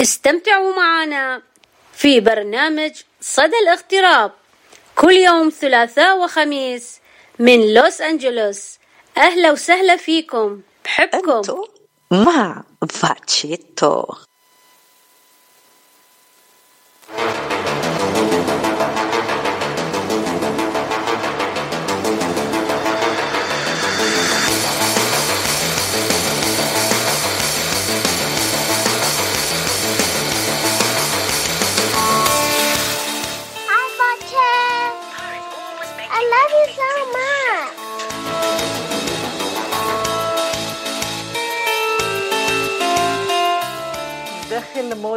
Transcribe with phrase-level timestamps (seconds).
[0.00, 1.42] استمتعوا معنا
[1.92, 4.32] في برنامج صدى الاغتراب.
[4.96, 7.00] كل يوم ثلاثاء وخميس
[7.38, 8.78] من لوس أنجلوس.
[9.16, 10.60] أهلا وسهلا فيكم.
[10.84, 11.64] بحبكم.
[12.10, 14.04] مع فاتشيتو.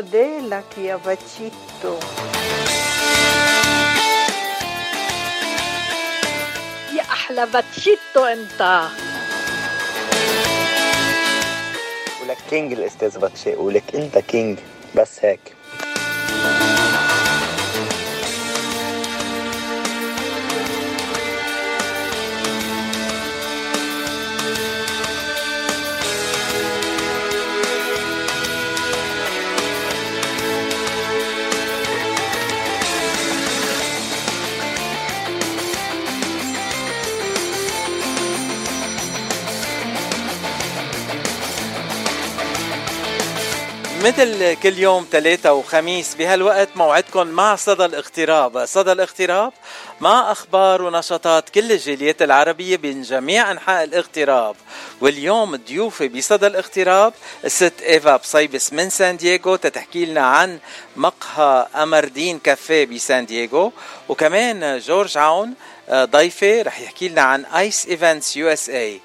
[0.01, 1.99] دخل موديلك يا باتشيتو
[6.95, 8.87] يا أحلى باتشيتو انت
[12.23, 14.59] ولك كينج الاستاذ باتشي ولك انت كينج
[14.95, 15.39] بس هيك
[44.09, 49.53] مثل كل يوم ثلاثة وخميس بهالوقت موعدكم مع صدى الاغتراب صدى الاغتراب
[50.01, 54.55] مع أخبار ونشاطات كل الجاليات العربية من جميع أنحاء الاغتراب
[55.01, 57.13] واليوم ضيوفي بصدى الاغتراب
[57.45, 60.59] الست إيفا بصيبس من سان دييغو تتحكي لنا عن
[60.95, 63.71] مقهى أمردين كافيه بسان دييغو.
[64.09, 65.53] وكمان جورج عون
[65.89, 68.99] آه، ضيفة رح يحكي لنا عن Ice Events USA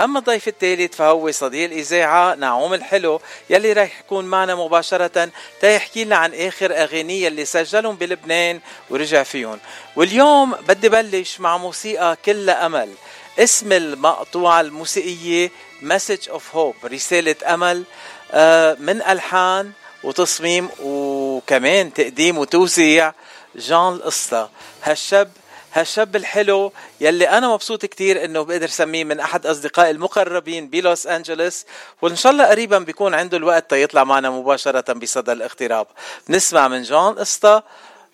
[0.00, 6.16] أما الضيف الثالث فهو صديق الإذاعة نعوم الحلو يلي راح يكون معنا مباشرة تيحكي لنا
[6.16, 8.60] عن آخر اغانيه اللي سجلهم بلبنان
[8.90, 9.58] ورجع فيهم.
[9.96, 12.94] واليوم بدي بلش مع موسيقى كلها أمل.
[13.38, 15.50] اسم المقطوعة الموسيقية
[15.82, 17.84] Message of Hope رسالة أمل
[18.32, 19.72] آه، من ألحان
[20.04, 23.12] وتصميم وكمان تقديم وتوزيع
[23.56, 24.50] جان القصة
[24.82, 25.30] هالشاب
[25.72, 31.64] هالشاب الحلو يلي أنا مبسوط كتير إنه بقدر سميه من أحد اصدقائي المقربين بلوس انجلوس
[32.02, 35.86] وإن شاء الله قريبا بيكون عنده الوقت تيطلع معنا مباشرة بصدى الاغتراب
[36.28, 37.62] نسمع من جون قسطة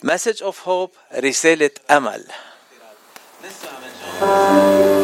[0.02, 2.24] Message of Hope رسالة أمل.
[3.44, 5.03] نسمع من جون.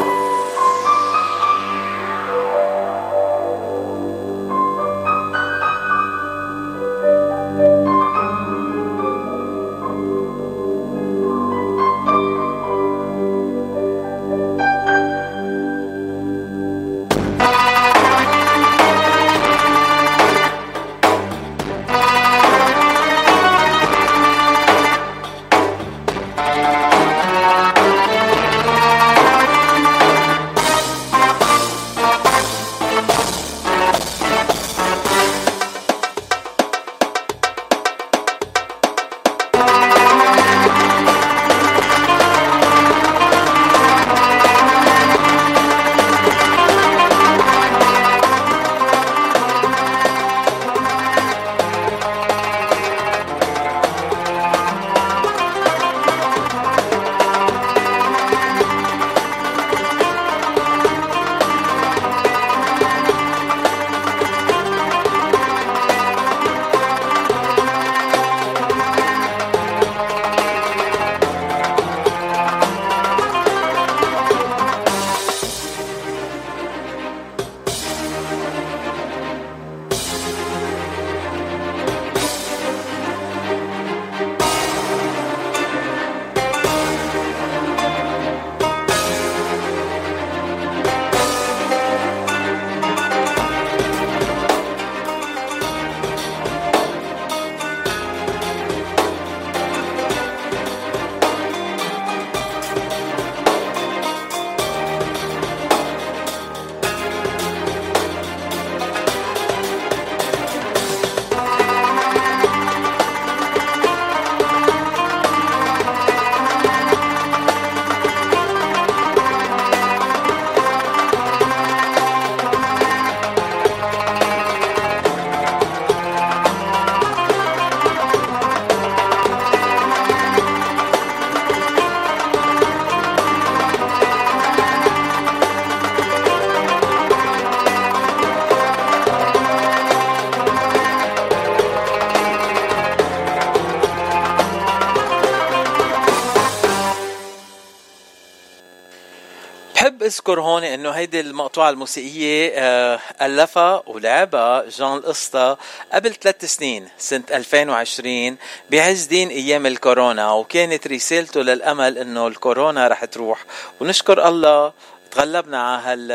[150.30, 155.56] أذكر هون إنه هيدي المقطوعة الموسيقية آه، ألفها ولعبها جان القسطى
[155.92, 158.36] قبل ثلاث سنين سنة 2020
[158.70, 160.32] بعز دين أيام الكورونا.
[160.32, 163.44] وكانت رسالته للأمل إنه الكورونا رح تروح.
[163.80, 164.72] ونشكر الله
[165.10, 166.12] تغلبنا على هال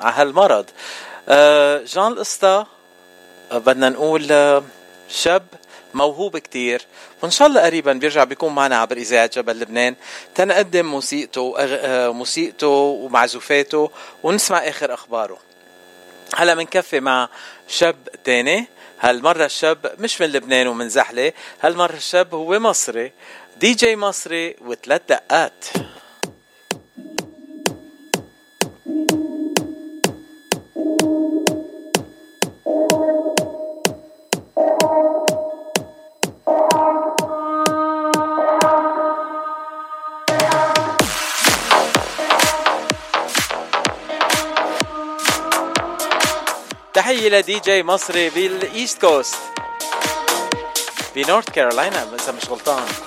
[0.00, 0.66] على هالمرض.
[1.28, 2.64] آه، جان القسطى
[3.52, 4.62] آه، بدنا نقول
[5.08, 5.46] شاب
[5.96, 6.86] موهوب كتير.
[7.22, 9.94] وإن شاء الله قريبا بيرجع بيكون معنا عبر إذاعة جبل لبنان.
[10.34, 13.90] تنقدم موسيقته آه، موسيقته ومعزوفاته
[14.22, 15.38] ونسمع آخر أخباره.
[16.34, 17.28] هلا بنكفي مع
[17.68, 18.66] شاب تاني.
[19.00, 21.32] هالمرة الشاب مش من لبنان ومن زحلة.
[21.62, 23.12] هالمرة الشاب هو مصري
[23.56, 25.64] دي جي مصري وثلاث دقات.
[47.16, 49.36] تحية لدي جي مصري بال East Coast.
[51.14, 53.05] بنورث كارولاينا إذا مش غلطان.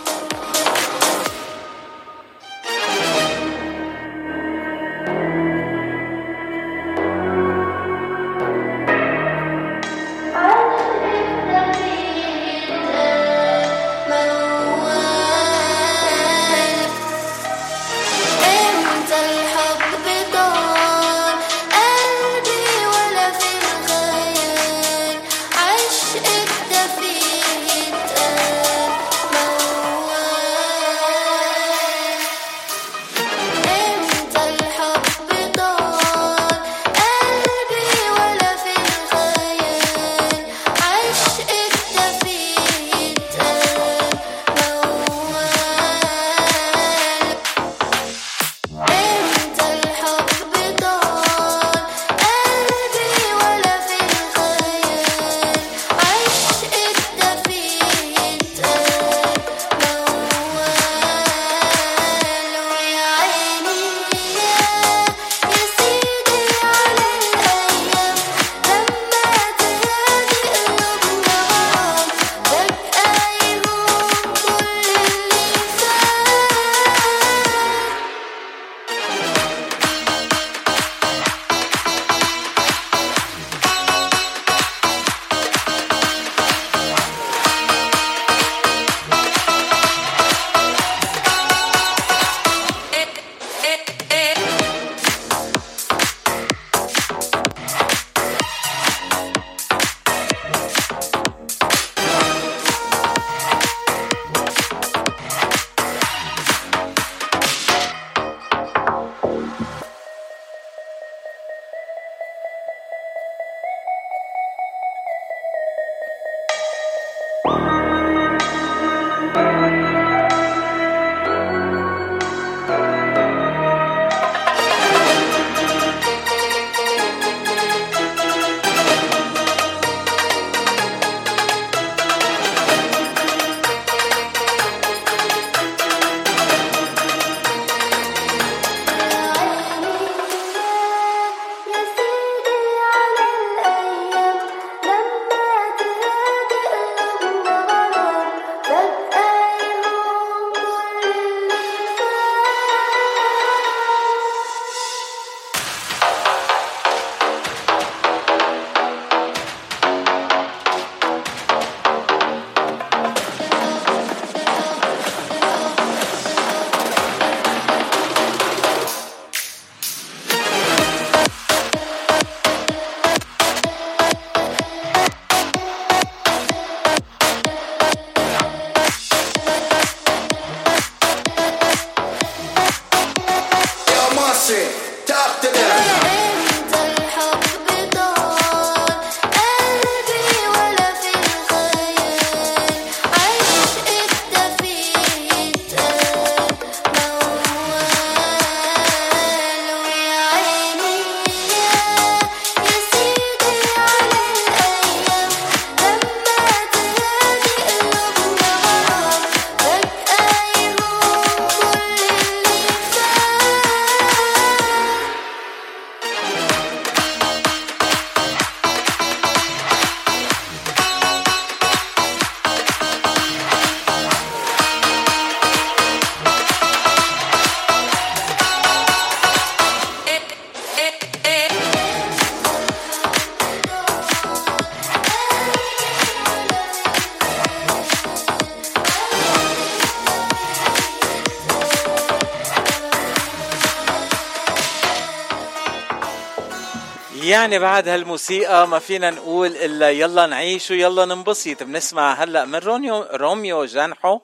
[247.30, 251.64] يعني بعد هالموسيقى ما فينا نقول إلا يلا نعيش ويلا ننبسط.
[251.64, 254.20] بنسمع هلا من روميو روميو جانحو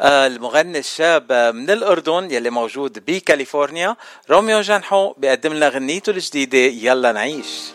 [0.00, 3.96] آه، المغني الشاب من الأردن يلي موجود بكاليفورنيا.
[4.30, 7.69] روميو جانحو بيقدم لنا غنيته الجديدة يلا نعيش.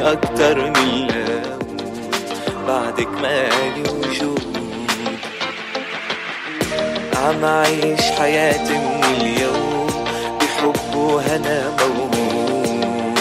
[0.00, 1.58] أكتر من لون.
[2.68, 4.50] بعدك مالي وجود.
[7.16, 9.86] عم أعيش حياتي من اليوم
[10.40, 13.14] بحب وهنا موهوم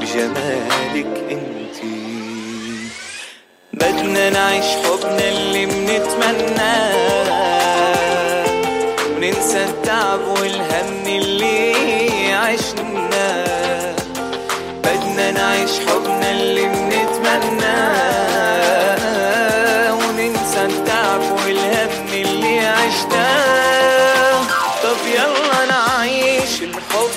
[0.00, 1.96] بجمالك انتي
[3.72, 6.96] بدنا نعيش حبنا اللي منتمناه
[9.16, 11.25] وننسى التعب والهم اللي
[17.36, 18.96] بنتمناه
[19.94, 24.40] وننسى التعب والهم اللي عشناه.
[24.82, 27.10] طب يلا نعيش الحب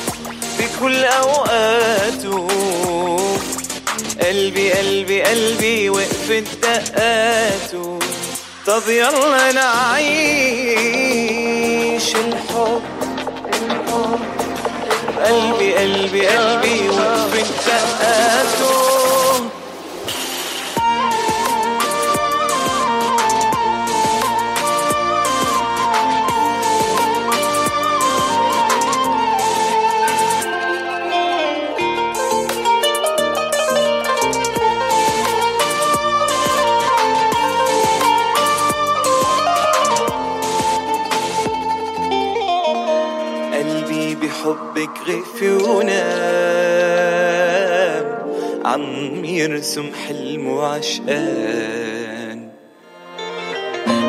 [0.60, 2.48] بكل أوقاته.
[4.22, 8.00] قلبي قلبي قلبي وقفت دقاته.
[8.68, 10.86] طب يلا نعيش
[12.16, 12.82] الحب.
[15.26, 19.09] قلبي قلبي قلبي وقفت دقاته.
[45.40, 46.00] غفي ونام
[48.66, 52.50] عم يرسم حلمه عشقان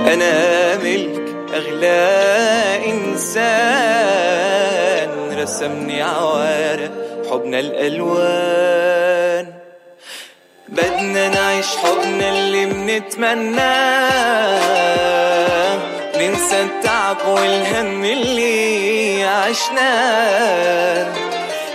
[0.06, 2.10] أنا ملك أغلى
[2.86, 4.30] إنسان
[5.42, 6.90] رسمني عوارق
[7.30, 9.46] حبنا الألوان.
[10.68, 13.70] بدنا نعيش حبنا اللي منتمناه
[16.16, 18.89] ننسى التعب والهم اللي
[19.24, 21.12] عشناه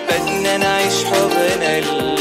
[0.10, 2.15] بدنا نعيش حبنا اللي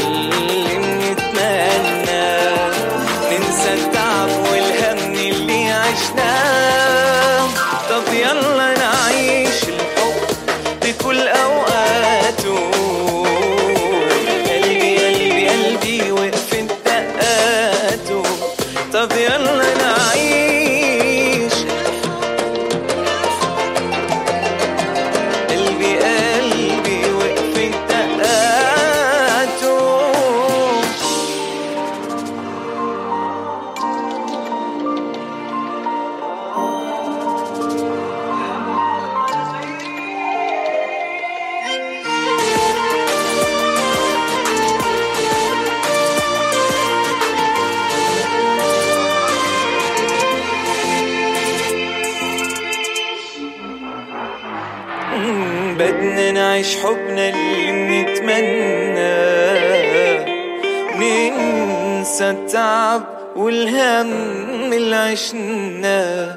[65.15, 66.35] عشناه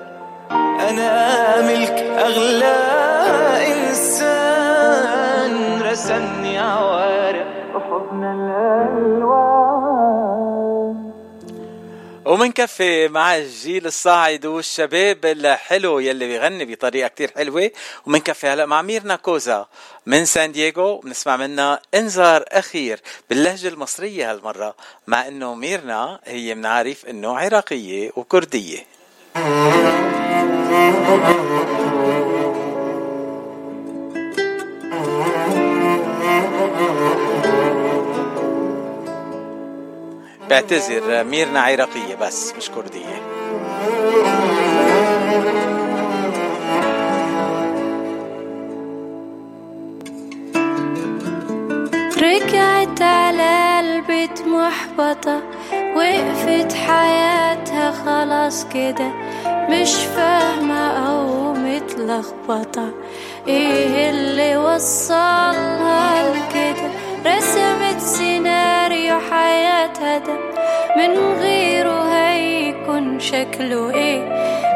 [0.53, 2.88] أنا ملك أغلى
[12.39, 17.71] ومنكفي مع الجيل الصاعد والشباب الحلو يلي بيغني بطريقة كتير حلوة.
[18.07, 19.67] ومنكفي هلا مع ميرنا كوزا
[20.07, 20.99] من سان دييغو.
[20.99, 24.75] بنسمع منها إنذار أخير باللهجة المصرية هالمرة
[25.07, 28.87] مع إنه ميرنا هي بنعرف إنه عراقية وكردية.
[40.51, 43.23] بعتذر ميرنا عراقية بس مش كردية.
[52.23, 55.41] رجعت على البيت محبطة
[55.97, 59.13] وقفت حياتها خلاص كده.
[59.71, 62.91] مش فاهمة أو متلخبطة
[63.49, 66.89] إيه اللي وصلها لكده؟
[67.27, 68.01] رسمت
[68.43, 70.35] سيناريو حياتها ده
[70.97, 74.21] من غيره هيكون شكله إيه؟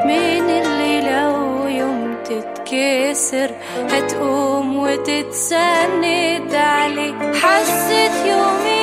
[0.07, 3.51] مين اللي لو يوم تتكسر؟
[3.91, 7.15] هتقوم وتتسند عليه.
[7.43, 8.82] حسيت يوميها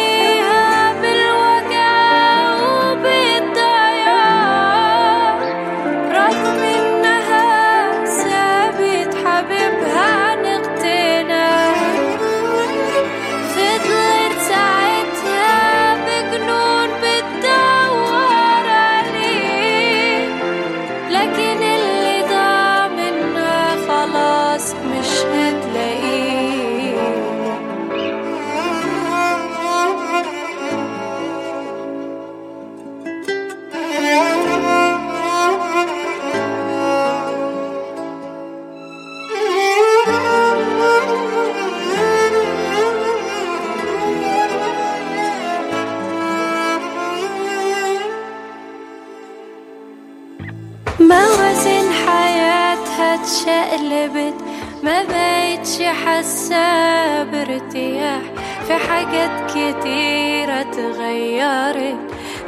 [53.69, 54.35] اتشقلبت
[54.83, 58.21] ما بقتش حاسة بارتياح.
[58.67, 61.97] في حاجات كتيرة اتغيرت.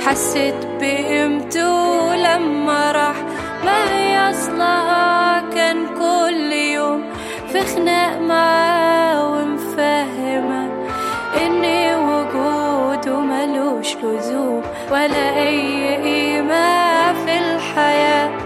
[0.05, 3.15] حسيت بقيمته لما راح.
[3.65, 7.03] ما هي أصلها كان كل يوم
[7.51, 10.69] في خناق معاه ومفهمة
[11.45, 14.61] إن وجوده ملوش لزوم
[14.91, 18.40] ولا أي قيمة في الحياة.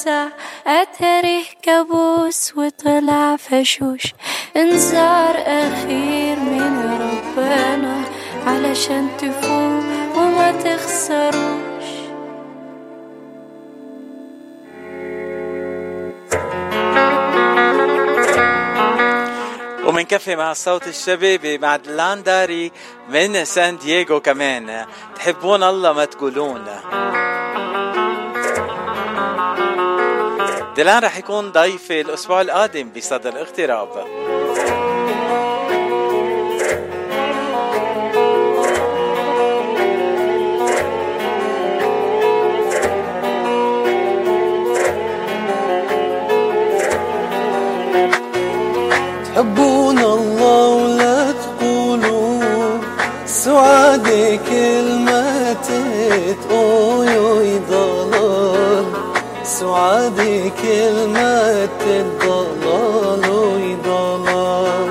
[0.00, 0.28] الفزع
[0.66, 4.14] أتاريه كابوس وطلع فشوش.
[4.56, 8.04] انذار أخير من ربنا
[8.46, 11.90] علشان تفوق وما تخسروش.
[19.86, 22.72] ومنكفي مع الصوت الشبابي مع دلان داري
[23.08, 24.86] من سان دييغو كمان.
[25.16, 26.64] تحبون الله ما تقولون.
[30.76, 33.88] دلان رح يكون ضيفي الأسبوع القادم بصدى الاغتراب.
[49.24, 52.78] تحبون الله ولا تقولوا
[53.26, 55.68] سعادة كلمة
[56.48, 56.99] ضلال
[59.70, 64.90] سعادة كلمة الضلال اوي ضلال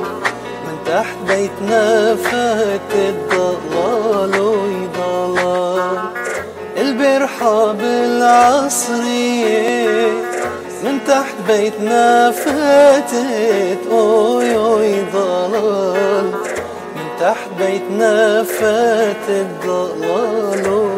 [0.64, 5.98] من تحت بيتنا فات الضلال ويضلال
[6.76, 9.48] البرحة بالعصرية
[11.08, 13.78] تحت بيتنا فاتت.
[13.90, 16.30] أوي أوي ضلال.
[16.96, 20.97] من تحت بيتنا فات الضلال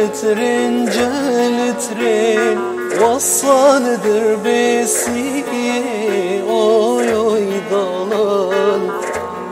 [0.00, 2.58] جال ترين جال ترين
[3.02, 8.90] وصل دربي سيئ اوي اوي ضلال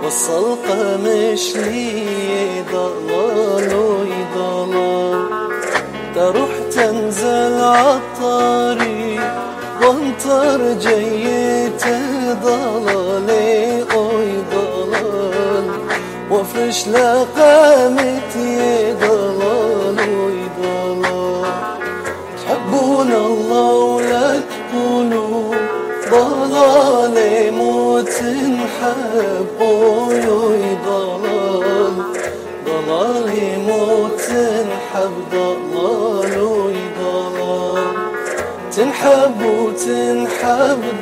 [0.05, 5.29] وصل قمش لي ضلال اوي ضلال
[6.15, 9.23] تروح تنزل عالطريق
[9.83, 11.85] وانطر جيت
[12.45, 15.67] ضلالي اوي ضلال
[16.31, 18.48] وفرش لقامتي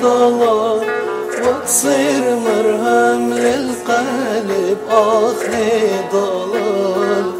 [0.06, 0.80] ضلال
[1.42, 7.32] وتصير مرهم للقلب آخي ضلال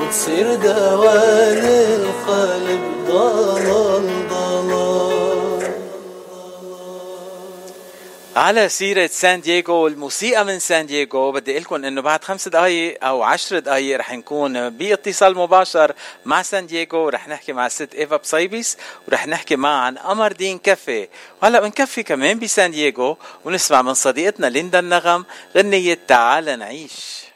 [0.00, 4.19] وتصير دواء للقلب ضلال
[8.40, 11.32] على سيرة سان دييغو والموسيقى من سان دييغو.
[11.32, 15.92] بدي أقول لكم إنه بعد خمس دقائق أو عشر دقائق رح نكون باتصال مباشر
[16.24, 16.98] مع سان دييغو.
[16.98, 18.76] ورح نحكي مع الست إيفا بصيبس
[19.08, 21.08] ورح نحكي معها عن قمر دين كافي.
[21.42, 25.24] وهلا بنكفي كمان بسان دييغو ونسمع من صديقتنا ليندا النغم
[25.56, 27.29] غنية تعال نعيش.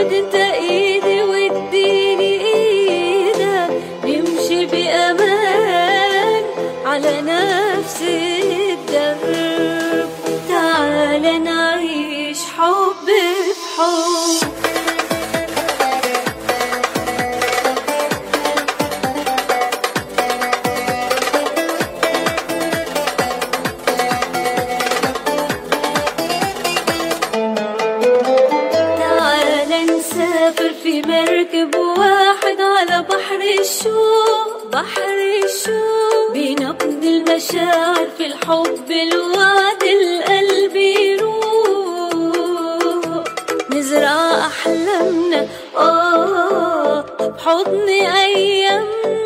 [0.00, 0.89] تريدك خد
[37.03, 42.13] المشاعر في الحب الوعد القلب يروح
[43.69, 49.20] نزرع أحلامنا آه بحضن أيامنا.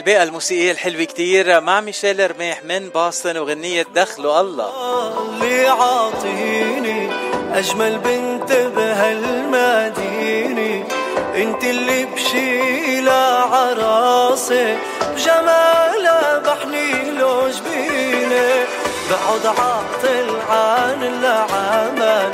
[0.00, 1.60] هالبيئة الموسيقية الحلوة كتير.
[1.60, 4.70] مع ميشيل رميح من باستن وغنية دخلوا الله.
[5.18, 7.10] اللي عاطيني
[7.54, 10.04] أجمل بنت بهالمدينة.
[11.36, 13.12] أنت اللي بشيلة
[13.52, 14.78] عراسي
[15.14, 18.64] بجمالها بحني له جبيني
[19.10, 22.32] بقعد عاطل عن العمل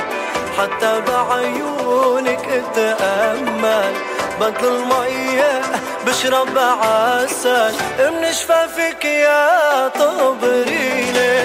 [0.58, 3.94] حتى بعيونك اتأمل
[4.40, 5.65] بدل المية
[6.06, 11.44] بشرب عسل من شفافك يا طبريني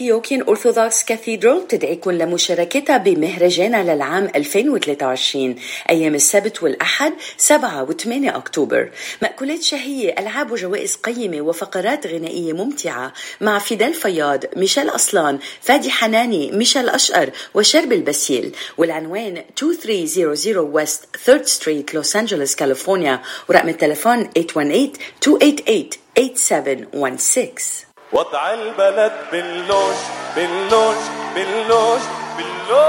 [0.00, 5.54] Antiochian Orthodox Cathedral تدعيكم لمشاركتها بمهرجانها للعام 2023
[5.90, 8.90] أيام السبت والأحد 7 و 8 أكتوبر.
[9.22, 16.52] مأكولات شهية ألعاب وجوائز قيمة وفقرات غنائية ممتعة مع فيدال فياض ميشيل أصلان فادي حناني
[16.52, 24.30] ميشيل أشقر وشربل باسيل والعنوان 2300 West 3 Street لوس أنجلوس كاليفورنيا ورقم التليفون
[27.86, 29.94] 818-288-8716 وضع البلد باللوج
[30.36, 30.96] باللوج
[31.34, 32.00] باللوج
[32.36, 32.80] باللوج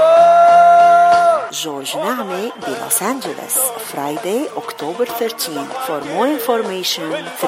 [1.52, 3.56] جورج نعمة بلوس أنجلوس
[3.92, 7.44] Friday October 13 For more information 323-681-1176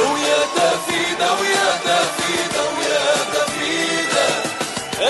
[0.00, 4.26] ويا تفيدة ويا تفيدة ويا تفيدة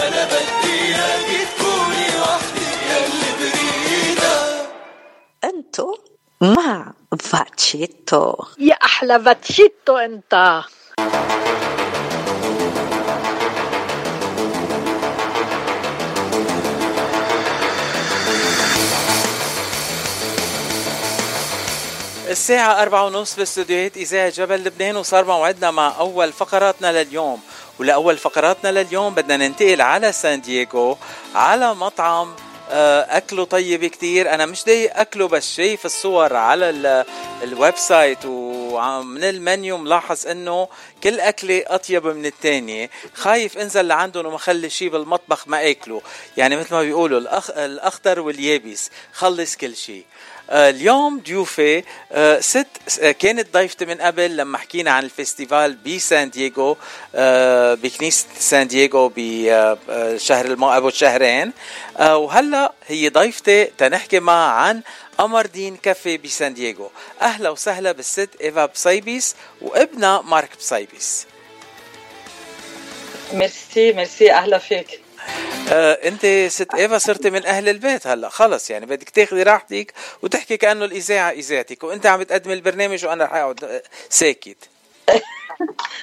[0.08, 4.36] أنا بدي إياكي تكوني وحدي يلي بريدة
[5.44, 5.88] أنتو
[6.40, 10.62] مع باتشيتو يا أحلى باتشيتو انت
[22.28, 27.40] الساعة أربعة ونص باستديوهات إذاعة جبل لبنان وصار موعدنا مع أول فقراتنا لليوم.
[27.78, 30.98] ولأول فقراتنا لليوم بدنا ننتقل على سان دييغو
[31.34, 32.34] على مطعم
[32.70, 34.34] آه، أكله طيب كتير.
[34.34, 37.04] أنا مش ضايق أكله بس شايف الصور على ال-
[37.42, 40.68] ال website ومن المنيو ملاحظ إنه
[41.02, 42.90] كل أكلة أطيب من التانية.
[43.14, 46.02] خايف أنزل لعندهم وما خلي شي بالمطبخ ما أكله.
[46.36, 47.50] يعني مثل ما بيقولوا الأخ...
[47.50, 48.90] الأخضر واليابس.
[49.12, 49.98] خلص كل شي.
[49.98, 50.04] آه،
[50.50, 52.66] اليوم ضيوفي آه، ست
[53.00, 56.76] آه، كانت ضيفتي من قبل لما حكينا عن الفستيفال بسان دييغو
[57.14, 61.52] آه، بكنيسة سان دييغو بشهر الماي قبل شهرين.
[61.96, 64.82] آه، وهلا هي ضيفتي تنحكي معها عن
[65.18, 66.90] قمر دين كافي بسان دييغو.
[67.22, 71.26] أهلا وسهلا بالست إيفا بصيبيس وابنها مارك بصيبيس.
[73.32, 75.03] merci merci أهلا فيك.
[75.72, 80.56] آه، انت ست إيفا صرتي من أهل البيت هلا خلص يعني بدك تاخذي راحتك وتحكي
[80.56, 84.56] كأنه الإذاعة إذاعتك وأنت عم بتقدمي البرنامج وأنا رح أقعد آه، ساكت.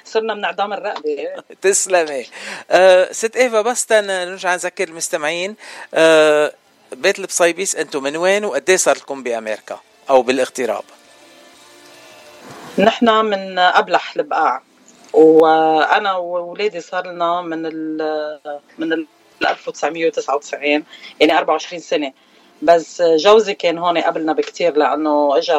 [0.06, 1.28] صرنا من اعدام الرقبة.
[1.62, 2.26] تسلمي.
[2.72, 5.56] آه، ست إيفا بس نرجع نذكر المستمعين
[5.94, 6.54] آه،
[6.92, 9.80] بيت البصيبيس أنتم من وين وقد إيه صار لكم بأمريكا
[10.10, 10.84] أو بالاغتراب
[12.78, 14.62] نحن من أبلح البقاع.
[15.14, 18.40] وأنا واولادي صار لنا من ال
[18.78, 19.08] من ال
[19.42, 20.84] 1999
[21.20, 22.14] يعني 24 سنة.
[22.62, 25.54] بس جوزي كان هون قبلنا بكتير لأنه اجى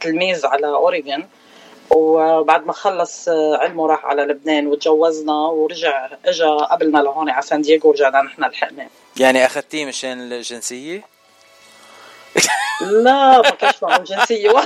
[0.00, 1.26] تلميذ على اوريجن
[1.90, 7.90] وبعد ما خلص علمه راح على لبنان وتجوزنا ورجع اجى قبلنا لهون على سان دييغو
[7.90, 8.88] ورجعنا نحن لحقنا.
[9.16, 11.02] يعني أخذتيه مشان الجنسية؟
[12.80, 14.50] لا ما كانش معه جنسية.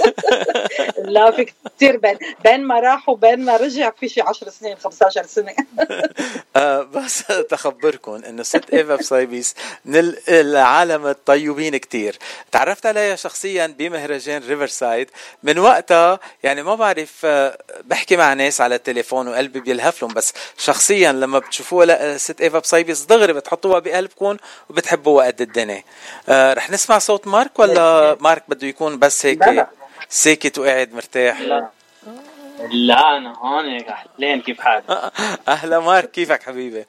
[1.14, 5.26] لا في كثير بين بين ما راح وبين ما رجع في شي 10 سنين 15
[5.26, 5.54] سنة.
[6.56, 9.54] آه بس تخبركم إنه ست إيفا بصيبيس
[9.84, 12.16] من العالم الطيبين كتير.
[12.52, 15.10] تعرفت عليها شخصيا بمهرجان ريفرسايد.
[15.42, 20.32] من وقتها يعني ما بعرف آه، بحكي مع ناس على التليفون وقلبي بيلهف لهم بس
[20.58, 24.36] شخصيا لما بتشوفوها لا ست إيفا بصيبيس دغري بتحطوها بقلبكم
[24.70, 25.82] وبتحبوها قد الدنيا.
[26.28, 29.66] آه رح نسمع صوت مارك ولا مارك بده يكون بس هيك؟
[30.08, 31.40] ساكت وقاعد مرتاح.
[31.40, 31.68] لا.
[32.70, 35.12] لا أنا هون أهلين كيف حالك؟
[35.48, 36.86] أهلا مارك كيفك حبيبي؟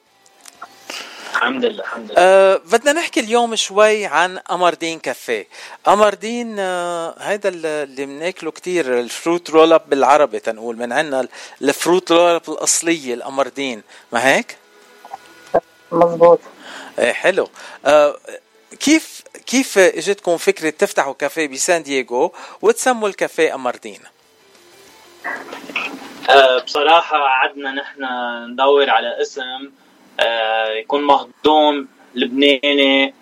[1.34, 2.22] الحمد لله الحمد لله.
[2.22, 5.48] أه بدنا نحكي اليوم شوي عن أمردين كافيه.
[5.88, 10.78] أمردين أه هيدا اللي بناكله كتير ال fruit roll up بالعربي تنقول.
[10.78, 11.28] من عندنا
[11.62, 13.84] ال fruit roll up الأصلية الأمردين.
[14.12, 14.58] ما هيك؟
[15.92, 16.40] مزبوط
[17.00, 17.50] إيه حلو.
[17.86, 18.18] أه
[18.80, 24.00] كيف كيف اجتكم فكرة تفتحوا كافيه بسان دييغو وتسموا الكافيه امردين
[26.30, 28.06] أه بصراحة قعدنا نحن
[28.52, 29.72] ندور على اسم
[30.20, 33.14] أه يكون مهضوم لبناني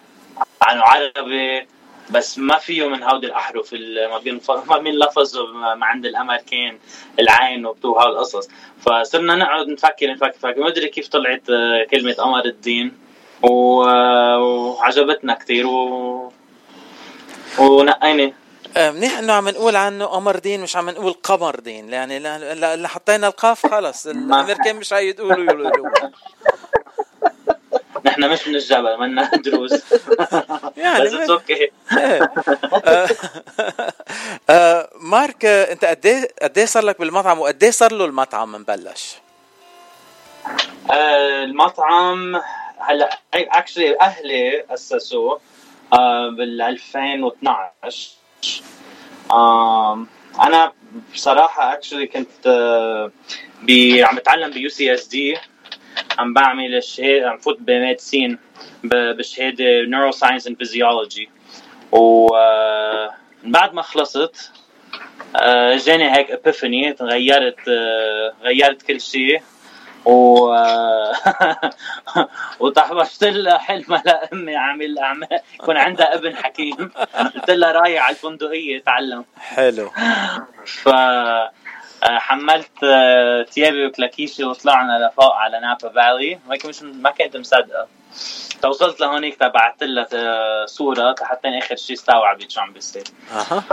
[0.61, 1.67] عنه عربي
[2.09, 3.73] بس ما فيه من هودي الاحرف
[4.11, 6.79] ما بين ما بينلفظوا ما عند الأمريكان
[7.19, 8.49] العين وبتو هالقصص
[8.81, 10.59] فصرنا نقعد نفكر نفكر نفكر.
[10.59, 13.04] ما أدري كيف طلعت آه، كلمة قمر الدين.
[13.41, 16.31] وعجبتنا كثير و...
[17.59, 18.31] ونقينا
[18.77, 21.89] آه، منيح إنه عم نقول عنه قمر دين مش عم نقول قمر دين.
[21.93, 24.07] يعني اللي حطينا القاف خلص.
[24.07, 25.81] الأمريكان مش حيقولوا يقولوا
[28.05, 29.73] نحن مش من الجبل منا دروس.
[30.77, 31.71] يعني بس أوكي
[34.49, 38.51] آه، مارك أنت قد إيه قد إيه صار لك بالمطعم؟ وقد إيه صار له المطعم؟
[38.51, 39.15] مبلش؟
[40.91, 42.41] المطعم
[42.79, 45.41] هلا actually أهلي أسسوه
[46.37, 48.09] بال 2012
[50.41, 50.73] أنا
[51.13, 52.47] بصراحة actually كنت
[53.61, 55.37] بي عم بتعلم ب UCSD
[56.19, 58.39] عم بعمل الشهاده عم فوت ب medicine
[58.83, 61.29] بالشهاده neuroscience and physiology
[61.91, 62.27] و
[63.43, 64.51] بعد ما خلصت
[65.85, 67.69] جاني هيك epiphany غيرت
[68.41, 69.41] غيرت كل شيء.
[70.05, 70.55] و
[72.59, 76.91] وطحبشت لها حلمها لامي عامل اعمال يكون عندها ابن حكيم.
[77.35, 79.89] قلت لها رايح على الفندقية تعلم حلو.
[80.65, 80.89] ف
[82.03, 82.79] حملت
[83.49, 87.87] ثيابي وكلاكيشي وطلعنا لفوق على نابا فالي هيك مش ما كنت مصدقة.
[88.61, 93.03] توصلت لهونيك تبعت لها صورة حتى آخر شيء استوعبت شو عم بيصير.
[93.31, 93.63] أها.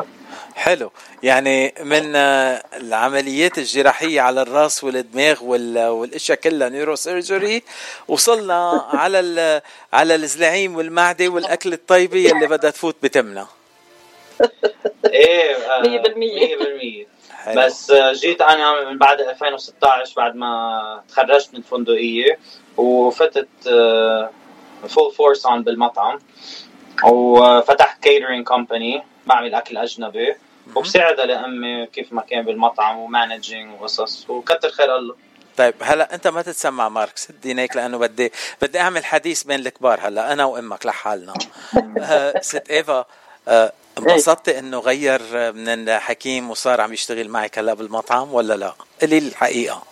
[0.55, 0.93] حلو.
[1.23, 7.63] يعني من العمليات الجراحية على الرأس والدماغ والأشياء كلها neurosurgery
[8.09, 9.63] وصلنا على
[9.93, 13.47] على الزلعيم والمعدة والأكل الطيبه اللي بدها تفوت بتمنا.
[15.05, 17.12] إيه 100% 100%
[17.57, 22.39] بس آه، جيت أنا من بعد 2016 بعد ما تخرجت من الفندقية
[22.77, 23.49] وفتت
[24.89, 26.19] full force on بالمطعم
[27.05, 30.35] وفتحت catering company بعمل أكل أجنبي.
[30.77, 35.15] وبساعدها لأمي كيف ما كان بالمطعم و managing وقصص وكتر خير الله.
[35.57, 38.33] طيب هلأ أنت ما تتسمع مارك سد دينيك لأنه بدي
[38.63, 41.35] بدي أعمل حديث بين الكبار هلأ أنا وأمك لحالنا.
[42.01, 43.07] آه، ست إيفا
[43.49, 45.21] آه، انبسطتي انه غير
[45.53, 49.83] من الحكيم وصار عم يشتغل معك هلا بالمطعم ولا لا؟ قولي الحقيقة.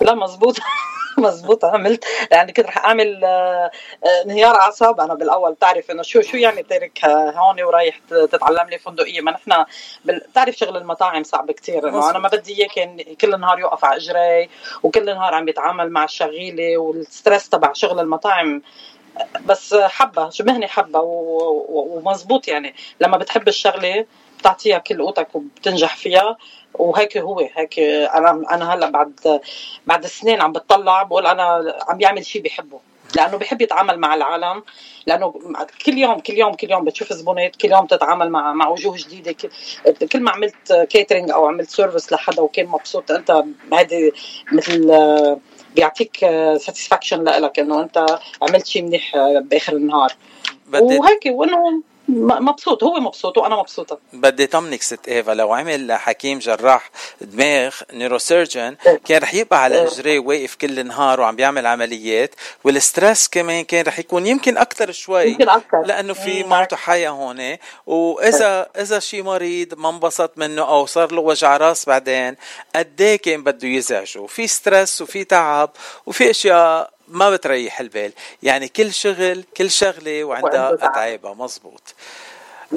[0.00, 0.56] لا مزبوط
[1.18, 2.04] مزبوط عملت.
[2.30, 3.70] يعني كنت رح أعمل آه،
[4.04, 5.00] آه، انهيار أعصاب.
[5.00, 9.20] أنا بالأول بتعرف إنه شو شو يعني تارك هون ورايح تتعلم لي فندقية.
[9.20, 9.64] ما نحن
[10.04, 14.50] بتعرف شغل المطاعم صعب كثير إنه أنا ما بدي اياه كل النهار يوقف على إجري
[14.82, 18.62] وكل النهار عم يتعامل مع الشغيلة والستريس تبع شغل المطاعم
[19.46, 21.00] بس حبة شو مهنه حبه
[21.68, 22.74] ومزبوط يعني.
[23.00, 24.06] لما بتحب الشغلة
[24.38, 26.36] بتعطيها كل قوتك وبتنجح فيها
[26.74, 29.40] وهيك هو هيك أنا أنا هلأ بعد
[29.86, 32.80] بعد سنين عم بتطلع بقول أنا عم بيعمل شيء بحبه.
[33.16, 34.62] لأنه بحب يتعامل مع العالم.
[35.06, 35.34] لأنه
[35.86, 39.36] كل يوم كل يوم كل يوم بتشوف زبونات كل يوم تتعامل مع مع وجوه جديدة.
[40.12, 44.12] كل ما عملت catering أو عملت service لحدا وكان مبسوط أنت هذه
[44.52, 44.90] مثل
[45.74, 46.16] بيعطيك
[46.56, 48.06] satisfaction لك إنه أنت
[48.42, 50.12] عملت شيء منيح بآخر النهار.
[50.72, 53.98] وهيك وانه مبسوط هو مبسوط وأنا مبسوطة.
[54.12, 56.90] بدي طمنك ست إيفا لو عمل حكيم جراح
[57.20, 62.34] دماغ neurosurgeon كان رح يبقى على اجريه واقف كل النهار وعم بيعمل عمليات
[62.64, 67.10] وال stress كمان كان رح يكون يمكن أكثر شوي يمكن أكثر لأنه في موته حياة
[67.10, 67.56] هون.
[67.86, 72.36] وإذا إذا شي مريض ما انبسط منه أو صار له وجع راس بعدين
[72.76, 75.70] قد كان بده يزعجه؟ في stress وفي تعب
[76.06, 78.12] وفي أشياء ما بتريح البال.
[78.42, 81.34] يعني كل شغل كل شغلة وعندها أتعابها.
[81.34, 81.94] مزبوط.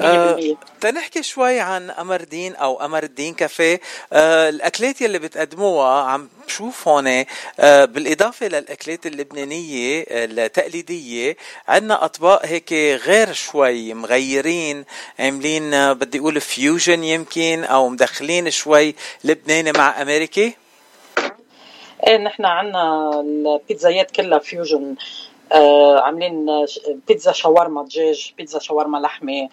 [0.02, 3.80] آه تنحكي شوي عن قمر دين أو قمر الدين كافيه.
[4.12, 7.24] آه الأكلات يلي بتقدموها عم بشوف هون
[7.60, 11.36] آه بالإضافة للأكلات اللبنانية التقليدية
[11.68, 12.72] عندنا أطباق هيك
[13.04, 14.84] غير شوي مغيرين.
[15.18, 20.54] عاملين آه بدي أقول فيوجن يمكن أو مدخلين شوي لبناني مع أمريكي.
[22.06, 24.94] إيه نحن عنا البيتزايات كلها فيوجن
[25.52, 26.46] آه عاملين
[27.08, 29.48] بيتزا شاورما دجاج بيتزا شاورما لحمة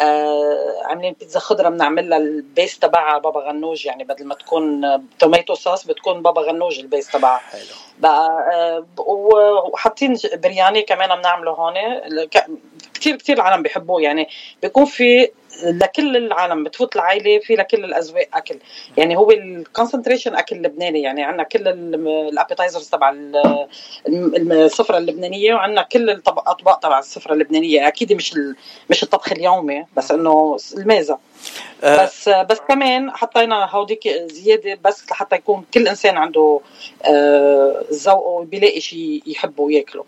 [0.00, 4.82] آه عاملين بيتزا خضره بنعملها ال base تبعها بابا غنوج يعني بدل ما تكون
[5.18, 7.40] tomato sauce بتكون بابا غنوج ال base تبعها.
[7.98, 8.86] بقى آه
[9.72, 11.74] وحاطين برياني كمان بنعمله هون
[12.94, 14.28] كثير كثير العالم بيحبوه يعني
[14.62, 15.30] بيكون في
[15.64, 18.58] لكل العالم بتفوت العائلة في لكل الأذواق أكل.
[18.96, 23.14] يعني هو ال concentration أكل لبناني يعني عندنا كل ال appetizers تبع
[24.06, 27.88] السفرة اللبنانية وعندنا كل الاطباق تبع السفرة اللبنانية.
[27.88, 28.34] أكيد مش
[28.90, 31.18] مش الطبخ اليومي بس إنه الميزة.
[31.84, 32.04] أه.
[32.04, 36.60] بس بس كمان حطينا هوديك زيادة بس لحتى يكون كل إنسان عنده
[37.04, 40.04] آه ذوقه بيلاقي شيء يحبه وياكله.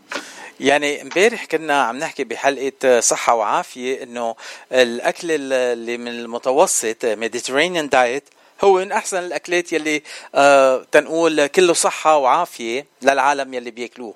[0.60, 4.34] يعني امبارح كنا عم نحكي بحلقة صحة وعافية إنه
[4.72, 8.24] الأكل اللي من المتوسط Mediterranean diet
[8.64, 10.02] هو من أحسن الأكلات يلي
[10.34, 14.14] آه تنقول كله صحة وعافية للعالم يلي بياكلوه.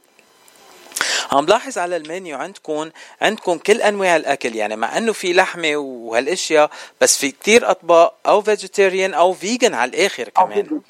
[1.32, 2.90] عم لاحظ على المنيو عندكم
[3.20, 6.70] عندكم كل أنواع الأكل يعني مع إنه في لحمة وهالأشياء
[7.00, 10.80] بس في كتير أطباق أو vegetarian أو vegan على الآخر كمان.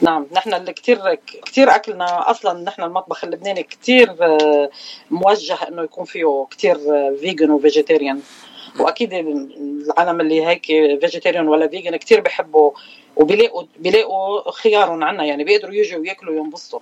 [0.00, 1.14] نعم نحن اللي كثير
[1.46, 4.14] كثير أكلنا أصلا نحن المطبخ اللبناني كثير
[5.10, 6.78] موجه إنه يكون فيه كثير
[7.20, 8.20] vegan و vegetarian
[8.78, 10.66] وأكيد العالم اللي هيك
[11.00, 12.70] vegetarian ولا vegan كثير بحبوا
[13.16, 16.80] وبيلاقوا بيلاقوا خيارهم عنا يعني بيقدروا يجوا وياكلوا وينبسطوا.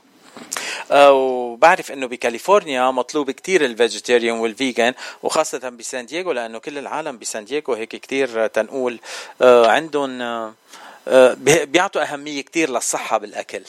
[0.93, 7.19] وبعرف إنه بكاليفورنيا مطلوب كتير ال vegetarian وال vegan وخاصة بسان دييغو لأنه كل العالم
[7.19, 9.01] بسان دييغو هيك كتير تنقول
[9.41, 10.23] عندهم
[11.67, 13.63] بيعطوا أهمية كتير للصحة بالأكل.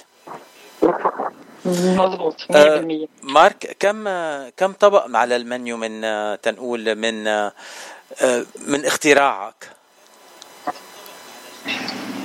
[1.66, 4.04] مضبوط 100% مارك كم
[4.50, 6.02] كم طبق على المنيو من
[6.42, 7.24] تنقول من
[8.68, 9.70] من اختراعك؟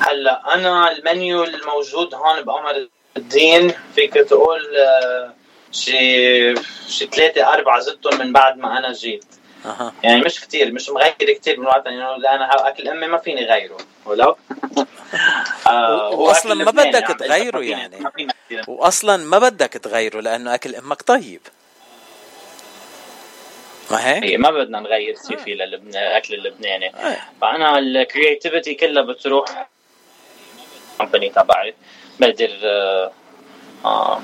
[0.01, 4.61] هلا أنا المنيو الموجود هون بقمر الدين فيك تقول
[5.73, 6.55] شي
[6.89, 9.25] شي ثلاثة أربعة زدتهم من بعد ما أنا جيت.
[9.67, 9.93] أه.
[10.03, 13.77] يعني مش كتير مش مغير كتير من وقت يعني لأن أكل أمي ما فيني غيره
[14.05, 14.37] ولو
[15.67, 18.07] آه واصلا ما بدك تغيره يعني.
[18.69, 21.41] واصلا ما بدك تغيره لأنه أكل أمك طيب.
[23.91, 26.93] ما هيك؟ إيه ما بدنا نغير شيء فيه للاكل اللبناني.
[27.41, 29.69] فأنا ال creativity كلها بتروح
[30.99, 31.75] company تبعي.
[32.21, 32.51] بقدر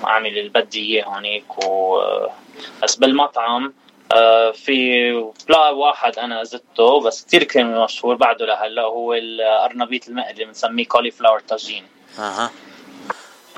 [0.05, 2.01] أعمل اللي بدي إياه هونيك و
[2.82, 3.74] بس بالمطعم
[4.52, 5.12] في
[5.48, 11.40] بلا واحد أنا زدته بس كثير كان مشهور بعده لهلا هو الأرنبيط المقلي بنسميه cauliflower
[11.40, 11.84] طاجين
[12.18, 12.50] أها.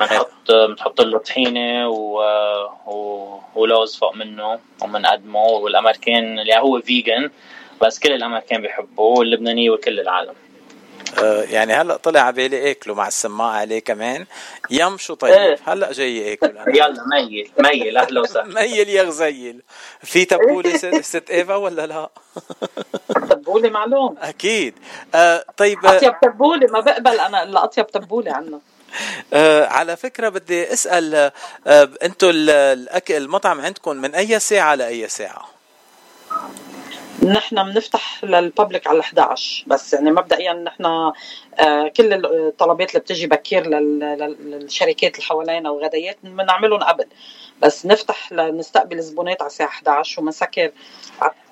[0.01, 2.20] بنحط بنحط له طحينة و...
[2.86, 3.40] و...
[3.55, 7.30] ولوز فوق منه وبنقدمه والأمريكان اللي هو فيجن
[7.82, 10.34] بس كل الأمريكان بيحبوه واللبنانية وكل العالم.
[11.26, 14.26] يعني هلا طلع على بالي اكله مع السماعة عليه كمان
[14.70, 15.58] يم شو طيب إيه.
[15.66, 16.76] هلا جاي اكل أنا.
[16.76, 19.62] يلا ميل ميل أهلا وسهلا ميل يا غزيل
[20.02, 22.10] في تبولة ست, ست إيفا ولا لا؟
[23.30, 24.74] تبولة معلوم أكيد
[25.14, 28.60] آه طيب أطيب تبولة ما بقبل أنا إلا أطيب تبولة عنا
[29.32, 31.14] آه على فكرة بدي أسأل
[31.66, 35.48] آه أنتم الاكل المطعم عندكم من أي ساعة لأي ساعة؟
[37.22, 43.66] نحن بنفتح للببليك على 11 بس يعني مبدئيا نحن آه كل الطلبات اللي بتجي بكير
[43.66, 47.04] للشركات اللي حوالينا وغدايات بنعملهم قبل.
[47.62, 50.72] بس نفتح لنستقبل زبونات على الساعة 11 وبنسكر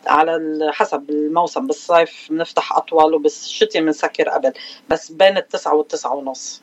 [0.06, 1.66] على حسب الموسم.
[1.66, 4.52] بالصيف بنفتح أطول وبالشتاء بنسكر قبل.
[4.88, 6.62] بس بين التسعة والتسعة ونص.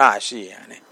[0.00, 0.82] آه شيء يعني.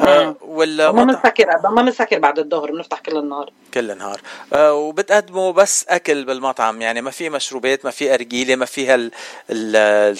[0.00, 3.52] آه ولا ما بنسكر ما بنسكر بعد الظهر بنفتح كل النهار.
[3.74, 4.20] كل النهار.
[4.52, 9.10] آه وبتقدموا بس أكل بالمطعم يعني ما في مشروبات ما في أرجيلة ما في هال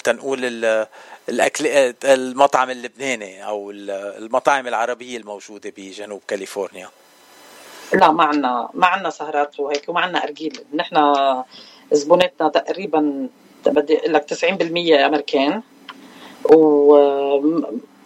[0.01, 0.39] تنقول
[1.29, 6.89] الأكل المطعم اللبناني أو المطاعم العربية الموجودة بجنوب كاليفورنيا.
[7.93, 10.59] لا ما عنا ما عنا سهرات وهيك وما عنا أرجيلة.
[10.73, 11.13] نحن
[11.91, 13.27] زبونتنا تقريبا
[13.65, 15.61] بدي أقول لك 90% أمريكان
[16.45, 16.95] و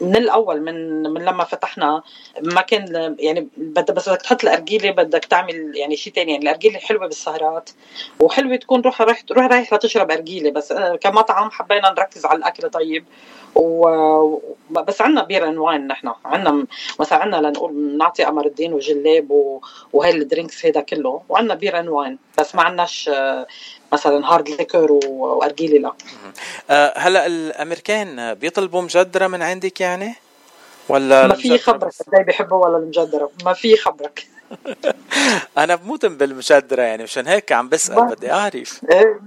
[0.02, 2.04] من الأول من من لما فتحنا
[2.42, 6.80] ما كان يعني بدك بس بدك تحط الأرجيلة بدك تعمل يعني شيء ثاني يعني الأرجيلة
[6.80, 7.70] حلوة بالسهرات
[8.20, 10.52] وحلوة تكون روح رايح تروح رايح لتشرب أرجيلة.
[10.52, 13.06] بس كمطعم حبينا نركز على الأكل طيب.
[13.56, 14.40] و
[14.70, 16.12] بس عندنا بير ان واين نحن.
[16.26, 16.66] عندنا
[17.00, 19.60] مثلا عندنا لنقول نعطي قمر الدين وجلاب.
[19.94, 21.22] وهي ال drinks هيدا كله.
[21.30, 23.10] وعندنا beer and wine بس ما عندناش
[23.94, 25.94] مثلا hard liquor وارجيلي لا.
[26.70, 29.89] أه هلأ الأمريكان بيطلبوا مجدرة من عندك يعني
[30.90, 34.28] ولا ما في خبرك إزاي بيحبوا ولا المجدرة؟ ما في خبرك.
[35.58, 38.82] أنا بموت بالمجدره يعني مشان هيك عم بسأل بدي أعرف.
[38.92, 39.20] إيه.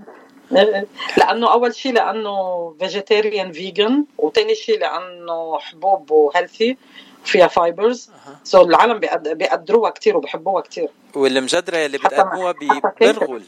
[0.57, 0.87] إيه.
[1.17, 6.77] لأنه أول شيء لأنه vegetarian vegan وثاني شيء لأنه حبوب و healthy
[7.25, 8.99] فيها fibers so so العالم
[9.35, 13.43] بيقدروها كثير وبحبوها كثير والمجدرة اللي بتقدموها ببرغل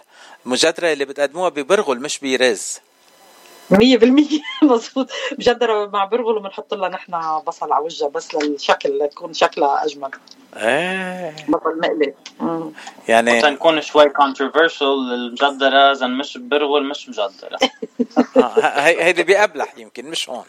[0.46, 2.80] المجدره اللي بتقدموها ببرغل مش برز
[3.72, 3.76] 100%
[4.62, 10.10] مضبوط مجدرة مع برغل وبنحط لها نحن بصل على وجهها بس للشكل لتكون شكلها أجمل.
[10.56, 11.36] إيه.
[11.48, 12.14] بصل مقلي.
[13.08, 17.58] يعني تنكون شوي controversial المجدرة إذا مش برغل مش مجدرة.
[18.56, 20.44] هي هيدي بأبلح يمكن مش هون.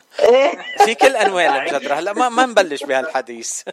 [0.85, 1.93] في كل أنواع المجدرة.
[1.93, 3.61] هلا ما ما نبلش بهالحديث.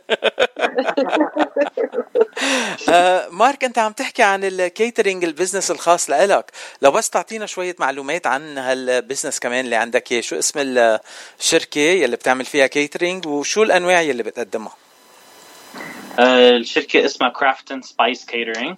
[2.88, 6.50] آه مارك انت عم تحكي عن ال catering business الخاص لإلك.
[6.82, 10.60] لو بس تعطينا شوية معلومات عن هال business كمان اللي عندك شو اسم
[11.40, 14.72] الشركة يلي بتعمل فيها كيترينج وشو الأنواع يلي بتقدمها؟
[16.18, 18.76] آه الشركة اسمها كرافتن سبايس catering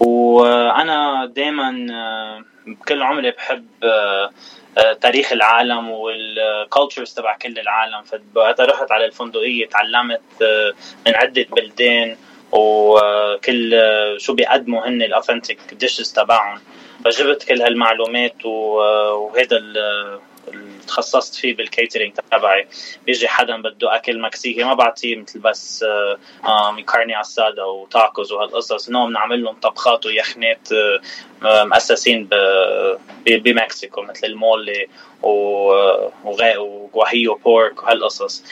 [0.00, 3.66] وأنا دائما آه بكل عمري بحب
[5.00, 8.02] تاريخ العالم وال cultures تبع كل العالم.
[8.34, 10.20] فوقتها رحت على الفندقية تعلمت
[11.06, 12.16] من عدة بلدان
[12.52, 13.80] وكل
[14.16, 16.60] شو بيقدموا هن ال authentic dishes تبعهم.
[17.04, 19.56] فجبت كل هالمعلومات وهذا
[20.90, 22.68] تخصصت فيه بال catering تبعي.
[23.06, 25.84] بيجي حدا بده أكل مكسيكي ما بعطيه مثل بس
[26.92, 28.90] carne asada و tacos وهالقصص.
[28.90, 30.68] no بنعمل لهم طبخات ويخنات
[31.42, 32.28] مؤسسين
[33.26, 34.88] بمكسيكو مثل المولي
[36.24, 38.44] وغواهيو بورك وهالقصص.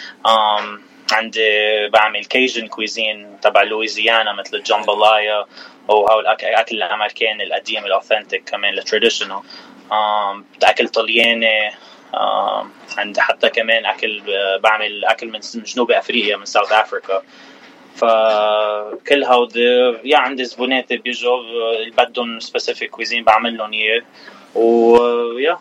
[1.12, 5.46] عندي بعمل كيجن كويزين تبع لويزيانا مثل الجامبلايا
[5.88, 9.40] وهو الاكل الأمريكاني القديم الاوثنتيك كمان التراديشنال
[10.62, 11.70] أكل طلياني
[12.98, 14.22] عندي حتى كمان أكل
[14.62, 17.22] بعمل أكل من جنوب افريقيا من ساوث افريكا
[17.96, 19.60] فكل هودي
[20.04, 21.40] يا عندي زبونات بيجوا
[21.76, 24.02] اللي بدهم specific cuisine بعمل لهم اياه
[24.54, 25.58] ويا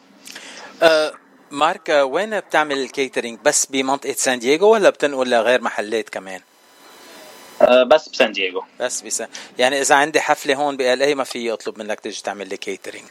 [0.83, 1.11] أه
[1.51, 6.39] مارك وين بتعمل ال catering بس بمنطقة سان دييغو ولا بتنقل لغير محلات كمان؟
[7.61, 8.63] أه بس بسان دييغو.
[8.79, 9.27] بس بسان.
[9.57, 13.07] يعني إذا عندي حفلة هون بال LA ما في اطلب منك تيجي تعمل لي catering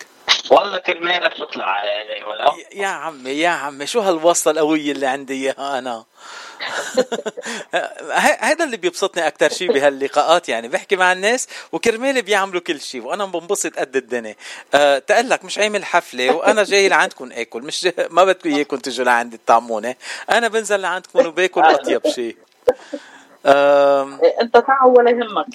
[0.50, 1.82] والله كرمالك تطلع
[2.28, 6.04] ولا؟ يا عمي يا عمي شو هالوصلة القوية اللي عندي إياها أنا؟
[8.40, 10.68] هذا اللي بيبسطني أكثر شيء بهاللقاءات يعني.
[10.68, 14.36] بحكي مع الناس وكرمالي بيعملوا كل شيء وأنا بنبسط قد الدنيا.
[14.74, 19.36] أه تقلك مش عامل حفلة وأنا جاي لعندكم آكل مش ما بدكم إياكم تجوا لعندي
[19.36, 19.96] تطعموني
[20.30, 22.36] أنا بنزل لعندكم وباكل أطيب شيء
[23.46, 24.20] أم...
[24.40, 25.46] انت تعا ولا يهمك.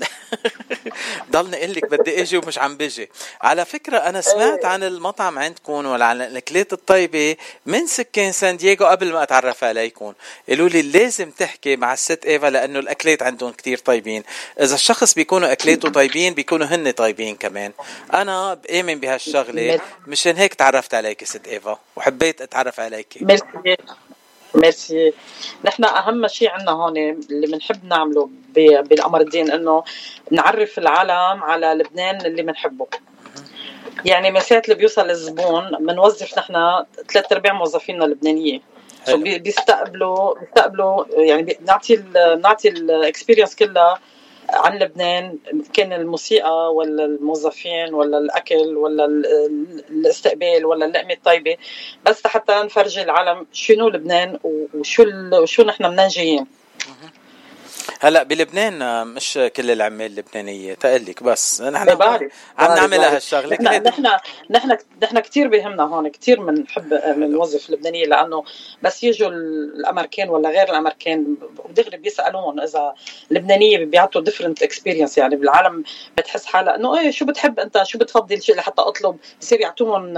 [1.32, 3.10] ضلني أقول لك بدي أجي ومش عم بيجي
[3.42, 8.86] على فكرة أنا سمعت عن المطعم عندكم ولا عن الأكلات الطيبة من سكان سان دييغو
[8.86, 10.14] قبل ما أتعرف عليكم.
[10.50, 14.24] قالوا لي لازم تحكي مع الست إيفا لأنه الأكلات عندهم كتير طيبين.
[14.62, 17.72] إذا الشخص بيكونوا أكلاته طيبين بيكونوا هن طيبين كمان.
[18.14, 19.80] أنا بآمن بهالشغلة.
[20.08, 23.18] مشان هيك تعرفت عليك ست إيفا وحبيت أتعرف عليك.
[24.56, 25.14] ميرسي.
[25.66, 29.84] نحن أهم شيء عندنا هون اللي بنحب نعمله بالقمر الدين إنه
[30.32, 32.88] نعرف العالم على لبنان اللي بنحبه.
[34.06, 36.84] يعني من ساعه اللي بيوصل الزبون بنوظف نحن
[37.14, 38.60] ثلاث أرباع موظفينا لبنانيه
[39.06, 44.00] so بيستقبلوا بيستقبلوا يعني بنعطي بنعطي ال experience كلها
[44.54, 45.38] عن لبنان
[45.74, 49.06] كان الموسيقى ولا الموظفين ولا الأكل ولا
[49.90, 51.58] الاستقبال ولا اللقمه الطيبة.
[52.06, 54.40] بس حتى نفرجي العالم شنو لبنان
[54.74, 56.46] وشو وشو نحن منين جايين
[58.00, 60.74] هلا بلبنان مش كل العمال اللبنانية.
[60.74, 61.90] تقلك بس نحن
[62.58, 63.58] عم نعملها هالشغلة.
[63.62, 64.08] نحن نحن
[64.50, 68.44] نحن نحن كثير بيهمنا هون كثير بنحب بنوظف اللبنانيه لأنه
[68.82, 71.36] بس يجوا الأمريكان ولا غير الأمريكان
[71.70, 72.94] دغري بيسالون إذا
[73.32, 75.84] لبنانية بيعطوا different experience يعني بالعالم
[76.18, 80.18] بتحس حالها إنه إيه شو بتحب أنت؟ شو بتفضل شيء لحتى أطلب؟ بصير يعطوهم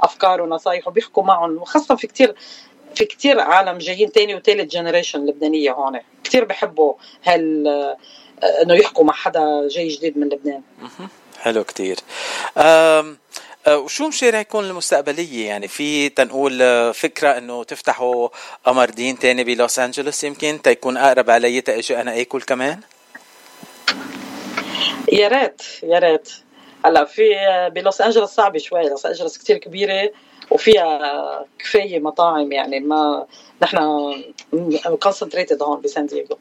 [0.00, 1.56] أفكار ونصايح وبيحكوا معهم.
[1.56, 2.34] وخاصة في كثير
[2.94, 6.00] في كتير عالم جايين تاني وتالت generation لبنانية هون.
[6.24, 7.66] كتير بحبوا هال
[8.62, 10.62] إنه يحكوا مع حدا جاي جديد من لبنان.
[11.38, 11.96] حلو كتير.
[12.58, 13.18] أم
[13.66, 18.28] آه، وشو مشاريعكم المستقبلية؟ يعني في تنقول آه، فكرة إنه تفتحوا
[18.64, 22.80] قمر دين تاني بلوس أنجلوس يمكن تيكون أقرب علي تأجي أنا أكل كمان؟
[25.12, 26.32] يا ريت يا ريت.
[26.84, 27.24] هلا في
[27.74, 28.88] بلوس أنجلوس صعبة شوي.
[28.88, 30.10] لوس أنجلوس كثير كبيرة.
[30.54, 33.26] وفيها كفاية مطاعم يعني ما
[33.62, 34.22] نحن
[35.02, 36.38] concentrated هون بسان دييغو.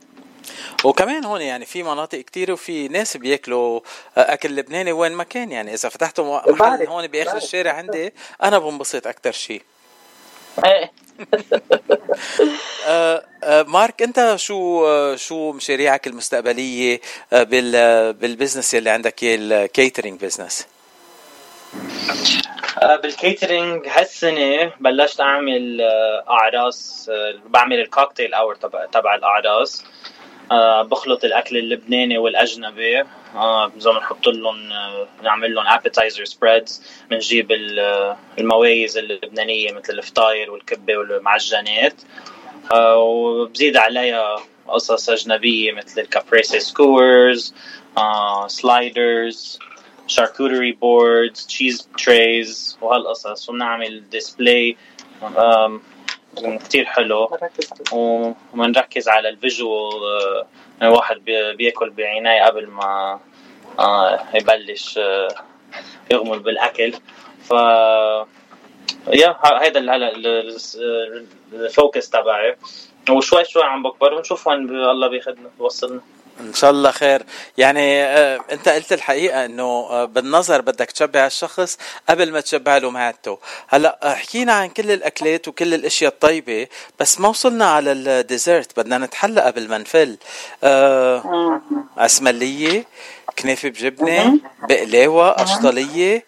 [0.84, 3.80] وكمان هون يعني في مناطق كتير وفي ناس بياكلوا
[4.18, 5.74] أكل لبناني وين ما كان يعني.
[5.74, 9.62] إذا فتحتوا محل هون بآخر الشارع عندي أنا بنبسط أكثر شيء
[10.66, 10.92] إيه.
[12.88, 17.02] آه، آه، مارك أنت شو آه، شو مشاريعك المستقبلية
[17.32, 20.68] بال بال business اللي عندك اياه ال catering business
[22.82, 25.82] بال catering هالسنة بلشت أعمل
[26.30, 27.12] أعراس
[27.46, 29.86] بعمل ال cocktail hour تبع تبع الأعراس.
[30.82, 33.04] بخلط الأكل اللبناني والأجنبي.
[33.78, 34.70] اذا بنحط لهم
[35.24, 37.52] نعمل لهم appetizer spreads بنجيب
[38.40, 41.94] النواشف اللبنانية مثل الفطاير والكبة والمعجنات.
[42.74, 44.36] وبزيد عليها
[44.68, 47.56] قصص أجنبية مثل ال caprese skewers
[48.48, 49.60] sliders
[50.14, 54.78] charcuterie boards cheese trays وهالقصص وبنعمل display
[56.38, 57.38] كتير حلو.
[57.92, 60.46] وبنركز على ال visual
[60.82, 61.26] الواحد
[61.58, 63.20] بياكل بعينه قبل ما
[63.80, 65.28] آه، يبلش آه،
[66.12, 66.94] يغمر بالأكل.
[67.44, 67.52] ف
[69.14, 69.80] yeah هيدا
[71.54, 72.56] ال focus تبعي.
[73.10, 74.14] وشوي شوي عم بكبر.
[74.14, 76.02] ونشوف وين الله بياخذنا بيوصلنا
[76.40, 77.24] إن شاء الله خير.
[77.58, 81.78] يعني آه أنت قلت الحقيقة إنه آه بالنظر بدك تشبع الشخص
[82.10, 86.68] قبل ما تشبع له معدته هلأ آه، حكينا عن كل الأكلات وكل الأشياء الطيبة
[87.00, 88.80] بس ما وصلنا على ال dessert.
[88.80, 90.18] بدنا نتحلى قبل ما نفل.
[90.64, 91.62] آه
[91.98, 92.86] اسمليه
[93.40, 96.26] كنافة بجبنة بقلاوة قشطلية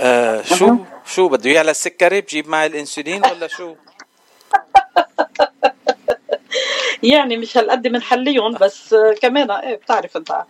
[0.00, 0.76] آه شو؟
[1.06, 3.74] شو؟ بده يعلى السكري؟ بجيب معي الإنسولين ولا شو؟
[7.06, 10.44] يعني مش هالقد بنحليهم بس كمان إيه بتعرف أنت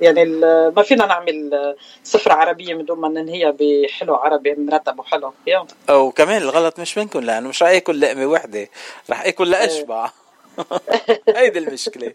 [0.00, 0.24] يعني
[0.70, 1.74] ما فينا نعمل
[2.04, 5.32] سفرة عربية من دون ما ننهيها بحلو عربي مرتب وحلو.
[5.46, 5.66] يلا.
[5.90, 8.68] وكمان الغلط مش منكم لأنه مش رح آكل لقمة وحدة
[9.10, 10.10] رح آكل لاشبع
[11.36, 12.12] هيدي المشكلة.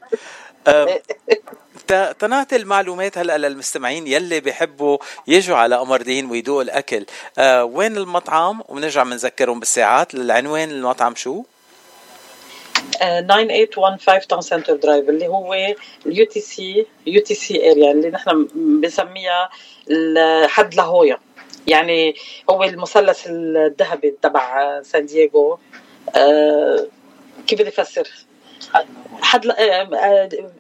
[2.20, 7.06] تنعطي المعلومات هلأ للمستمعين يلي بيحبوا يجوا على قمر دين ويدوقوا الأكل.
[7.38, 10.14] أه وين المطعم؟ وبنرجع بنذكرهم بالساعات.
[10.14, 11.44] العنوان المطعم شو؟
[13.00, 15.54] 9815 Towne Centre Drive اللي هو
[16.06, 19.50] ال UTC UTC area اللي نحن بنسميها
[20.48, 21.18] حد لاهويا
[21.68, 22.16] يعني
[22.50, 25.60] هو المثلث الذهبي تبع سان دييغو.
[26.16, 26.88] آه،
[27.48, 28.10] كيف بدي افسر؟
[29.22, 29.52] حد ل...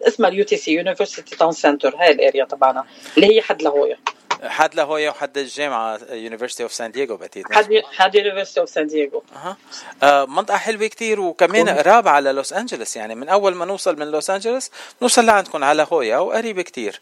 [0.07, 2.85] اسمها ال UTC University Town Center هاي ال area تبعنا
[3.17, 3.97] اللي هي حد لاهويا
[4.43, 9.23] حد لهويا وحد الجامعة University of San Diego بعتقد حد حد University of San Diego
[9.35, 9.57] أها.
[10.03, 14.07] آه منطقة حلوة كتير وكمان قراب على لوس انجلوس يعني من أول ما نوصل من
[14.11, 14.71] لوس انجلوس
[15.01, 17.01] نوصل لعندكم على هويا وقريبه كتير.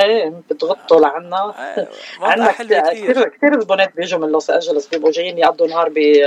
[0.00, 1.54] إيه بتغطوا لعنا.
[2.20, 6.22] عندنا كثير كثير البنات بيجوا من لوس انجلوس بيبقوا جايين يقضوا نهار ب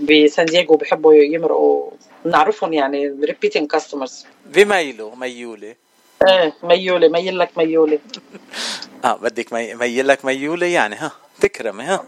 [0.00, 1.90] بسان دييغو بحبوا يمرقوا.
[2.24, 5.74] نعرفهم يعني repeating customers بميلوا ميولة.
[6.28, 7.98] إيه ميولة ميل لك ميولة.
[9.04, 9.74] آه بدك مي...
[9.74, 12.04] ميل لك ميولة يعني ها تكرمي ها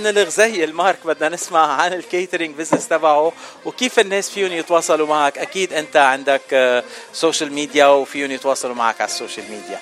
[0.00, 3.32] من الغزيل مارك بدنا نسمع عن ال catering business تبعه
[3.64, 5.38] وكيف الناس فيهم يتواصلوا معك.
[5.38, 6.82] أكيد أنت عندك
[7.12, 9.80] social media وفيهم يتواصلوا معك على ال social media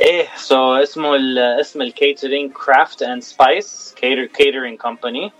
[0.00, 1.16] إيه so اسمه
[1.60, 3.94] اسم ال catering Craft and Spice
[4.34, 5.32] Catering Company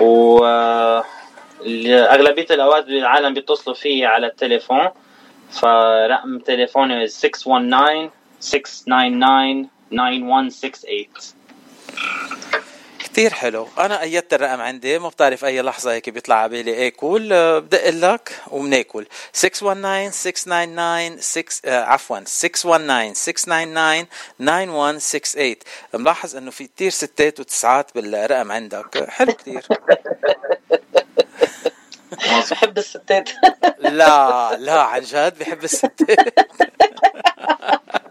[0.00, 0.44] و
[1.86, 4.88] أغلبية الأوقات العالم بيتصلوا فيي على التليفون.
[5.50, 8.10] فرقم تليفوني 619
[8.40, 11.06] 699 9168
[12.98, 13.68] كثير حلو.
[13.78, 16.86] أنا أيدت الرقم عندي ما بتعرف أي لحظة هيك بيطلع على بالي.
[16.86, 24.06] اكل آه، بدق لك وبناكل 619 699 6 عفوا 619 699
[24.38, 25.56] 9168
[25.94, 29.10] ملاحظ إنه في كثير ستات وتسعات بالرقم عندك.
[29.10, 29.66] حلو كثير
[32.50, 33.30] بحب الستات.
[33.78, 36.08] لا لا عن جد بحب الستات.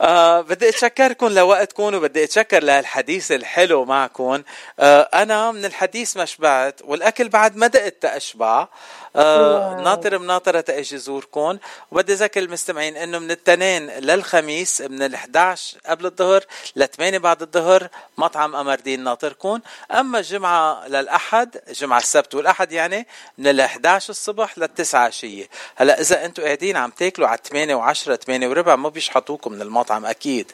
[0.00, 4.42] آه بدي أتشكركم لوقتكم وبدي أتشكر لهالحديث الحلو معكم.
[4.80, 8.68] آه أنا من الحديث ما شبعت والأكل بعد ما دقت تاشبع
[9.16, 11.58] آه ناطر مناطرة تأجي زوركم.
[11.90, 16.44] وبدي ذكر المستمعين إنه من التنين للخميس من ال 11 قبل الظهر
[16.76, 17.88] ل 8 بعد الظهر
[18.18, 19.60] مطعم امردين ناطركم.
[19.90, 23.06] أما الجمعة للأحد جمعة السبت والأحد يعني
[23.38, 25.48] من ال 11 الصبح لل 9 عشية.
[25.76, 29.87] هلا إذا أنتم قاعدين عم تاكلوا على 8 و10 8 وربع ما بيشحطوكم من المطعم.
[29.90, 30.52] أكيد.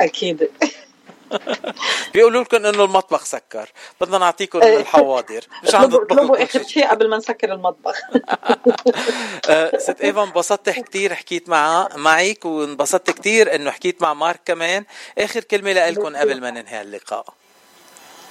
[0.00, 0.50] أكيد.
[2.14, 3.68] بيقولوا لكم إنه المطبخ سكر.
[4.00, 5.44] بدنا نعطيكم من الحواضر.
[5.64, 8.00] مش عم اطلبوا آخر شيء قبل ما نسكر المطبخ.
[9.50, 14.84] آه، ست ايفا انبسطت كثير حكيت مع معك وانبسطت كثير إنه حكيت مع مارك كمان.
[15.18, 17.26] آخر كلمة لكم قبل ما ننهي اللقاء.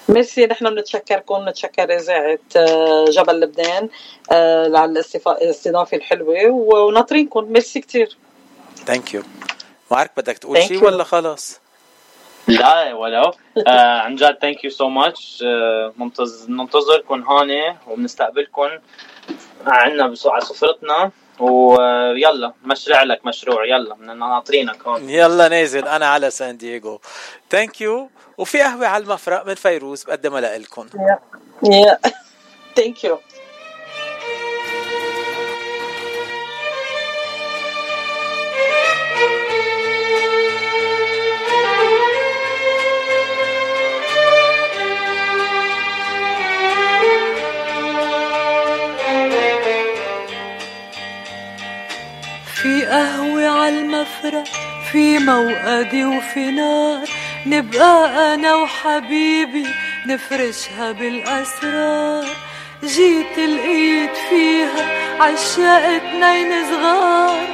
[0.09, 1.49] ميرسي نحن بنتشكركم.
[1.49, 3.89] نتشكر إذاعة آه، جبل لبنان
[4.31, 7.51] آه، على الاستضافه الحلوة وناطرينكم.
[7.51, 8.17] ميرسي كثير
[8.85, 9.23] Thank you
[9.91, 11.59] مارك بدك تقول شيء ولا خلص؟
[12.47, 13.33] لا ولو
[13.67, 15.43] آه عن جد thank you so much
[16.47, 18.69] ننتظركم هون وبنستقبلكم
[19.67, 21.11] عندنا على سفرتنا.
[21.39, 23.65] ويلا مشرع لك مشروع.
[23.65, 25.09] يلا ناطرينك هون.
[25.09, 27.01] يلا نازل أنا على سان دييغو.
[27.49, 30.87] Thank you وفي قهوة على المفرق من فيروز بقدمها لكم
[31.63, 31.99] Yeah
[32.75, 33.19] thank you
[54.23, 54.43] عالمفرق
[54.91, 57.07] في موقدي وفي نار.
[57.45, 59.67] نبقى أنا وحبيبي
[60.05, 62.25] نفرشها بالأسرار.
[62.83, 67.47] جيت لقيت فيها عشاق اتنين صغار.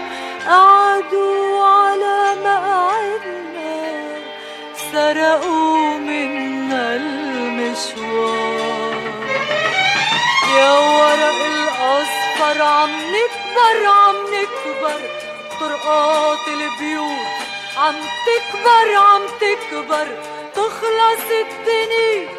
[0.47, 3.81] قعدوا على مقعدنا
[4.91, 7.77] سرقوا منا المشوار.
[10.57, 15.26] يا ورق الأصفر عم نكبر عم نكبر.
[15.59, 17.27] طرقات البيوت.
[17.77, 20.07] عم تكبر عم تكبر.
[20.55, 22.29] تخلص الدنيا.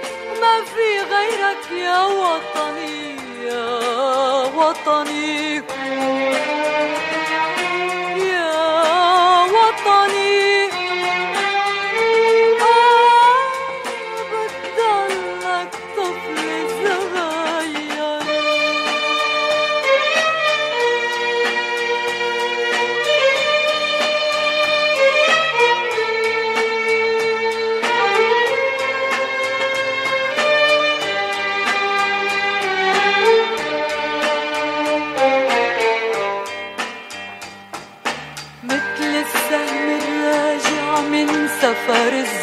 [0.41, 3.81] ما في غيرك يا وطني يا
[4.55, 5.63] وطني.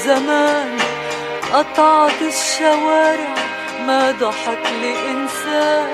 [0.06, 0.78] الزمان
[1.54, 3.36] قطعت الشوارع
[3.88, 5.92] ما ضحك لي إنسان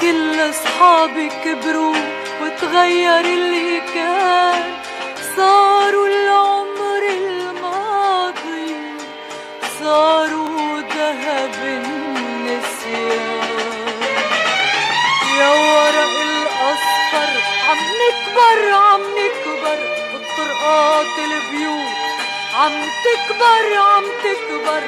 [0.00, 1.96] كل أصحابي كبروا
[2.42, 4.62] وتغير اللي كان
[5.36, 8.76] صاروا العمر الماضي
[9.80, 13.08] صاروا ذهب النسيان.
[15.38, 17.32] يا ورق الأصفر
[17.68, 19.78] عم نكبر عم نكبر.
[20.12, 21.97] بطرقات البيوت
[22.58, 22.72] عم
[23.04, 24.82] تكبر عم تكبر.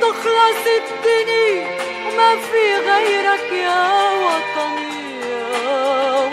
[0.00, 1.66] تخلص الدنيا
[2.06, 5.46] وما في غيرك يا وطني يا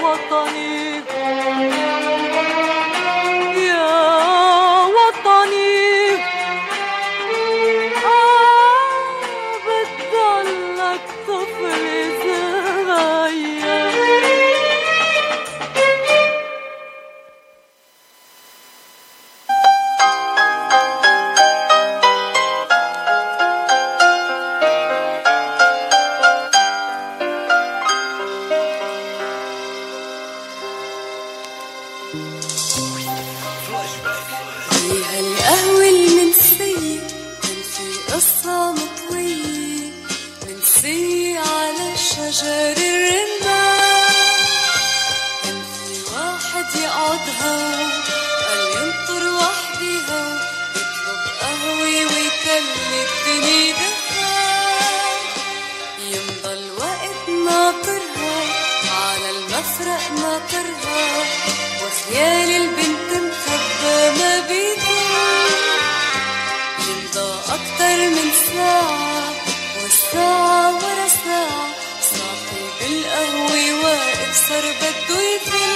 [0.04, 0.89] وطني.
[62.12, 65.52] يا للبنت مخبى ما بيدوم
[66.90, 69.34] يمضى أكتر من ساعة
[69.82, 71.68] والساعة ورا ساعة.
[72.02, 75.74] صاحب القهوة واقف صار بده يفل.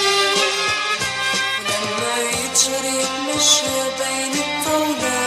[1.60, 5.23] ولما يتشر يتمشى بين الطاولات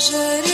[0.00, 0.49] على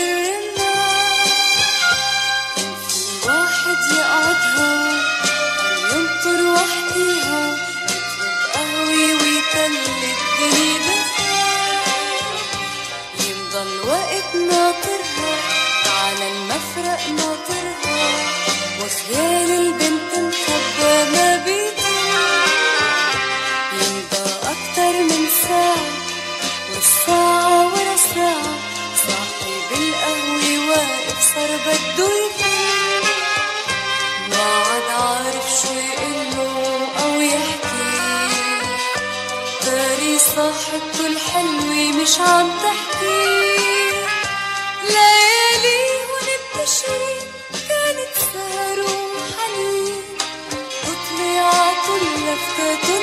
[42.06, 43.36] مش عم تحكي.
[44.82, 47.18] لياليهن بتشري
[47.68, 50.04] كانت سهر وحنين.
[50.86, 52.95] وطلعت لفتة حلوين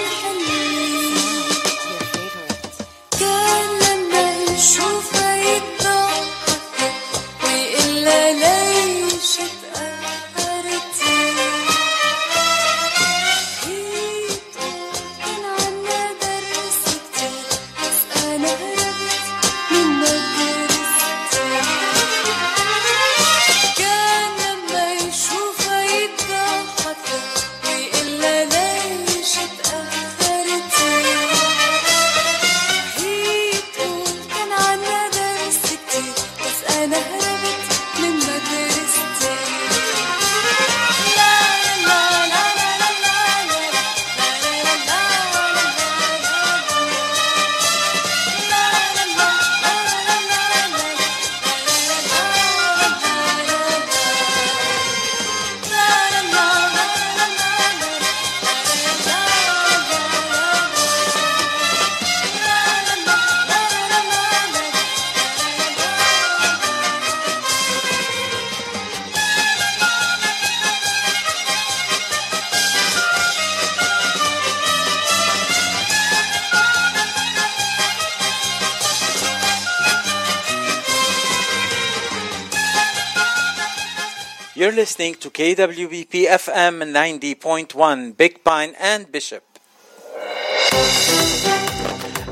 [84.83, 86.13] listening to KWBP
[86.43, 89.45] FM 90.1 Big Pine and Bishop.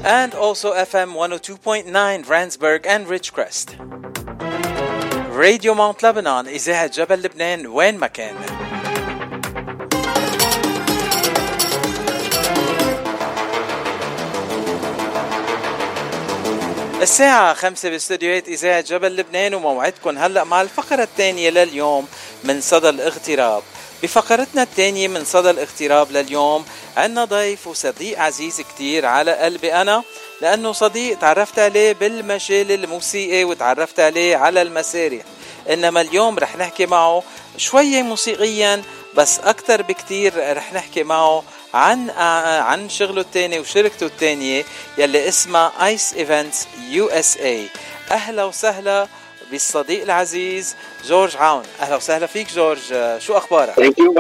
[0.04, 3.68] And also FM 102.9 Randsburg and Ridgecrest.
[5.32, 8.36] راديو ماونت لبنان إذاعة جبل لبنان وين ما كان.
[17.02, 22.08] الساعة خمسة باستديوهات إذاعة جبل لبنان وموعدكم هلأ مع الفقرة الثانية لليوم
[22.44, 23.64] من صدى الاغتراب.
[24.04, 26.66] بفقرتنا الثانية من صدى الاغتراب لليوم
[26.98, 30.04] عنا ضيف وصديق عزيز كتير على قلبي أنا
[30.42, 35.22] لأنه صديق تعرفت عليه بالمجال الموسيقي وتعرفت عليه على المسارح.
[35.70, 37.24] إنما اليوم رح نحكي معه
[37.58, 38.82] شوية موسيقيا
[39.16, 42.10] بس أكتر بكتير رح نحكي معه عن
[42.60, 44.66] عن شغله الثاني وشركته الثانية
[44.98, 47.68] يلي اسمها Ace Events USA
[48.12, 49.08] أهلا وسهلا
[49.52, 50.76] بالصديق العزيز
[51.06, 51.64] جورج عون.
[51.80, 52.80] أهلا وسهلا فيك جورج.
[53.18, 54.16] شو أخبارك؟ ثانك يو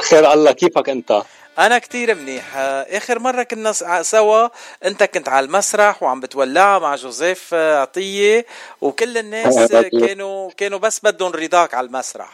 [0.00, 1.22] خير الله كيفك أنت؟
[1.58, 2.44] أنا كتير منيح.
[2.56, 3.72] آخر مرة كنا
[4.02, 4.48] سوا
[4.84, 8.46] أنت كنت على المسرح وعم بتولعها مع جوزيف عطية
[8.80, 12.30] وكل الناس كانوا كانوا بس بدهم رضاك على المسرح.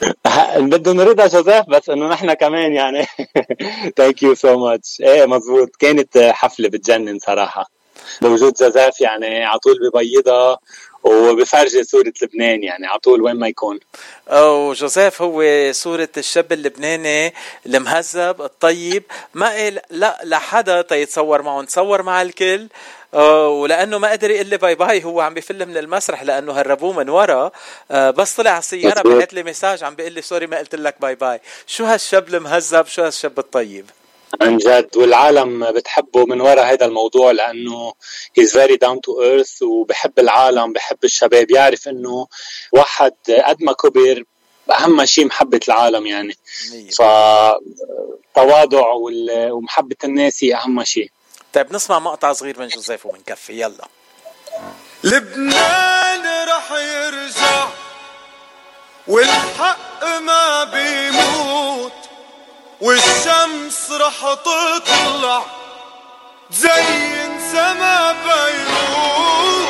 [0.56, 3.06] بدهم رضا جوزيف بس إنه نحن كمان يعني.
[3.96, 7.70] Thank you so much إيه مزبوط كانت حفلة بتجنن صراحة.
[8.22, 10.58] بوجود جوزيف يعني على طول ببيضها
[11.08, 13.80] وبفرجي صورة لبنان يعني على طول وين ما يكون.
[14.32, 15.42] وجوزيف هو
[15.72, 17.34] صورة الشاب اللبناني
[17.66, 19.02] المهذب الطيب.
[19.34, 22.68] ما قال لا لحدا تيتصور معه تصور مع الكل.
[23.12, 27.08] ولأنه ما قدر يقول لي bye bye هو عم بفل من المسرح لأنه هربوه من
[27.08, 27.50] ورا.
[27.90, 31.14] بس طلع على السيارة بعت لي message عم بيقول لي sorry ما قلت لك bye
[31.14, 31.40] bye.
[31.66, 33.90] شو هالشاب المهذب؟ شو هالشاب الطيب؟
[34.40, 37.92] عن جد والعالم بتحبه من وراء هذا الموضوع لأنه
[38.40, 41.50] he's very down to earth وبحب العالم بحب الشباب.
[41.50, 42.26] يعرف إنه
[42.72, 43.14] واحد
[43.46, 44.24] قد ما كبر
[44.70, 46.36] أهم شيء محبة العالم يعني.
[46.98, 48.86] فالتواضع
[49.50, 51.10] ومحبة الناس هي أهم شيء.
[51.52, 53.88] طيب نسمع مقطع صغير من جوزيف وبنكفي يلا.
[55.04, 57.68] لبنان رح يرجع
[59.08, 62.07] والحق ما بيموت.
[62.80, 65.42] والشمس رح تطلع
[66.50, 69.67] تزين سما بيروت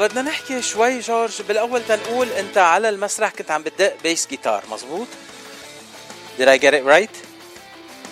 [0.00, 1.42] بدنا نحكي شوي جورج.
[1.42, 5.06] بالأول تنقول أنت على المسرح كنت عم بتدق bass guitar مزبوط
[6.38, 7.14] Did I get it right?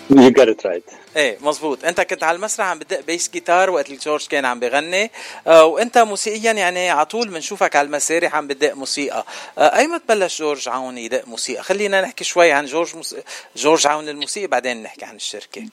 [0.09, 0.93] You got it right.
[1.15, 4.59] إيه مزبوط أنت كنت على المسرح عم بدق bass guitar وقت اللي جورج كان عم
[4.59, 5.11] بغني.
[5.47, 9.25] آه وأنت موسيقيا يعني على طول بنشوفك على المسارح عم بدق موسيقى.
[9.57, 13.15] آه ايمت بلش جورج عون يدق موسيقى؟ خلينا نحكي شوي عن جورج موس...
[13.55, 15.65] جورج عون الموسيقى بعدين نحكي عن الشركة.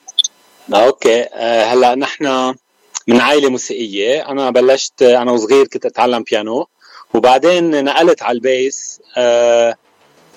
[0.74, 1.22] Okay.
[1.22, 2.54] آه هلأ نحن
[3.06, 4.28] من عائلة موسيقية.
[4.28, 6.68] أنا بلشت أنا وصغير كنت أتعلم بيانو
[7.14, 9.74] وبعدين نقلت على ال bass آه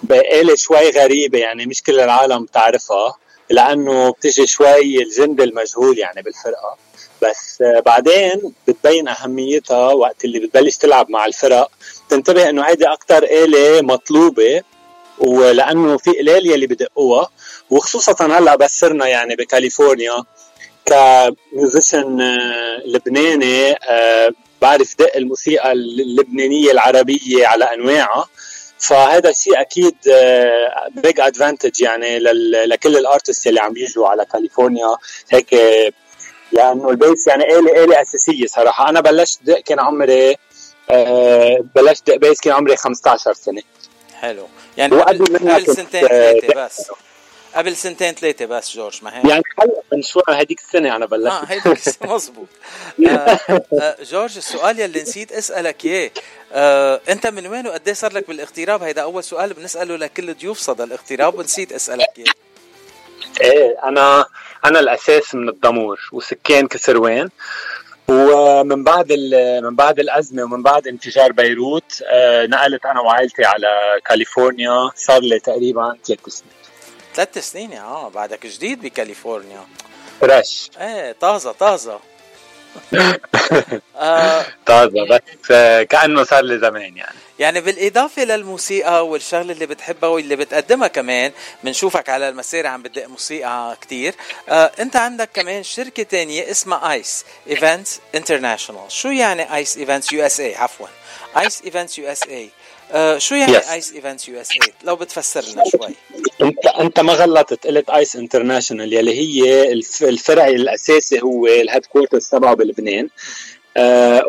[0.04, 3.16] بآلة شوي غريبة يعني مش كل العالم بتعرفها
[3.50, 6.78] لأنه بتجي شوي الجندي المجهول يعني بالفرقة.
[7.24, 11.72] بس آه، بعدين بتبين أهميتها وقت اللي بتبلش تلعب مع الفرق.
[12.10, 14.62] تنتبه إنه هيدي أكتر آلة مطلوبة
[15.20, 17.30] ولأنه في قليل يلي بدقوها
[17.70, 20.24] وخصوصا هلأ بس صرنا يعني بكاليفورنيا.
[20.86, 28.28] ك musician آه، لبناني آه، بعرف دق الموسيقى اللبنانية العربية على أنواعها.
[28.80, 29.96] فهذا الشيء أكيد
[30.96, 32.20] big advantage يعني
[32.66, 34.98] لكل ال artist اللي عم يجوا على كاليفورنيا.
[35.30, 35.56] هيك
[36.52, 38.90] لأنه ال bass يعني آلة آلة أساسية صراحة.
[38.90, 40.36] أنا بلشت دق كان عمري
[40.90, 43.62] آه، بلشت دق bass كان عمري 15 سنة.
[44.22, 44.48] حلو.
[44.78, 46.92] يعني قبل, سنتين آه، ثلاثة بس.
[47.56, 49.44] قبل سنتين ثلاثة بس جورج ما هيك؟ يعني
[49.94, 51.28] من شو هذيك السنة أنا بلشت.
[51.28, 51.80] آه هيديك
[52.12, 52.48] مزبوط
[53.10, 53.40] آه
[53.82, 56.12] آه جورج السؤال يلي نسيت أسألك إياه.
[56.54, 60.58] آه أنت من وين وقد إيه صار لك بالاغتراب؟ هيدا أول سؤال بنسأله لكل ضيوف
[60.60, 62.34] صدى الاغتراب ونسيت أسألك إياه.
[63.42, 64.26] إيه أنا
[64.66, 67.30] أنا الأساس من الضمور وسكان كسروان.
[68.08, 72.04] ومن بعد ال- من بعد الأزمة ومن بعد انفجار بيروت
[72.44, 73.68] نقلت أنا وعائلتي على
[74.06, 74.92] كاليفورنيا.
[74.96, 76.52] صار لي تقريبا ثلاث سنين.
[77.26, 79.66] ثلاث سنين آه بعدك جديد بكاليفورنيا.
[80.22, 82.00] fresh إيه طازة طازة.
[83.96, 87.16] آه طازة بس آه، كأنه صار لي زمان يعني.
[87.40, 91.32] يعني بالإضافة للموسيقى والشغلة اللي بتحبها واللي بتقدمها كمان
[91.64, 94.16] بنشوفك على المسيرة عم بدق موسيقى كتير.
[94.50, 100.56] آه أنت عندك كمان شركة تانية اسمها ايس events international شو يعني ايس events USA
[100.56, 100.88] عفوا.
[101.38, 102.50] ايس events USA
[103.18, 103.70] شو يعني Yes.
[103.72, 105.96] ايس events USA لو بتفسر لنا شوي.
[106.42, 107.68] انت انت ما غلطت.
[107.68, 113.10] قلت ايس international يلي هي الف- الفرع الأساسي هو ال headquarters تبعه بلبنان.
[113.78, 114.24] آه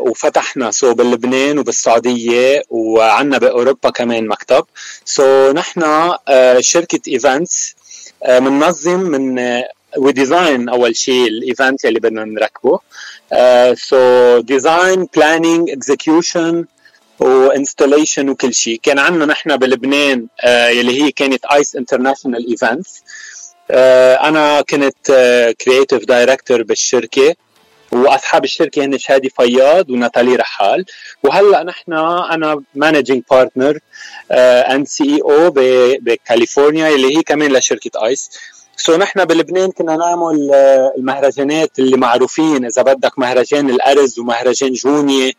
[0.00, 0.70] وفتحنا.
[0.70, 4.64] so بلبنان وبالسعودية وعنا بأوروبا كمان مكتب.
[5.04, 5.82] so نحن
[6.28, 7.74] آه شركة events
[8.28, 12.78] بننظم من آه و design أول شيء ال event يلي بدنا نركبه.
[13.74, 16.64] so design planning execution
[17.20, 18.80] و installation وكل شيء.
[18.82, 23.02] كان عندنا نحن بلبنان آه يلي هي كانت ايس international events
[23.70, 25.06] أنا كنت
[25.60, 27.34] creative director بالشركة
[27.92, 30.84] وأصحاب الشركة هن شادي فياض وناتالي رحال.
[31.22, 31.92] وهلأ نحن
[32.32, 33.78] أنا managing partner
[34.30, 35.50] and CEO
[36.00, 38.30] بكاليفورنيا اللي هي كمان لشركة ايس
[38.76, 42.64] so نحن بلبنان كنا نعمل آه، المهرجانات اللي معروفين.
[42.64, 45.36] إذا بدك مهرجان الأرز ومهرجان جونيه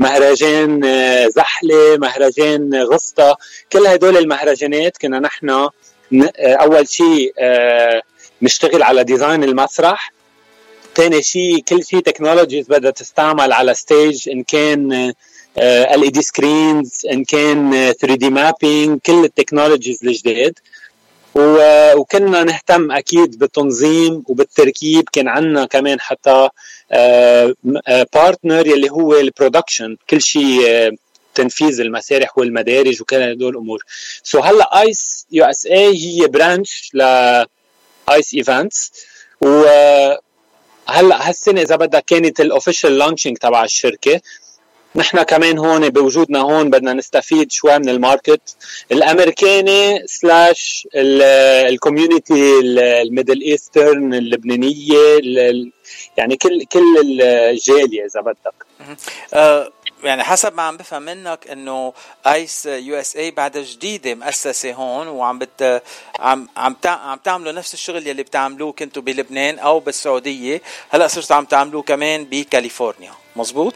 [0.00, 3.36] مهرجان آه، زحلة مهرجان غسطه
[3.72, 5.70] كل هدول المهرجانات كنا نحن آه،
[6.38, 8.02] أول شيء آه،
[8.42, 10.12] نشتغل على design المسرح.
[10.96, 14.92] ثاني شيء كل شيء technologies بدها تستعمل على stage إن كان
[15.58, 20.58] LED screens إن كان 3D mapping كل ال technologies الجداد
[21.34, 25.08] وكنا نهتم أكيد بالتنظيم وبالتركيب.
[25.12, 26.48] كان عندنا كمان حتى
[28.14, 30.90] partner يلي هو ال production كل شيء
[31.34, 33.84] تنفيذ المسارح والمدارج وكل هدول الأمور.
[34.22, 37.02] so so هلا ايس USA هي branch ل
[38.10, 38.92] ايس events
[39.40, 39.64] و
[40.88, 44.20] هلا هالسنة إذا بدك كانت ال official launching تبع الشركة.
[44.94, 48.56] نحن كمان هون بوجودنا هون بدنا نستفيد شوي من ال market
[48.92, 52.58] الأمريكاني slash ال community
[53.02, 55.20] ال Middle Eastern اللبنانية
[56.16, 58.54] يعني كل كل الجالية إذا بدك.
[59.34, 59.72] أه
[60.04, 61.92] يعني حسب ما عم بفهم منك إنه
[62.26, 65.82] آيس USA بعدها جديدة مؤسسة هون وعم بت
[66.20, 71.44] عم عم عم تعملوا نفس الشغل يلي بتعملوه كنتوا بلبنان أو بالسعودية هلأ صرتوا عم
[71.44, 73.74] تعملوه كمان بكاليفورنيا مزبوط؟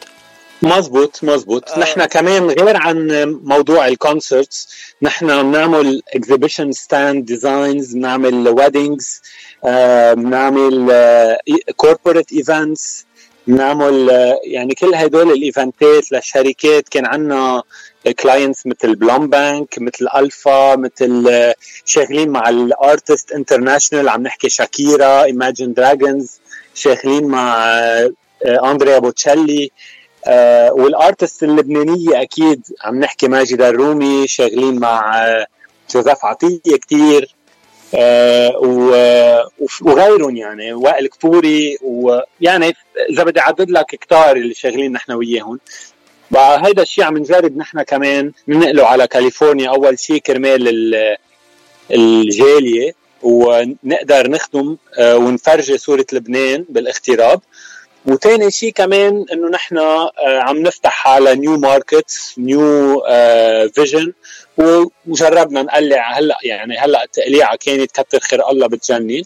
[0.64, 1.78] مزبوط مزبوط آه.
[1.78, 4.68] نحن كمان غير عن موضوع ال concerts
[5.02, 9.22] نحن بنعمل exhibition stand designs بنعمل weddings
[10.14, 10.92] بنعمل
[11.76, 13.06] corporate events
[13.46, 14.08] بنعمل
[14.44, 16.88] يعني كل هدول الإيفنتات للشركات.
[16.88, 17.62] كان عندنا
[18.18, 21.30] clients مثل بلوم بانك مثل الفا مثل
[21.84, 26.40] شغالين مع ال artist international عم نحكي شاكيرا Imagine Dragons
[26.74, 27.68] شغالين مع
[28.46, 29.70] اندريا بوتشيلي
[30.26, 35.46] آه وال artist اللبنانية أكيد عم نحكي ماجدة الرومي شغالين مع آه
[35.94, 37.34] جوزيف عطية كثير
[37.94, 38.52] آه
[39.82, 42.74] وغيرهم يعني وائل كفوري ويعني
[43.10, 45.60] إذا بدي أعدد لك كتار اللي شغالين نحن وياهم.
[46.30, 49.68] بقى هيدا الشيء عم نجرب نحن كمان ننقله على كاليفورنيا.
[49.70, 50.94] أول شيء كرمال
[51.90, 57.40] الجالية ونقدر نخدم ونفرجي صورة لبنان بالاغتراب.
[58.06, 63.02] وثاني شيء كمان إنه نحن آه، عم نفتح على new market new
[63.74, 64.12] vision
[65.06, 69.22] وجربنا نقلع هلأ يعني هلأ التقليعة كانت كتر خير الله بتجنن.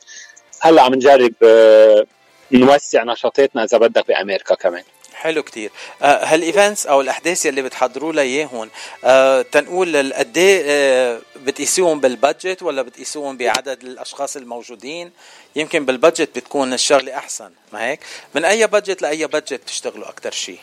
[0.60, 2.06] هلأ عم نجرب آه،
[2.52, 4.82] نوسع نشاطاتنا إذا بدك بأمريكا كمان.
[5.18, 5.70] حلو كتير.
[6.02, 8.70] آه هالإيفنتس أو الأحداث يلي بتحضروا لها اياهم
[9.04, 15.10] آه تنقول قد إيه آه بتقيسوهم بال budget ولا بتقيسوهم بعدد الأشخاص الموجودين؟
[15.56, 18.00] يمكن بال budget بتكون الشغلة أحسن ما هيك؟
[18.34, 20.58] من أي budget لأي budget بتشتغلوا أكثر شيء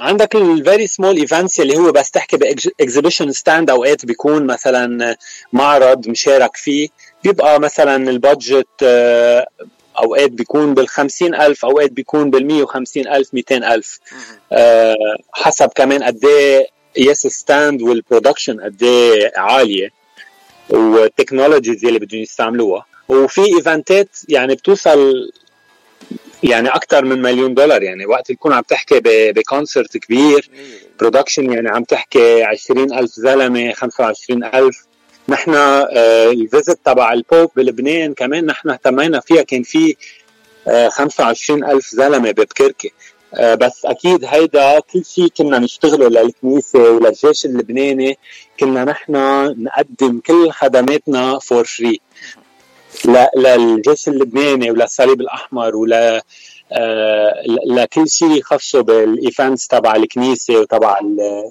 [0.00, 5.16] عندك ال very small events اللي هو بس تحكي ب exhibition stand أوقات بيكون مثلا
[5.52, 6.88] معرض مشارك فيه.
[7.24, 8.66] بيبقى مثلا ال budget
[10.02, 10.86] أوقات بيكون بال
[11.34, 14.00] ألف أوقات بيكون بال 150 ألف 200 ألف.
[14.52, 14.96] آه
[15.32, 16.66] حسب كمان قد إيه
[16.96, 19.92] ال stand وال production قد إيه عالية
[20.70, 22.86] وال technologies اللي بدهم يستعملوها.
[23.08, 25.30] وفي event ات يعني بتوصل
[26.42, 27.82] يعني أكثر من مليون دولار.
[27.82, 30.50] يعني وقت تكون عم تحكي ب concert كبير
[31.00, 34.87] production يعني عم تحكي 20000 زلمة 25000
[35.28, 39.96] نحن آه، ال visit تبع ال Pope بلبنان كمان نحن اهتمينا فيها كان في
[40.88, 42.90] 25 آه، ألف زلمة ببكركة.
[43.34, 48.18] آه، بس أكيد هيدا كل شيء كنا نشتغله للكنيسة وللجيش اللبناني
[48.60, 49.12] كنا نحن
[49.62, 52.00] نقدم كل خدماتنا for free
[53.36, 56.22] للجيش اللبناني وللصليب الأحمر ول آه،
[57.66, 61.00] لكل شيء خصه بال events تبع الكنيسة وتبع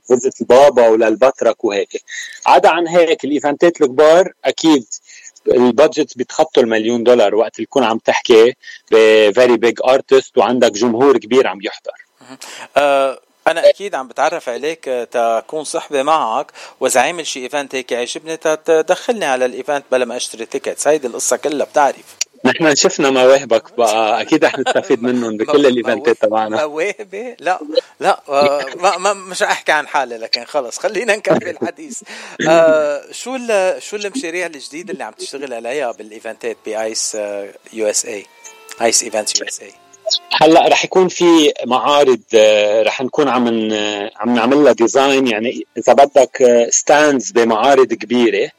[0.08, 2.04] visit البابا وللبطرك وهيك.
[2.46, 4.86] عدا عن هيك ال event ات الكبار أكيد
[5.48, 8.54] ال budget بيتخطوا المليون دولار وقت تكون عم تحكي
[8.92, 11.92] ب very big artist وعندك جمهور كبير عم يحضر.
[12.78, 18.38] أه أنا أكيد عم بتعرف عليك تكون صحبة معك واذا عامل شي event هيك عجبني
[18.38, 22.18] تدخلني على ال event بلا ما أشتري tickets هيدي القصة كلها بتعرف.
[22.46, 24.22] نحن شفنا مواهبك بقى.
[24.22, 26.66] أكيد رح نستفيد منهم بكل ال event ات تبعنا.
[26.68, 27.60] مواهبي لا
[28.00, 28.22] لا
[28.76, 32.02] ما ما مش رح أحكي عن حالي لكن خلص خلينا نكمل الحديث.
[32.50, 33.38] آه شو
[33.80, 37.18] شو المشاريع الجديدة اللي عم تشتغل عليها بال event ات ب Ace
[37.74, 39.72] USA Ace Events USA
[40.42, 43.48] هلأ رح يكون في معارض آه، رح نكون عم
[44.16, 48.50] عم نعمل لها design يعني إذا بدك stands آه، بمعارض كبيرة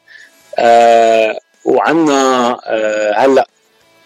[0.58, 3.48] آه وعندنا آه هلأ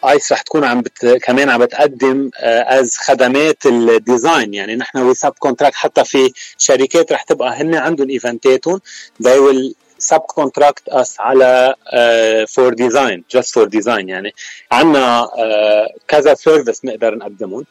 [0.04, 1.06] Ace رح تكون عم بت...
[1.06, 4.54] كمان عم بتقدم as uh, خدمات ال design.
[4.54, 8.80] يعني نحن we subcontract حتى في شركات رح تبقى هن عندهم event اتهم
[9.22, 9.72] they will
[10.14, 11.74] subcontract us على
[12.48, 14.34] for design just for design يعني
[14.72, 17.64] عندنا uh, كذا service نقدر نقدمهم.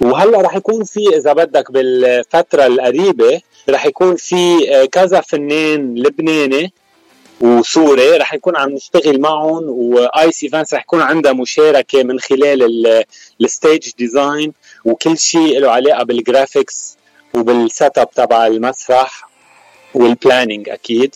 [0.00, 3.40] وهلأ رح يكون في إذا بدك بالفترة القريبة
[3.70, 6.72] رح يكون في uh, كذا فنان لبناني
[7.40, 13.04] وسوري رح نكون عم نشتغل معهم و Ace Events رح يكون عندها مشاركة من خلال
[13.40, 14.52] ال stage design
[14.84, 16.96] وكل شيء له علاقة بال graphics
[17.34, 19.28] وبال setup تبع المسرح
[19.94, 21.14] وال planning أكيد.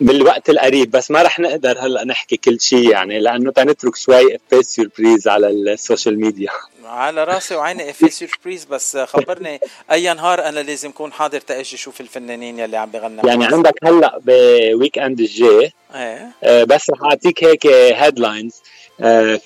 [0.00, 4.62] بالوقت القريب بس ما رح نقدر هلأ نحكي كل شيء يعني لأنه تنترك شوي في
[4.62, 6.50] surprise على ال social media.
[6.84, 9.60] على راسي وعيني في surprise بس خبرني
[9.92, 13.26] أي نهار أنا لازم أكون حاضر تاجي شوف الفنانين يلي عم بغنوا.
[13.26, 16.28] يعني عندك هلأ ب weekend الجاي إيه.
[16.44, 18.54] آه، بس رح أعطيك هيك headlines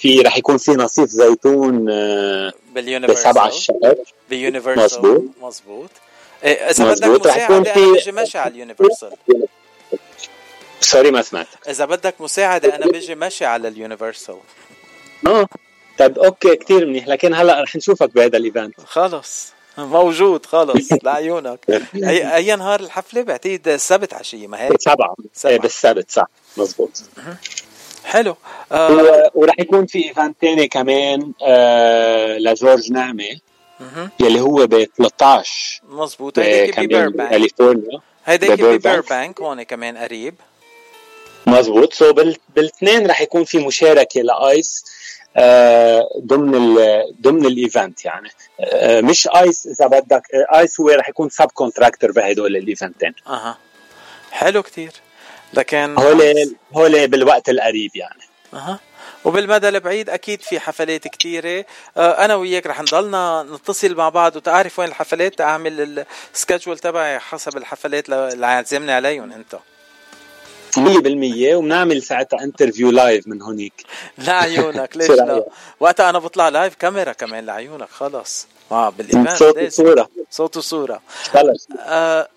[0.00, 3.94] في رح يكون في نصيف زيتون آه، بال Universal بسبع الشهر.
[4.30, 5.22] بال Universal مزبوط.
[5.42, 5.90] مزبوط
[6.44, 7.26] إيه إذا بدك مزبوط.
[7.26, 9.10] رح يكون مساعده أنا في- ماشي على ال Universal
[10.84, 14.36] sorry ما سمعت إذا بدك مساعدة أنا بيجي ماشي على ال Universal.
[15.26, 15.46] آه.
[15.98, 18.80] طيب okay كثير منيح لكن هلا رح نشوفك بهذا ال event.
[18.80, 19.52] خلص.
[19.78, 21.58] موجود خلص لعيونك.
[21.94, 25.14] اي أي نهار الحفلة؟ بعتقد السبت عشيه ما هيك؟ سبعة.
[25.46, 26.26] إيه بالسبت صح.
[26.56, 27.02] مزبوط
[28.04, 28.36] حلو.
[28.72, 33.24] آه و- ورح يكون في event ثاني كمان آه لجورج نعمة.
[34.20, 38.50] يلي هو ب 13 مزبوط هيديك ب Burbank بكاليفورنيا هيديك.
[38.62, 40.34] ب Burbank هون كمان قريب.
[41.46, 42.36] مزبوط so بال...
[42.56, 44.84] بالاثنين رح يكون في مشاركة ل Ace
[45.36, 47.04] آه ضمن ال...
[47.20, 48.30] ضمن ال event يعني.
[48.60, 53.14] آه مش Ace إذا بدك آه Ace هو رح يكون subcontractor بهدول ال event ين
[53.26, 53.58] أها.
[54.32, 54.92] حلو كتير.
[55.54, 58.22] لكن هول هول بالوقت القريب يعني.
[58.54, 58.80] أها.
[59.24, 61.64] وبالمدى البعيد أكيد في حفلات كتيرة.
[61.96, 66.04] آه، أنا وياك رح نضلنا نتصل مع بعض وتعرف وين الحفلات تعمل
[66.34, 69.56] ال schedule تبعي حسب الحفلات اللي عازمني عليهم انت
[70.78, 73.72] 100% وبنعمل ساعتها interview live من هونيك.
[74.18, 75.44] لعيونك ليش لا؟
[75.80, 78.46] وقتها أنا بطلع live كاميرا كمان لعيونك خلص.
[78.72, 79.58] آه بال event صوت.
[79.58, 80.08] وصورة.
[80.30, 81.02] صوت وصورة.
[81.22, 81.68] خلص.
[81.80, 82.28] آه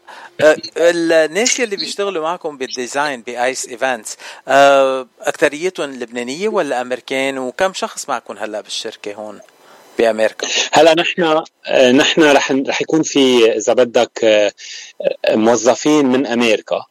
[0.42, 7.38] آه الناس اللي بيشتغلوا معكم بال design ب Ace Events آه أكثريتهم لبنانية ولا أمريكان؟
[7.38, 9.40] وكم شخص معكم هلأ بالشركة هون
[9.98, 14.52] بأمريكا؟ هلأ نحن آه، نحن رح رح يكون في إذا بدك آه،
[15.30, 16.86] موظفين من أمريكا.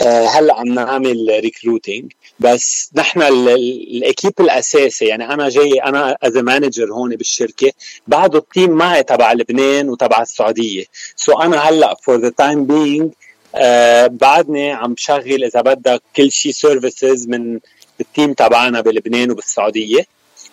[0.00, 5.72] آه، هلا عم نعمل recruiting بس نحن ال- ال- ال équipe الأساسي يعني أنا جاي
[5.72, 7.72] أنا as manager هون بالشركة
[8.06, 10.84] بعده ال team معي تبع لبنان وتبع السعودية.
[11.16, 13.10] so so أنا هلا for the time being
[14.20, 17.60] بعدني عم بشغل إذا بدك كل شيء services من
[18.00, 20.06] ال team تبعنا بلبنان وبالسعودية.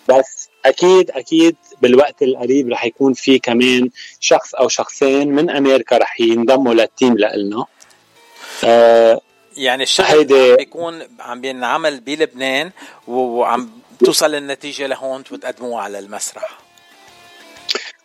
[0.10, 6.22] بس أكيد أكيد بالوقت القريب رح يكون في كمان شخص أو شخصين من أمريكا رح
[6.22, 7.66] ينضموا لل team لنا
[8.64, 9.22] آه
[9.58, 12.72] يعني الشغل عم بيكون عم بينعمل بلبنان
[13.08, 13.70] وعم
[14.06, 16.60] توصل النتيجة لهون وتقدموها على المسرح.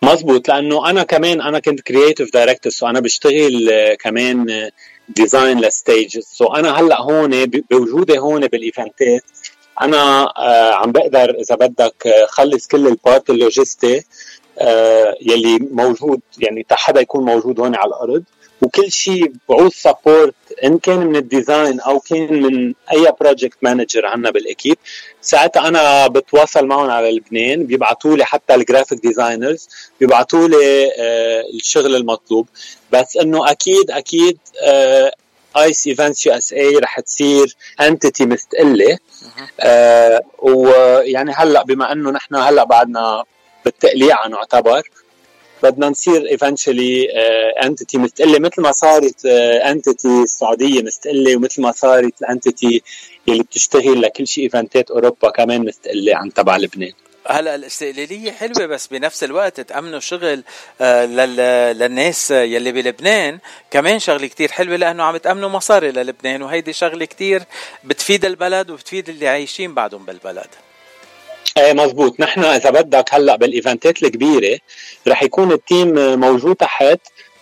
[0.03, 4.71] مزبوط لأنه أنا كمان أنا كنت creative director so أنا بشتغل آه، كمان
[5.09, 6.25] design ل stages.
[6.25, 9.23] so أنا هلأ هون بوجودي هون بال event ات
[9.83, 14.05] أنا آه، عم بقدر إذا بدك آه، خلص كل ال part اللوجستي
[14.59, 18.25] آه، يلي موجود يعني حدا يكون موجود هون على الأرض.
[18.65, 20.35] وكل شيء بعوز support
[20.65, 24.77] إن كان من ال design أو كان من أي project manager عنا بال équipe
[25.23, 29.69] ساعتها أنا بتواصل معهم على لبنان بيبعتوا لي حتى ال graphic designers
[30.01, 32.49] بيبعتوا لي آه، الشغل المطلوب.
[32.93, 34.39] بس إنه أكيد أكيد
[35.57, 38.99] Ice Events USA رح تصير entity مستقلة.
[39.61, 43.25] آه، ويعني هلأ بما إنه نحن هلأ بعدنا
[43.65, 44.83] بالتقليعه نعتبر
[45.71, 47.09] بدنا نصير eventually
[47.65, 48.39] entity مستقلة.
[48.39, 52.83] مثل ما صارت entity السعودية مستقلة ومثل ما صارت ال entity
[53.29, 56.93] اللي بتشتغل لكل شيء eventات أوروبا كمان مستقلة عن تبع لبنان.
[57.27, 60.43] هلا الاستقلالية حلوة بس بنفس الوقت تأمنوا شغل
[60.81, 63.39] آه، لل- للناس يلي بلبنان.
[63.71, 67.43] كمان شغلة كتير حلوة لأنه عم تأمنوا مصاري للبنان وهيدي شغلة كتير
[67.85, 70.47] بتفيد البلد وبتفيد اللي عايشين بعدهم بالبلد.
[71.59, 74.59] إيه مزبوط نحن إذا بدك هلأ بال eventات الكبيرة
[75.09, 77.01] رح يكون ال team موجود تحت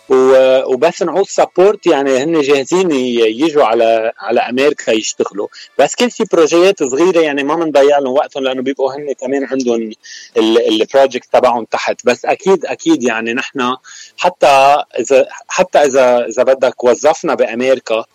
[0.09, 5.47] وبس نعوز support يعني هن جاهزين يجوا على على أمريكا يشتغلوا.
[5.79, 9.91] بس كل في projetيات صغيرة يعني ما بنضيع لهم وقتهم لأنه بيبقوا هن كمان عندهم
[10.37, 12.05] ال project تبعهم تحت.
[12.05, 13.75] بس أكيد أكيد يعني نحن
[14.17, 18.05] حتى اذا حتى اذا إذا بدك وظفنا بأمريكا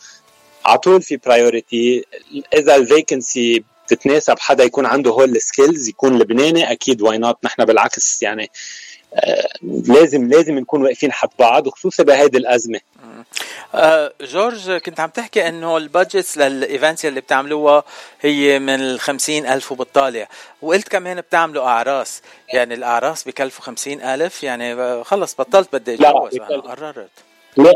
[0.65, 2.05] على طول في priority
[2.55, 7.37] إذا ال vacancy بتتناسب حدا يكون عنده هول ال skills يكون لبناني أكيد why not
[7.45, 8.51] نحن بالعكس يعني
[9.15, 12.81] آه لازم لازم نكون واقفين حد بعض وخصوصا بهيدي الأزمة.
[13.75, 17.83] آه، جورج كنت عم تحكي إنه ال budgets لل events اللي بتعملوها
[18.21, 20.29] هي من الخمسين ألف وبالطالع
[20.63, 22.23] وقلت كمان بتعملوا أعراس.
[22.55, 27.11] يعني الأعراس بكلفوا خمسين ألف يعني خلص بطلت بدي أنا بكلف- قررت.
[27.57, 27.75] لا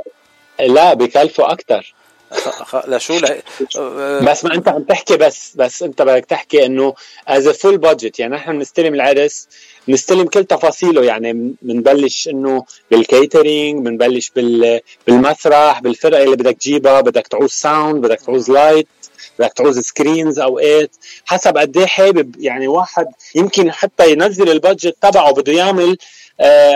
[0.60, 1.94] لا بكلفوا أكثر
[2.88, 3.42] لشو ل...
[4.24, 6.94] بس ما انت عم تحكي بس بس انت بدك تحكي انه
[7.28, 9.48] as full budget يعني نحن بنستلم العرس
[9.88, 17.00] بنستلم كل تفاصيله يعني بنبلش انه بال catering بنبلش بال بالمسرح بالفرقة اللي بدك تجيبها
[17.00, 18.88] بدك تعوز sound بدك تعوز light
[19.38, 20.90] بدك تعوز screens اوقات
[21.24, 25.96] حسب قد إيه حابب يعني واحد يمكن حتى ينزل ال budget تبعه بده يعمل آه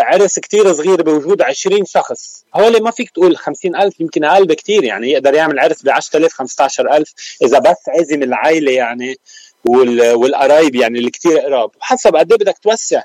[0.01, 2.45] عرس كتير صغير بوجود 20 شخص.
[2.55, 7.13] هول ما فيك تقول 50000 يمكن أقل بكتير يعني يقدر يعمل عرس ب 10000 15000
[7.43, 9.17] إذا بس عزم العائلة يعني
[9.65, 11.71] والقرايب يعني اللي كتير قراب.
[11.81, 13.03] حسب قد إيه بدك توسع.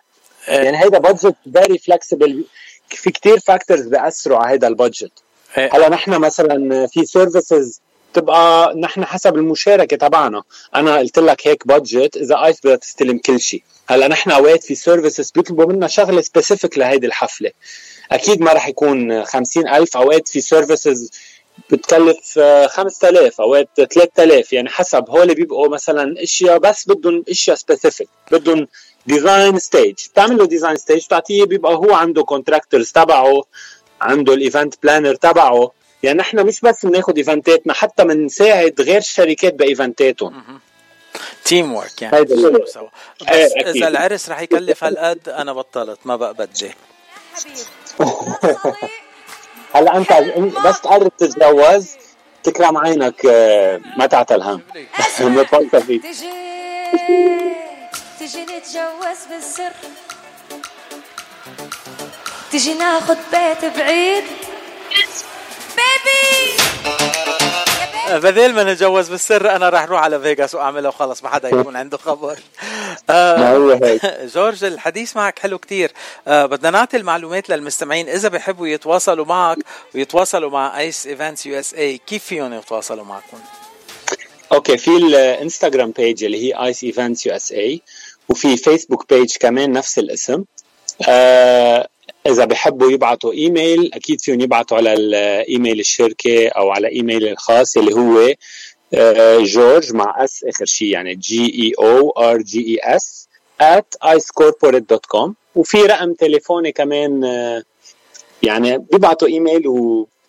[0.47, 2.45] يعني هيدا budget very flexible
[2.89, 5.11] في كتير factors بيأثروا على هيدا ال budget
[5.53, 7.81] هلا نحن مثلا في services
[8.13, 10.43] تبقى نحن حسب المشاركة تبعنا.
[10.75, 14.75] أنا قلت لك هيك budget إذا Ice بدها تستلم كل شيء هلأ نحن اوقات في
[14.75, 17.51] services بيطلبوا منا شغلة specific لهيدي الحفلة.
[18.11, 21.09] أكيد ما راح يكون خمسين ألف اوقات في services
[21.69, 25.09] بتكلف 5000 اوقات 3000 يعني حسب.
[25.09, 28.67] هول بيبقوا مثلا إشياء بس بدهم إشياء specific بدهم
[29.05, 33.43] design stage بتعمل له design stage بتعطيه بيبقى هو عنده contractors تبعه
[34.01, 35.71] عنده ال event planner تبعه.
[36.03, 40.59] يعني نحن مش بس بناخذ eventاتنا حتى بنساعد غير شركات ب eventاتهم
[41.45, 42.17] تيم ورك يعني.
[42.17, 42.89] هيدا سوا
[43.21, 46.71] بس إذا العرس رح يكلف هالقد أنا بطلت ما بقى بدي.
[49.75, 50.13] هلا أنت
[50.65, 51.89] بس تقرب تتجوز؟
[52.43, 53.25] تكرم عينك
[53.97, 54.61] ما تعتل هم
[55.99, 56.01] تجي
[58.19, 59.71] تجي نتجوز بالسر.
[62.51, 64.23] تجي ناخد بيت بعيد.
[68.11, 71.97] بدل ما نتجوز بالسر أنا راح أروح على فيغاس واعملها وخلص ما حدا يكون عنده
[71.97, 72.39] خبر.
[73.09, 73.79] آه
[74.25, 75.91] جورج الحديث معك حلو كتير.
[76.27, 78.09] آه بدنا نعطي المعلومات للمستمعين.
[78.09, 79.57] إذا بحبوا يتواصلوا معك
[79.95, 83.39] ويتواصلوا مع Ice Events USA كيف فيهم يتواصلوا معكم؟
[84.51, 87.81] okay في الإنستغرام page اللي هي Ice Events USA
[88.29, 90.43] وفي فيسبوك page كمان نفس الاسم.
[91.07, 91.87] آه
[92.27, 97.93] إذا بحبوا يبعثوا إيميل أكيد فيهم يبعثوا على الايميل الشركة أو على إيميل الخاص اللي
[97.93, 98.33] هو
[99.43, 103.27] جورج مع S آخر شيء يعني G E O R G E S
[103.61, 107.23] at icecorporate.com وفي رقم تليفوني كمان
[108.43, 109.67] يعني بيبعتوا إيميل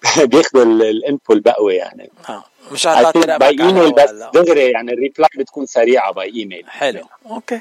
[0.23, 2.11] وبياخذوا ال info البقوي يعني.
[2.29, 2.45] آه.
[2.73, 7.03] مش هتعطي by email بس دغري يعني ال reply بتكون سريعة باي ايميل حلو.
[7.31, 7.61] okay.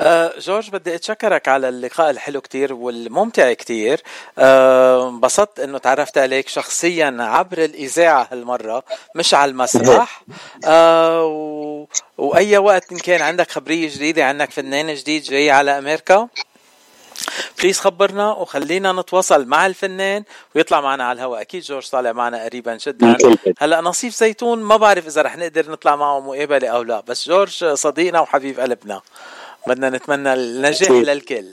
[0.00, 4.00] آه جورج بدي أتشكرك على اللقاء الحلو كتير والممتع كتير.
[4.38, 8.82] انبسطت آه إنه تعرفت عليك شخصيا عبر الإذاعة هالمرة
[9.14, 10.22] مش على المسرح.
[10.64, 11.86] آه و...
[12.18, 16.28] وأي وقت إن كان عندك خبرية جديدة عنك فنان جديد جاي على أمريكا
[17.58, 20.24] please خبرنا وخلينا نتواصل مع الفنان
[20.54, 21.40] ويطلع معنا على الهواء.
[21.40, 23.16] أكيد جورج طالع معنا قريبا جدا.
[23.58, 27.00] هلأ نصيف زيتون ما بعرف إذا رح نقدر نطلع معه مقابله أو لا.
[27.00, 29.00] بس جورج صديقنا وحبيب قلبنا.
[29.66, 31.46] بدنا نتمنى النجاح للكل.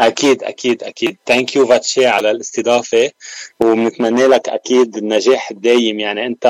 [0.00, 1.16] أكيد أكيد أكيد.
[1.26, 3.10] thank you باتشي على الاستضافة.
[3.60, 6.00] وبنتمنى لك أكيد النجاح الدايم.
[6.00, 6.46] يعني أنت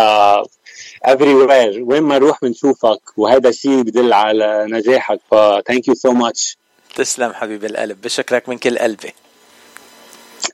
[1.09, 3.01] everywhere وين ما نروح بنشوفك.
[3.17, 5.21] وهذا الشيء بدل على نجاحك.
[5.31, 5.35] ف
[5.67, 6.59] thank you so much
[6.95, 9.15] تسلم حبيب القلب بشكرك من كل قلبي.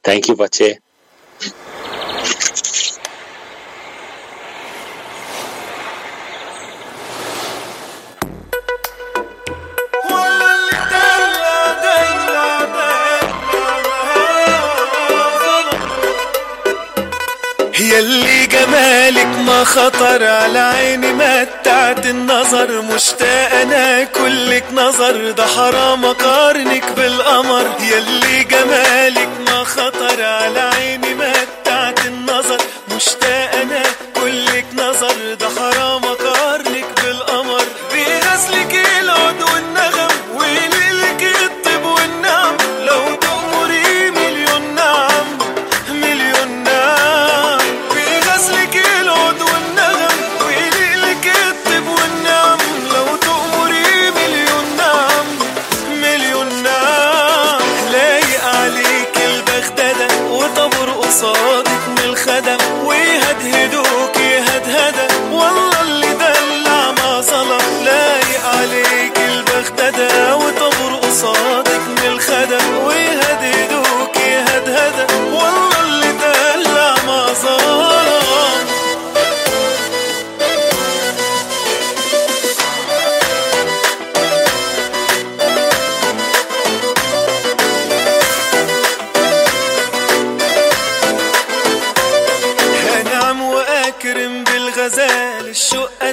[0.04, 0.78] thank you باتشي.
[17.80, 22.82] يلي جمالك ما خطر على عيني متعت النظر.
[22.82, 27.66] مشتاق أنا كلك نظر ده حرام أقارنك بالقمر.
[27.80, 32.58] يلي جمالك ما خطر على عيني متعت النظر.
[32.96, 33.49] مشتاق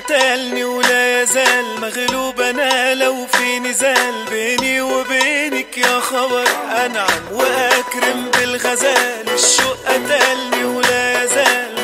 [0.07, 6.47] قتلني ولا يزال مغلوب أنا لو في نزال بيني وبينك يا خبر
[6.85, 11.76] أنعم وأكرم بالغزال الشوق قتلني ولا يزال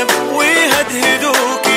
[0.00, 1.69] الندم وهدهدوك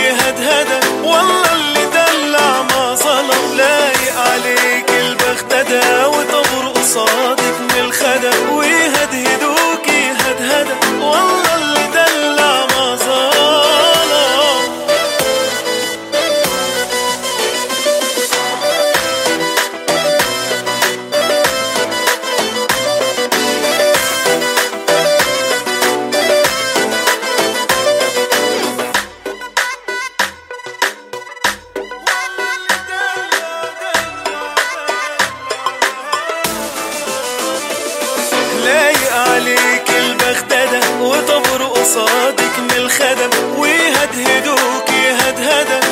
[41.84, 45.84] صادق من الخدم وهدهدوكي هدهدك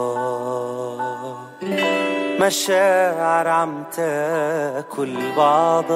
[2.40, 5.94] مشاعر عم تاكل بعضها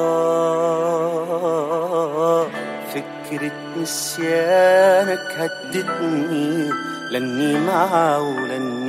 [2.94, 6.70] فكرة نسيانك هدتني
[7.10, 8.87] لأني معه ولأني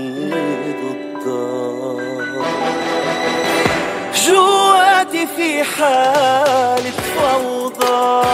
[5.10, 8.26] جواتي في حالة فوضى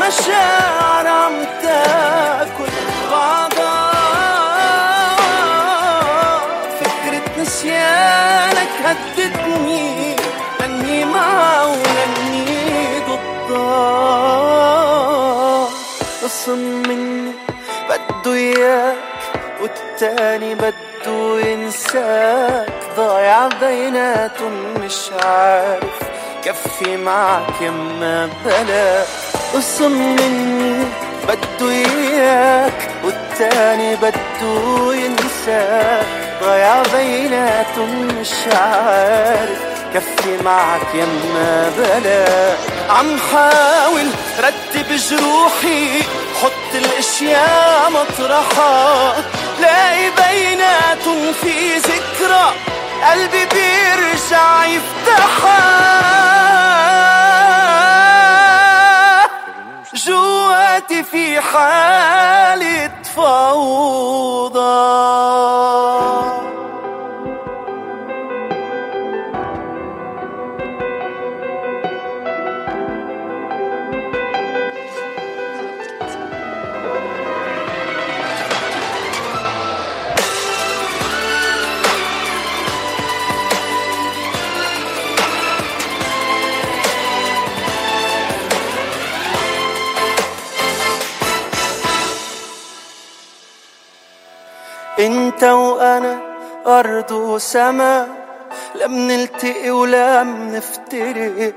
[0.00, 2.72] مشاعر عم تاكل
[3.10, 3.92] بعضها
[6.80, 10.16] فكرة نسيانك هدتني
[10.60, 12.44] لأني معها ولاني
[13.08, 14.08] ضدها
[16.22, 17.32] قسم مني
[17.88, 18.96] بده إياك
[19.60, 22.81] والتاني بده ينساك.
[22.96, 25.84] ضايع بيناتهم مش عارف.
[26.44, 29.02] كفي معك يما بلا.
[29.54, 30.84] قسم مني
[31.28, 32.72] بده إياك
[33.04, 36.06] والتاني بده ينساك
[36.42, 39.58] ضايع بيناتهم مش عارف.
[39.94, 42.54] كفي معك يما بلا.
[42.90, 44.06] عم حاول
[44.38, 46.02] رتب جروحي
[46.42, 49.14] حط الأشياء مطرحها
[49.60, 52.52] لاقي بيناتهم في ذكرى.
[53.02, 55.82] قلبي بيرجع يفتحها
[59.94, 64.62] جواتي في حالة فوضى.
[95.06, 96.18] انت وأنا
[96.66, 98.08] ارض وسما
[98.74, 101.52] لم نلتقي ولم نفترق.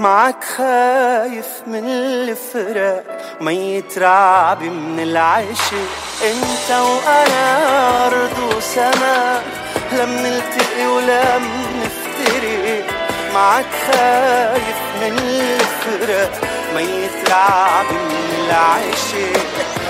[0.00, 3.04] معك خايف من الفراق
[3.40, 5.88] ميت رعبي من العشق
[6.24, 7.46] انت وأنا
[8.06, 9.42] ارض وسما
[9.92, 11.44] لم نلتقي ولم
[11.82, 12.84] نفترق.
[13.34, 16.32] معك خايف من الفراق
[16.74, 19.42] ميت رعبي من العشق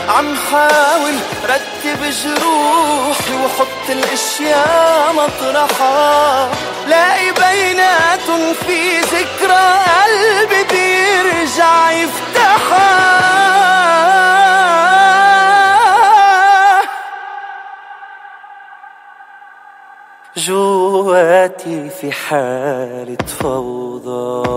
[0.08, 1.14] عم حاول
[1.44, 6.48] رتب جروحي وحط الأشياء مطرحها
[6.86, 9.66] لاقي بيناتهم في ذكرى
[10.02, 13.24] قلبي بيرجع يفتحها.
[20.36, 24.54] جواتي في حالة فوضى.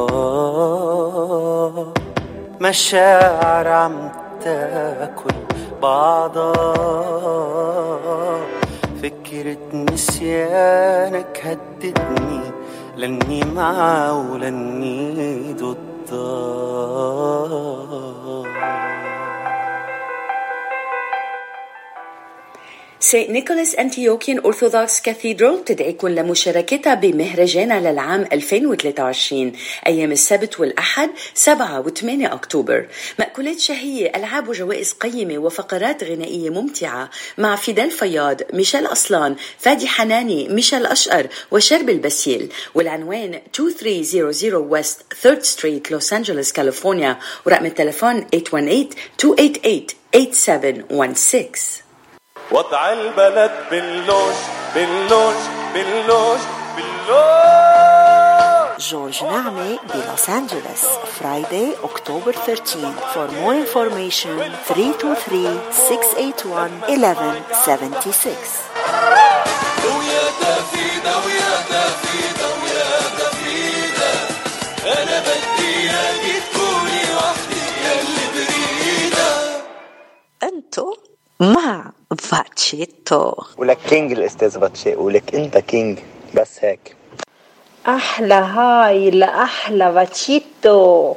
[2.61, 4.11] مشاعر عم
[4.43, 5.35] تاكل
[5.81, 6.73] بعضها
[9.03, 12.41] فكرة نسيانك هدتني
[12.95, 15.77] لاني معها ولاني ضدها
[23.07, 29.51] Saint Nicholas Antiochian Orthodox Cathedral تدعيكم لمشاركتها بمهرجانها للعام 2023
[29.87, 32.87] أيام السبت والأحد 7 و 8 أكتوبر.
[33.19, 40.47] مأكولات شهية ألعاب وجوائز قيمة وفقرات غنائية ممتعة مع فيدال فياض ميشيل أصلان فادي حناني
[40.49, 48.27] ميشيل أشقر وشربل باسيل والعنوان 2300 West 3rd Street لوس أنجلوس كاليفورنيا ورقم التليفون
[51.81, 51.86] 818-288-8716
[52.51, 54.33] وضع البلد باللوج
[54.75, 55.35] باللوج
[55.73, 56.39] باللوج
[56.75, 60.83] باللوج جورج نعمة بلوس أنجلوس
[61.19, 64.37] Friday October 13 For more information
[64.67, 64.69] 323-681-1176
[69.85, 74.11] ويا دفيدة ويا دفيدة ويا دفيدة
[74.85, 79.29] أنا بدي إياكي تكوني وحدك يلي بريدة
[80.43, 80.87] أنتو
[81.39, 85.99] مع باتشيتو ولك king الاستاذ باتشي ولك انت king
[86.33, 86.95] بس هيك
[87.87, 91.15] أحلى هاي لأحلى باتشيتو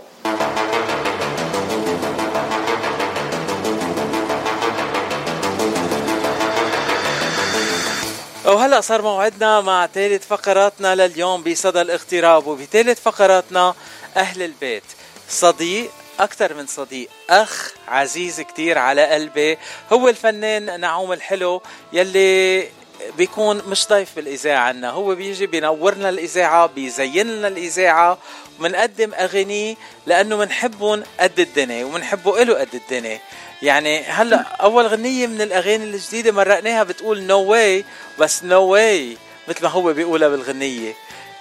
[8.46, 13.74] وهلا صار موعدنا مع ثالث فقراتنا لليوم بصدى الاغتراب وبثالث فقراتنا
[14.16, 14.82] أهل البيت.
[15.28, 15.90] صديق
[16.20, 17.09] أكثر من صديق.
[17.30, 19.59] أخ عزيز كتير على قلبي.
[19.92, 22.68] هو الفنان نعوم الحلو يلي
[23.16, 24.90] بيكون مش ضيف بالإذاعة عنا.
[24.90, 28.18] هو بيجي بينورنا الإذاعة بيزين لنا الإذاعة
[28.59, 29.76] وبنقدم اغانيه
[30.06, 33.20] لأنه بنحبهم قد الدنيا وبنحبه له قد الدنيا.
[33.62, 37.84] يعني هلأ أول غنية من الأغاني الجديدة مرقناها بتقول نو no واي
[38.18, 39.16] بس نو no واي
[39.48, 40.94] مثل ما هو بيقولها بالغنية.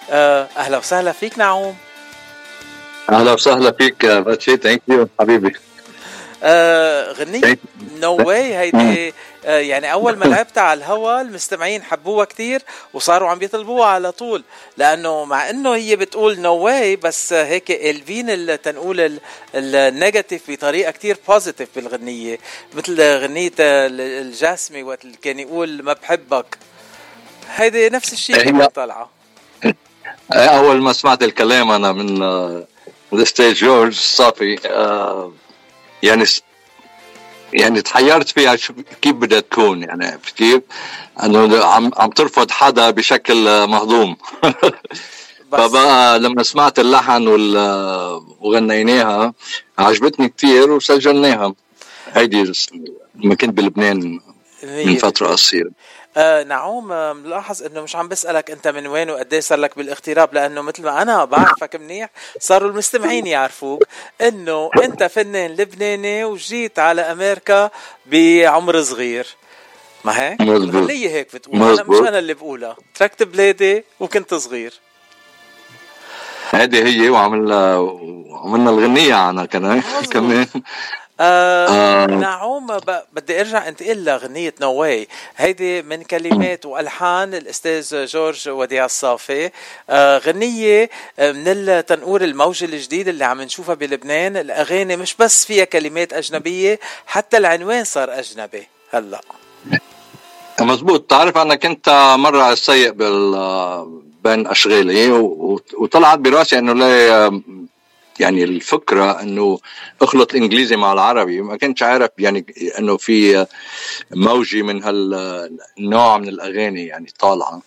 [0.10, 1.78] آه، أهلا وسهلا فيك نعوم.
[3.12, 5.54] أهلا وسهلا فيك باتشي thank you حبيبي.
[6.44, 7.58] آه غنية.
[8.00, 9.14] no way هيدي
[9.46, 12.62] آه يعني أول ما لعبتها على الهوا المستمعين حبوها كتير
[12.94, 14.44] وصاروا عم بيطلبوها على طول
[14.78, 19.20] لأنه مع إنه هي بتقول no way بس هيك الفين تنقول
[19.56, 22.38] ال negative بطريقة كتير positive بالغنية.
[22.74, 26.58] مثل غنية الجاسمي وقت كان يقول ما بحبك.
[27.56, 29.10] هيدي نفس الشيء اللي طالعة.
[30.34, 32.22] أول ما سمعت الكلام أنا من
[33.14, 35.32] الستيج جورج صافي آه
[36.04, 36.26] يعني
[37.54, 38.56] يعني تحيرت فيها
[39.02, 40.62] كيف بدها تكون؟ يعني عرفت كيف؟
[41.24, 44.18] أنه عم عم ترفض حدا بشكل مهضوم.
[45.52, 47.28] فبقى لما سمعت اللحن
[48.40, 49.34] وغنيناها
[49.80, 51.54] عجبتني كثير وسجلناها.
[52.14, 52.54] هيدي
[53.16, 54.20] لما كنت بلبنان
[54.64, 55.72] من فترة قصيرة.
[56.20, 59.78] آه نعوم آه ملاحظ إنه مش عم بسألك أنت من وين وقد إيه صار لك
[59.78, 62.10] بالاغتراب لأنه مثل ما أنا بعرفك منيح
[62.40, 63.84] صاروا المستمعين يعرفوك
[64.22, 67.70] إنه أنت فنان لبناني وجيت على أمريكا
[68.06, 69.28] بعمر صغير.
[70.04, 70.92] ما هيك؟ مزبوط.
[70.92, 71.56] هي هيك بتقول.
[71.56, 72.76] أنا مش أنا اللي بقولها.
[72.96, 74.74] تركت بلادي وكنت صغير.
[76.52, 80.48] هذه هي وعملنا وعملنا الغنية عنها كمان كمان.
[81.20, 82.06] آه آه.
[82.06, 82.68] نعوم
[83.14, 89.52] بدي ارجع انتقل لغنية نواي هيدي من كلمات وألحان الأستاذ جورج وديع الصافي.
[89.90, 90.90] آه غنية
[91.20, 94.38] من التنقور الموجة الجديد اللي عم نشوفها بلبنان.
[94.38, 98.68] الأغاني مش بس فيها كلمات أجنبية حتى العنوان صار أجنبي.
[98.92, 99.22] هلا.
[100.62, 101.10] مزبوط.
[101.10, 105.12] تعرف أنا كنت مرة سيء بال بين أشغالي
[105.78, 107.42] وطلعت براسي إنه ليه
[108.20, 109.60] يعني الفكرة إنه
[110.02, 111.42] أخلط الانجليزي مع العربي.
[111.42, 112.46] ما كنتش عارف يعني
[112.80, 113.46] إنه في
[114.12, 117.62] موجه من هالنوع من الأغاني يعني طالعة.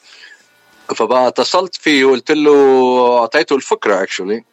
[0.97, 4.45] فبقى اتصلت فيه وقلت له أعطيته الفكرة اكشولي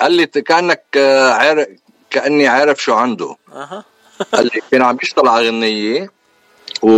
[0.00, 0.84] قال لي كأنك
[1.32, 1.68] عارف
[2.10, 3.36] كأني عارف شو عنده.
[4.32, 6.10] قال لي كان عم يشتغل على غنية
[6.82, 6.90] و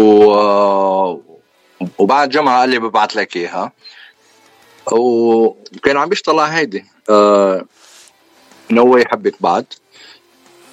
[1.98, 3.72] وبعد جمعة قال لي ببعث لك إياها.
[4.92, 6.84] وكان عم بيشتغل على هيدي.
[7.10, 7.64] آه
[8.70, 9.66] no way حبك بعد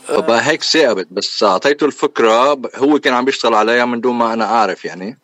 [0.07, 4.45] فبقى هيك ساقبت بس أعطيته الفكرة هو كان عم بيشتغل عليها من دون ما أنا
[4.45, 5.17] أعرف يعني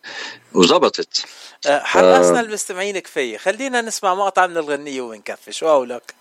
[0.53, 1.25] وزبطت.
[1.67, 5.51] حمسنا المستمعين كفايه خلينا نسمع مقطع من الغنية ونكفي.
[5.51, 6.13] شو قولك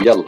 [0.00, 0.24] يلا.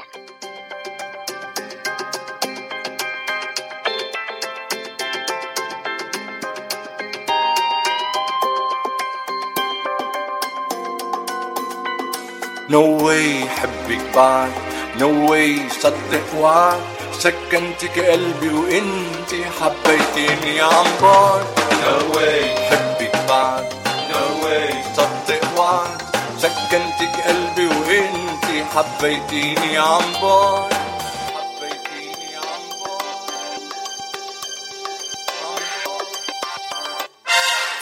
[12.69, 14.70] No way حبك بعد.
[14.99, 16.81] No way صدق وعد
[17.19, 21.45] سكنتك قلبي وانتي حبيتيني عن بعد
[21.83, 23.65] No way حبك بعد.
[24.11, 26.03] No way صدق وعد
[26.39, 30.71] سكنتك قلبي وانتي حبيتيني عن بعد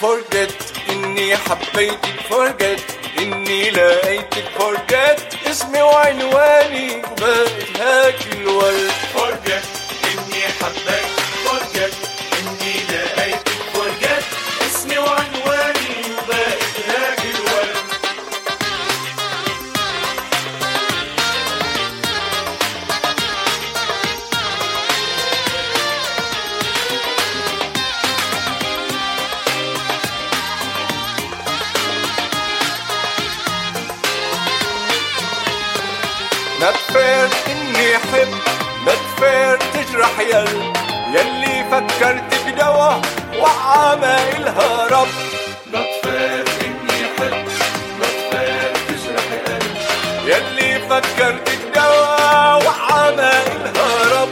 [0.01, 0.55] Forget
[0.91, 2.83] إني حبيتك forget
[3.19, 5.38] إني لقيتك forget.
[5.51, 9.67] اسمي وعنواني وبقت هاك الورد forget
[10.05, 11.18] إني حبيتك
[40.21, 40.73] يل
[41.15, 42.93] يلي فكرت بدوا
[44.87, 45.09] رب
[45.73, 45.81] ما
[47.99, 54.29] ما تفير تجرح يل يلي فكرت بدوا وعما الها رب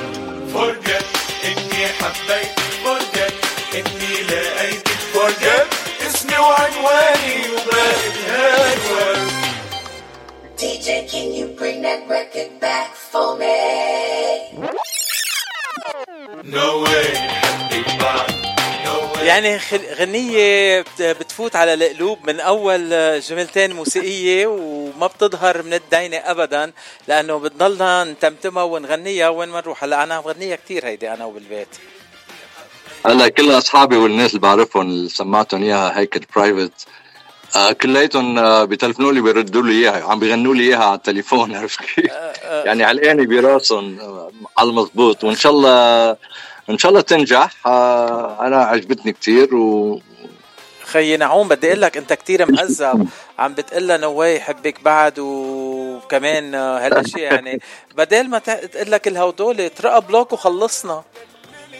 [0.54, 1.04] forget
[1.44, 2.52] إني حبيت
[2.84, 3.34] forget
[3.74, 5.66] إني لقيتك forget
[6.06, 9.36] اسمي وعنواني وبقت هالورد
[10.58, 13.85] DJ, can you bring that record back for me?
[19.22, 19.60] يعني
[19.98, 22.90] غنية بتفوت على القلوب من أول
[23.20, 26.72] جملتين موسيقية وما بتظهر من الدينة أبدا
[27.08, 29.84] لأنه بتضلنا نتمتمها ونغنيها وين ما نروح.
[29.84, 31.68] هلأ أنا بغنيها كثير هيدي أنا وبالبيت.
[33.06, 36.86] هلا كل أصحابي والناس اللي بعرفهم اللي سمعتهم إياها هيك برايفت
[37.56, 41.80] آه كلياتهم آه بيتلفنوا لي بيردوا لي إياها عم بيغنوا لي إياها على التليفون عرفت
[41.80, 42.12] كيف؟
[42.44, 45.24] يعني علقاني براسهم آه، على المضبوط.
[45.24, 46.10] وإن شاء الله
[46.70, 47.50] إن شاء الله تنجح.
[47.66, 50.00] آه أنا عجبتني كثير و
[50.84, 53.08] خيي نعوم بدي أقول لك أنت كثير مهذب.
[53.38, 57.60] عم بتقول نواي حبك بعد وكمان آه، هالأشياء يعني.
[57.98, 61.02] بدل ما تقول لك الهودول ترقى بلوك وخلصنا.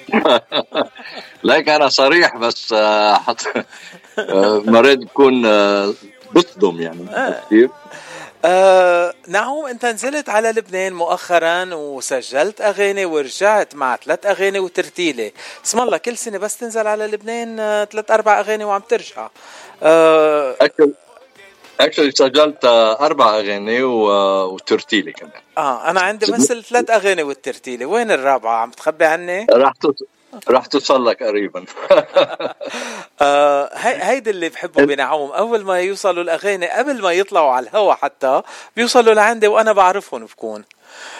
[1.44, 3.64] ليك أنا صريح بس آه، حط آه،
[4.66, 5.94] مرات بكون آه،
[6.34, 7.06] بصدم يعني
[7.46, 7.70] كثير.
[8.44, 15.30] آه نعوم أنت نزلت على لبنان مؤخرا وسجلت أغاني ورجعت مع ثلاث أغاني وترتيلة.
[15.64, 19.28] اسم الله كل سنة بس تنزل على لبنان آه، ثلاث أربع أغاني وعم ترجع.
[19.82, 20.56] آه
[21.80, 25.32] اكشلي سجلت آه، أربع أغاني و- وترتيلي كمان.
[25.58, 27.86] آه أنا عندي بس الثلاث أغاني والترتيلة.
[27.86, 29.72] وين الرابعة؟ عم تخبي عني؟ راح
[30.48, 31.64] راح توصل لك قريبا.
[33.20, 35.30] آه هي هيدي اللي بحبه بنعوم.
[35.30, 38.42] أول ما يوصلوا الأغاني قبل ما يطلعوا على الهوا حتى
[38.76, 40.64] بيوصلوا لعندي وأنا بعرفهم بكون.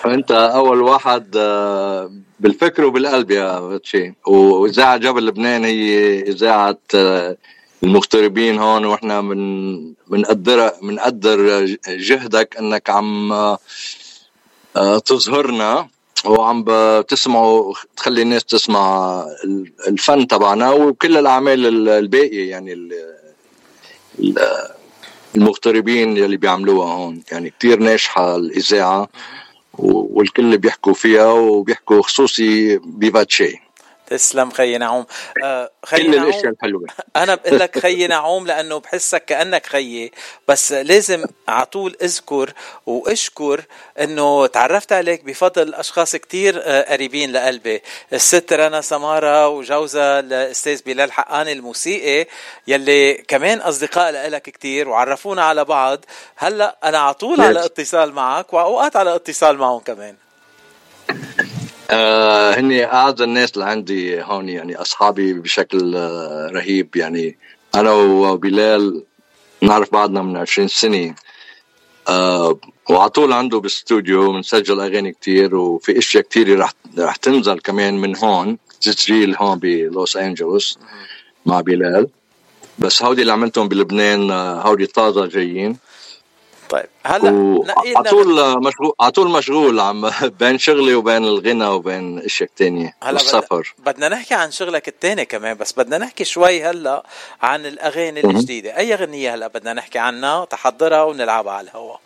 [0.06, 2.10] أنت أول واحد آه،
[2.40, 7.36] بالفكر وبالقلب يا باتشي واذاعه جبل لبنان هي اذاعه آه،
[7.82, 15.88] المغتربين هون وإحنا من بنقدر بنقدر جهدك إنك عم آه، تظهرنا.
[16.26, 19.24] وعم بتسمعوا تخلي الناس تسمع
[19.88, 23.16] الفن تبعنا وكل الأعمال ال- الباقية يعني ال-
[24.18, 24.68] ال-
[25.36, 27.22] المغتربين يلي بيعملوها هون.
[27.32, 29.08] يعني كتير ناجحة الإذاعة
[29.78, 33.60] والكل بيحكوا فيها وبيحكوا خصوصي بباتشي
[34.06, 35.06] تسلم خيي نعوم.
[35.44, 36.30] آه خيي كل نعوم.
[36.30, 36.86] الاشياء الحلوة.
[37.16, 40.12] أنا بقول لك خيي نعوم لأنه بحسك كأنك خيي
[40.48, 42.52] بس لازم على طول أذكر
[42.86, 43.64] وأشكر
[44.00, 47.82] إنه تعرفت عليك بفضل أشخاص كتير آه، قريبين لقلبي.
[48.12, 52.26] الست رنا سمارة وجوزها الاستاذ بلال حقاني الموسيقي
[52.66, 56.04] يلي كمان أصدقاء لك كتير وعرفونا على بعض.
[56.36, 57.64] هلأ أنا على طول على.
[57.64, 60.16] اتصال معك وأوقات على اتصال معهم كمان.
[61.90, 66.96] آه هني أعز الناس اللي عندي هون يعني أصحابي بشكل آه رهيب.
[66.96, 67.38] يعني
[67.74, 69.02] أنا وبلال
[69.62, 71.14] نعرف بعضنا من 20 سنة.
[72.08, 72.58] آه
[72.90, 78.16] وعلى طول عنده بالاستوديو بنسجل أغاني كتير وفي أشياء كتير رح رح تنزل كمان من
[78.16, 80.78] هون تسجيل هون بلوس أنجلوس
[81.46, 82.08] مع بلال.
[82.78, 85.76] بس هودي اللي عملتهم بلبنان آه، هودي طازة جايين.
[86.68, 87.28] طيب هلا
[87.68, 90.10] على لنا طول مشغول على طول مشغول عم
[90.40, 93.74] بين شغلي وبين الغنى وبين أشياء تانية هلا والسفر.
[93.78, 97.02] بدنا نحكي عن شغلك الثاني كمان بس بدنا نحكي شوي هلا
[97.42, 98.76] عن الأغاني الجديدة.
[98.76, 102.00] أي أغنية هلا بدنا نحكي عنها؟ تحضرها ونلعبها على الهواء.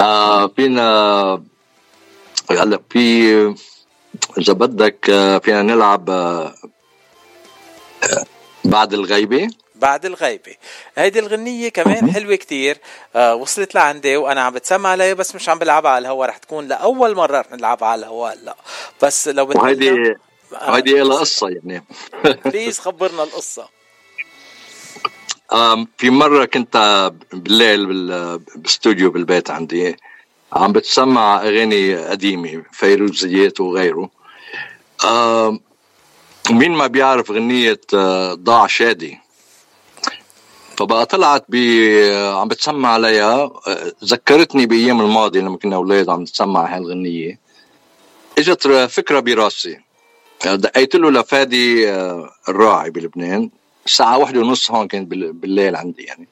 [0.00, 1.42] آه فينا
[2.50, 3.54] هلا في
[4.38, 6.54] إذا بدك آه، فينا نلعب آه،
[8.04, 8.24] آه،
[8.64, 9.48] بعد الغيبة.
[9.78, 10.54] بعد الغيبة.
[10.96, 12.78] هيدي الغنية كمان حلوة كتير.
[13.16, 16.68] آه وصلت لعندي وأنا عم بتسمع عليها بس مش عم بلعبها على الهوا رح تكون
[16.68, 18.56] لأول مرة رح نلعبها على الهوا هلأ.
[19.02, 20.14] بس لو بدنا وهيدي
[20.52, 21.84] وهيدي لها قصة يعني.
[22.44, 23.68] بليز خبرنا القصة.
[25.98, 29.96] في مرة كنت بالليل بال- بالاستوديو بالبيت عندي
[30.52, 34.10] عم بتسمع أغاني قديمة فيروزيات وغيره.
[36.50, 39.18] مين ما بيعرف غنية آه، ضاع شادي؟
[40.78, 41.56] فبقى طلعت ب
[42.40, 43.50] عم بتسمع عليها.
[44.04, 47.38] ذكرتني بأيام الماضي لما كنا أولاد عم نسمع هالغنية
[48.38, 49.78] إجت فكرة براسي.
[50.46, 53.50] دقيت له لفادي آه، الراعي بلبنان.
[53.86, 56.28] الساعة واحدة ونص هون كانت بال- بالليل عندي يعني.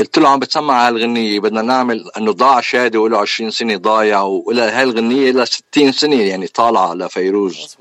[0.00, 4.82] قلت له عم بتسمع هالغنية بدنا نعمل إنه ضاع شادي وله 20 سنة ضايع ولا
[4.82, 7.76] هالغنية لها 60 سنة يعني طالعة لفيروز.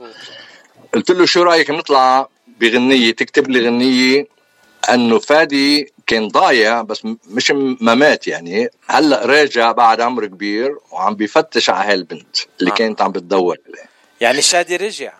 [0.94, 2.28] قلت له شو رأيك نطلع
[2.62, 4.37] بغنية تكتب لي غنية
[4.90, 7.52] انه فادي كان ضايع بس مش
[7.82, 8.70] ما مات يعني.
[8.88, 12.76] هلأ راجع بعد عمر كبير وعم بيفتش على هالبنت اللي آه.
[12.76, 13.90] كانت عم بتدور عليه.
[14.22, 15.14] يعني شادي رجع.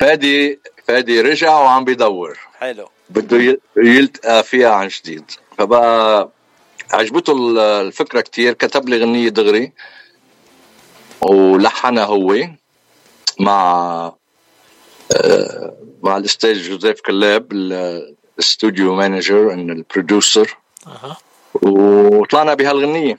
[0.00, 2.38] فادي فادي رجع وعم بيدور.
[2.60, 2.88] حلو.
[3.10, 5.30] بده يلتقى فيها عن جديد.
[5.58, 6.28] فبقى
[6.92, 8.52] عجبته ال- الفكرة كتير.
[8.52, 9.72] كتب لي غنية دغري
[11.20, 12.36] ولحنها هو
[13.40, 14.12] مع
[15.16, 17.48] آه، مع الأستاذ جوزيف كلاب
[18.42, 21.16] ال studio manager and ال producer أها.
[21.54, 23.18] وطلعنا بهالغنية.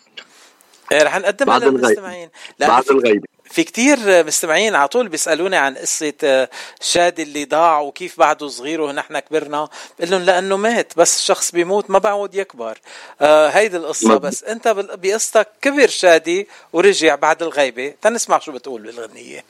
[0.91, 1.59] إيه، رح نقدمها.
[1.59, 2.29] للمستمعين.
[2.59, 6.49] بعد الغيبة في كتير مستمعين على طول بيسألوني عن قصة آه،
[6.81, 9.69] شادي اللي ضاع وكيف بعده صغير ونحن كبرنا.
[9.99, 12.77] بقول لهم لأنه مات بس الشخص بيموت ما بعود يكبر.
[13.21, 14.17] آه هيدي القصة.
[14.17, 14.43] بس.
[14.43, 17.93] أنت بقصتك كبر شادي ورجع بعد الغيبة.
[18.01, 19.43] تنسمع شو بتقول بالغنية.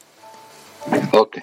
[1.13, 1.41] أوكي.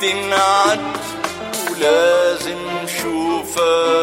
[0.00, 0.80] وما بتنعد
[1.70, 3.99] ولازم شوفها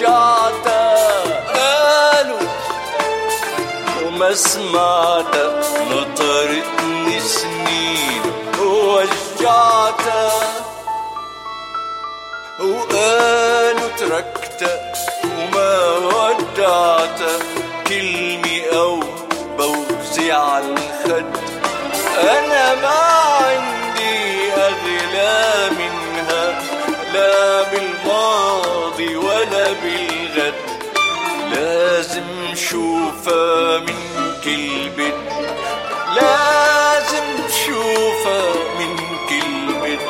[0.00, 1.24] ووجعتها
[1.54, 2.40] قالوا
[4.06, 5.36] وما سمعت
[5.90, 6.09] نطرتني
[32.70, 33.96] شوفها من
[34.44, 35.14] كل بيت
[36.16, 38.96] لازم شوفها من
[39.28, 40.00] كل بيت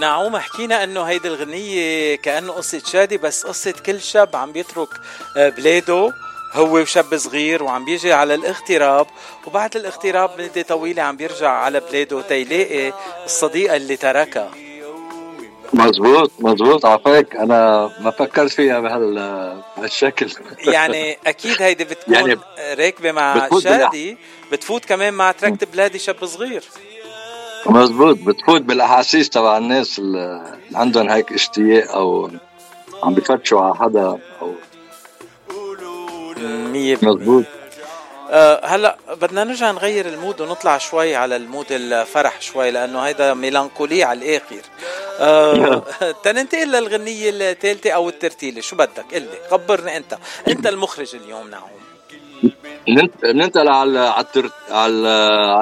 [0.00, 4.88] نعوم حكينا إنه هيدي الغنية كأنه قصة شادي بس قصة كل شاب عم بيترك
[5.36, 6.12] آه، بلاده.
[6.52, 9.06] هو وشاب صغير وعم بيجي على الاغتراب
[9.46, 12.92] وبعد الاغتراب مدة طويلة عم بيرجع على بلاده تيلاقي
[13.24, 14.50] الصديقة اللي تركها
[15.72, 17.36] مزبوط مزبوط عفاك.
[17.36, 19.14] أنا ما فكرت فيها بهال
[19.76, 20.30] بهالشكل.
[20.74, 22.36] يعني أكيد هيدي بتكون يعني
[22.78, 24.16] راكبة مع بتفوت بالأح- شادي
[24.52, 26.64] بتفوت كمان مع تركت بلادي شاب صغير.
[27.66, 32.30] مزبوط بتفوت بالأحاسيس تبع الناس اللي عندهم هيك اشتياق أو
[33.02, 34.54] عم بفتشوا على حدا أو
[36.38, 37.44] مية مزبوط
[38.30, 43.00] آه هلا بدنا نرجع نغير ال mood ونطلع شوي على ال mood الفرح شوي لأنه
[43.00, 44.62] هيدا melancholy على الآخر.
[45.20, 45.84] آه
[46.24, 50.18] تننتقل للغنية الثالثة أو الترتيلة شو بدك؟ قل لي خبرني أنت.
[50.48, 51.85] أنت المخرج اليوم نعوم
[53.24, 54.50] ننتقل على على التر...
[54.70, 55.08] على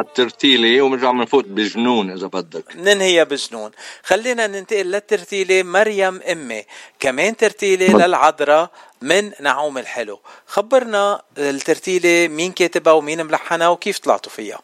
[0.01, 2.65] الترتيلي وبنرجع بنفوت بجنون إذا بدك.
[2.77, 3.71] ننهي بجنون؟
[4.03, 6.65] خلينا ننتقل للترتيلة مريم أمي.
[7.01, 8.71] كمان ترتيلة للعذراء
[9.03, 10.21] من نعوم الحلو.
[10.47, 14.59] خبرنا الترتيلة مين كاتبها ومين ملحنها وكيف طلعتوا فيها؟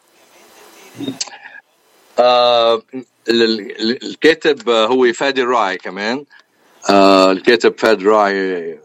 [2.19, 2.81] آه
[3.29, 6.25] ال- ال- الكاتب هو فادي الراعي كمان.
[6.89, 8.79] آه الكاتب فادي الراعي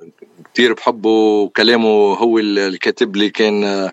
[0.57, 3.93] كثير بحبه وكلامه هو اللي كاتب لي كان آه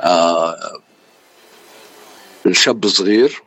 [0.00, 0.56] آه
[2.46, 3.42] الشاب صغير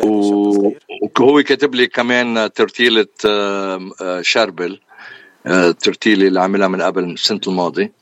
[0.00, 4.80] وهو كاتب لي كمان ترتيلة آه، شربل
[5.46, 7.92] الترتيلة اللي عملها من قبل السنة الماضي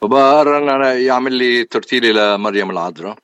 [0.00, 3.18] فبقرر أنا يعمل لي ترتيلة لمريم العذراء.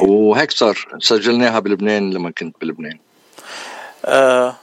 [0.00, 2.98] وهيك صار سجلناها بلبنان لما كنت بلبنان.
[4.04, 4.56] آه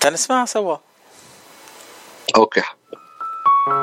[0.00, 0.76] تنسمعها سوا.
[2.36, 2.62] أوكي.
[3.66, 3.76] اليوم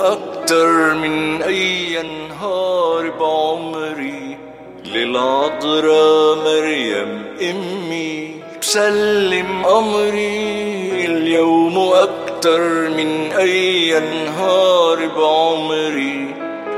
[0.00, 4.38] أكتر من أي نهار بعمري
[4.84, 8.35] للعذراء مريم أمي.
[8.76, 16.34] بسلم أمري اليوم أكتر من أي نهار بعمري.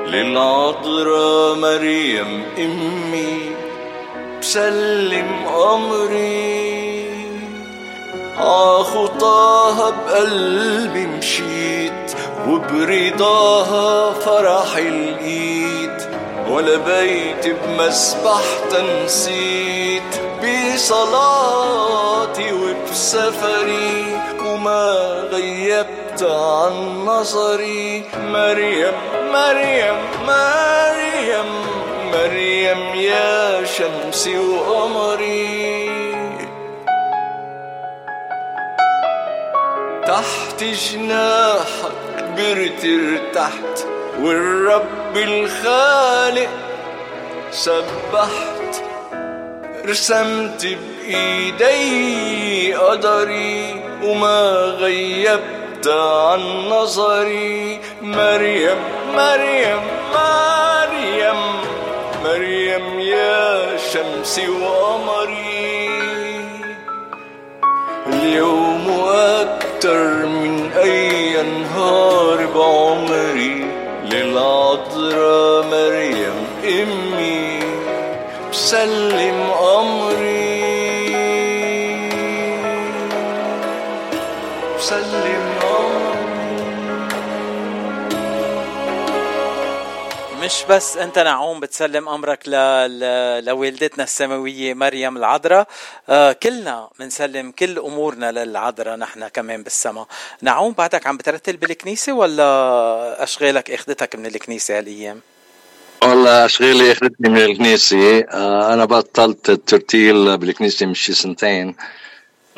[0.07, 3.51] للعذراء مريم أمي.
[4.41, 7.05] بسلم أمري.
[8.37, 12.15] عخطاها بقلبي مشيت
[12.49, 16.08] وبرضاها فرح الإيد.
[16.51, 20.03] ولا بيت بمسبح تنسيت
[20.43, 24.93] بصلاتي وبسفري وما
[25.33, 28.05] غيبت عن نظري.
[28.17, 28.93] مريم
[29.33, 29.97] مريم
[30.27, 31.47] مريم
[32.13, 35.89] مريم يا شمسي وقمري.
[40.07, 43.87] تحت جناحك كبرت ارتحت
[44.23, 46.49] والرب الخالق
[47.51, 48.83] سبحت
[49.87, 54.43] رسمت بإيدي قدري وما
[54.79, 57.81] غيبت عن نظري.
[58.03, 58.79] مريم
[59.15, 59.81] مريم
[60.15, 61.41] مريم
[62.25, 65.89] مريم يا شمسي وقمري.
[68.07, 73.78] اليوم أكتر من أي نهار بعمري.
[74.13, 77.61] للعذراء مريم أمي
[78.53, 79.41] بسلم
[79.81, 80.58] أمري.
[90.49, 92.51] مش بس أنت نعوم بتسلم أمرك ل...
[93.01, 93.45] ل...
[93.45, 95.69] لوالدتنا السماوية مريم العذراء.
[96.09, 100.07] آه كلنا بنسلم كل أمورنا للعذراء نحن كمان بالسما
[100.43, 105.21] نعوم بعدك عم بترتل بالكنيسة ولا أشغالك أخذتك من الكنيسة هالأيام؟
[106.03, 108.19] والله أشغالي أخذتني من الكنيسة.
[108.19, 111.77] آه، أنا بطلت الترتيل بالكنيسة من شي سنتين.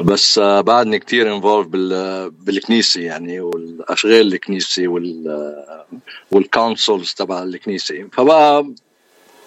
[0.01, 1.67] بس آه، بعدني كتير involved
[2.33, 5.85] بالكنيسة يعني والأشغال الكنيسة وال
[6.31, 8.09] وال councils تبع الكنيسة.
[8.13, 8.67] فبقى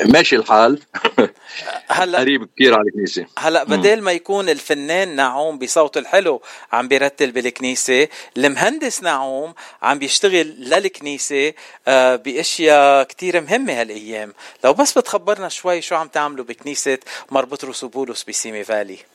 [0.06, 0.80] ماشي الحال.
[1.88, 3.26] هلأ قريب كثير على الكنيسة.
[3.38, 8.08] هلأ بدل ما يكون الفنان نعوم بصوته الحلو عم بيرتل بالكنيسة
[8.38, 11.54] المهندس نعوم عم بيشتغل للكنيسة
[11.88, 14.34] آه، بأشياء كتير مهمة هالأيام.
[14.64, 16.98] لو بس بتخبرنا شوي شو عم تعملوا بكنيسة
[17.32, 19.13] مربطروس وبولس بسيمي فالي.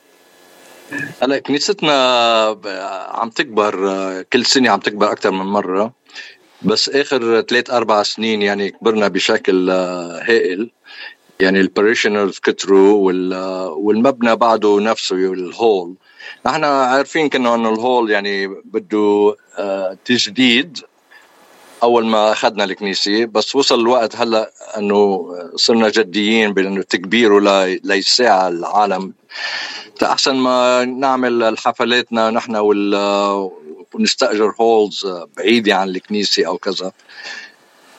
[1.23, 1.95] هلا كنيستنا
[3.11, 3.73] عم تكبر
[4.23, 5.93] كل سنة عم تكبر أكثر من مرة
[6.63, 10.71] بس آخر ثلاث أربع سنين يعني كبرنا بشكل هائل.
[11.41, 13.13] يعني الباريشنرز كتروا
[13.77, 15.95] والمبنى بعده نفسه الهول
[16.47, 20.79] نحن عارفين كنا إنه الهول يعني بده آه، تجديد
[21.83, 29.13] أول ما أخذنا الكنيسة بس وصل الوقت هلأ إنه صرنا جديين بإنه تكبيره ليساع العالم.
[30.03, 32.95] احسن ما نعمل حفلاتنا نحن وال
[33.95, 35.07] ونستأجر halls
[35.37, 36.93] بعيده عن الكنيسة أو كذا.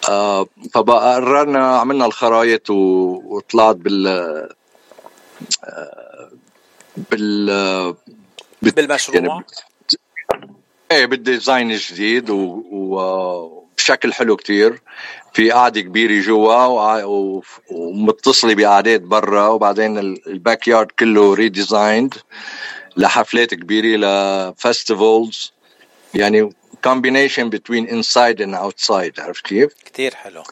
[0.10, 4.07] آه، فبقى قررنا عملنا الخرايط وطلعت بال
[5.64, 6.31] آه،
[7.11, 7.95] بال
[8.61, 9.45] بالمشروع؟ يعني
[10.91, 12.30] إيه بال design الجديد
[13.80, 14.81] وبشكل حلو كتير
[15.34, 17.01] في قاعدة كبيرة جوا
[17.72, 22.14] ومتصلة بقعدات برا وبعدين ال backyard كله redesigned
[22.97, 25.52] لحفلات كبيرة ل festivals
[26.14, 26.49] يعني
[26.88, 30.43] combination between inside and outside عرفت كيف؟ كتير حلو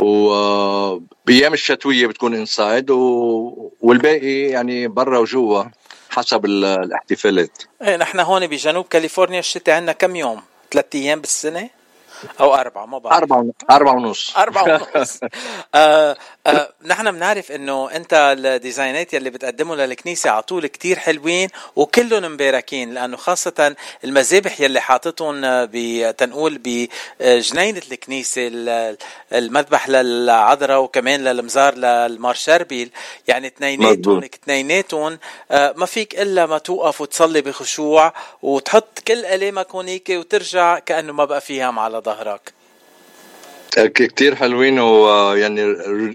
[0.00, 3.72] وبايام الشتوية بتكون inside و...
[3.80, 5.64] والباقي يعني برا وجوا
[6.10, 10.42] حسب الاحتفالات إيه نحن هون بجنوب كاليفورنيا الشتاء عندنا كم يوم؟
[10.72, 11.75] ثلاث أيام بالسنة؟
[12.40, 13.18] أو أربعة ما بعرف.
[13.18, 14.36] أربعة أربعة ونص.
[14.38, 14.64] أربعة
[14.96, 15.20] ونص.
[15.74, 22.32] آه آه نحن بنعرف إنه أنت الديزاينات يلي بتقدمه للكنيسة على طول كثير حلوين وكلهم
[22.32, 25.40] مباركين لأنه خاصة المذابح يلي حاططهم
[26.10, 28.50] تنقول بجنينة الكنيسة
[29.32, 32.90] المذبح للعذراء وكمان للمزار للمارشربيل
[33.28, 35.18] يعني اثنيناتهم اثنيناتهم
[35.50, 38.12] آه ما فيك إلا ما توقف وتصلي بخشوع
[38.42, 42.55] وتحط كل الامك هونيك وترجع كأنه ما بقى في شي على ظهرك.
[43.78, 45.62] كتير حلوين ويعني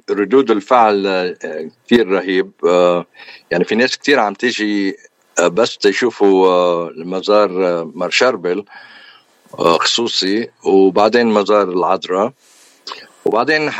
[0.09, 2.51] ردود الفعل آه، كتير رهيب.
[2.65, 3.05] آه،
[3.51, 4.97] يعني في ناس كتير عم تيجي
[5.39, 7.49] آه، بس تشوفوا المزار
[7.95, 8.65] مارشربل
[9.53, 12.33] خصوصي وبعدين مزار العذراء.
[13.25, 13.71] وبعدين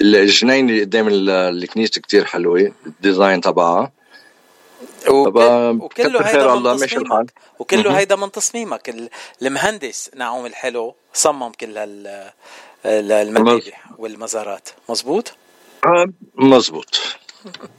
[0.00, 3.92] الجنينة اللي قدام الكنيسة كتير حلوة ال design تبعها.
[5.08, 7.32] وكل وكله هيدا من تصميمك.
[7.58, 8.88] وكله هيدا من تصميمك.
[8.88, 9.10] ال-
[9.42, 12.06] المهندس نعوم الحلو صمم كل هال
[12.86, 14.68] ال- المكاتب والمزارات.
[14.88, 15.32] مزبوط
[15.84, 17.00] آه، مزبوط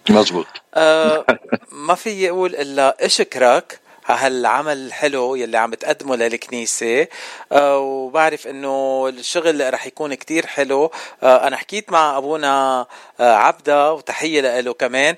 [0.09, 0.45] مزبوط
[0.75, 1.25] آه
[1.71, 3.79] ما في أقول إلا إشكرك.
[4.07, 7.07] هالعمل الحلو يلي عم بتقدمه للكنيسة
[7.51, 10.91] آه وبعرف إنه الشغل رح يكون كتير حلو.
[11.23, 12.85] آه أنا حكيت مع أبونا
[13.19, 15.15] آه عبدة وتحية له كمان.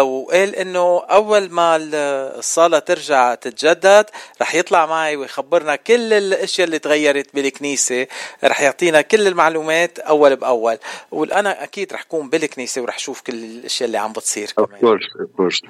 [0.00, 1.94] وقال إنه أول ما ال-
[2.38, 4.06] الصالة ترجع تتجدد
[4.42, 8.06] رح يطلع معي ويخبرنا كل الأشياء اللي تغيرت بالكنيسة.
[8.44, 10.78] رح يعطينا كل المعلومات أول بأول.
[11.10, 15.30] وأنا أكيد رح كون بالكنيسة ورح أشوف كل الأشياء اللي عم بتصير of course of
[15.36, 15.60] course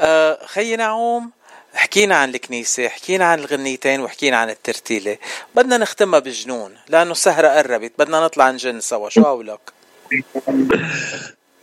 [0.00, 1.30] آه، خيي نعوم.
[1.74, 5.18] حكينا عن الكنيسة حكينا عن الغنيتين وحكينا عن الترتيلة.
[5.54, 9.08] بدنا نختمها بجنون لأنه السهرة قربت بدنا نطلع نجن سوا.
[9.08, 9.60] شو قولك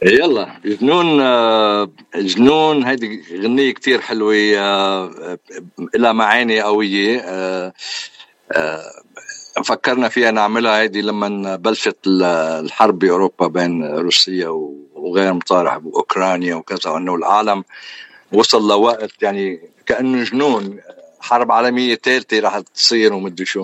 [0.03, 5.37] يلا جنون آه، جنون هيدي غنية كتير حلوة آه،
[5.95, 7.73] لها معاني قوية آه،
[9.65, 12.23] فكرنا فيها نعملها هيدي لما بلشت ال-
[12.65, 14.49] الحرب بأوروبا بين روسيا
[14.93, 17.63] وغير مصارح وأوكرانيا وكذا وأنه العالم
[18.33, 20.79] وصل لوقت يعني كأنه جنون
[21.19, 23.63] حرب عالمية ثالثة رح تصير ومدري شو.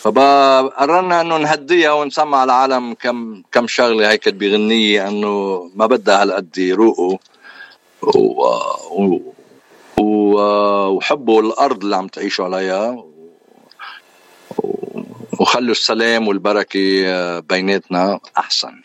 [0.00, 7.18] فقررنا إنه نهديها ونسمع العالم كم كم شغلة هيك بغنية إنه ما بدها هالقد يروقوا.
[8.02, 8.42] و...
[8.90, 9.20] و...
[9.96, 10.36] و...
[10.88, 13.04] وحبوا الأرض اللي عم تعيشوا عليها.
[15.40, 18.82] وخلوا السلام والبركة بيناتنا أحسن.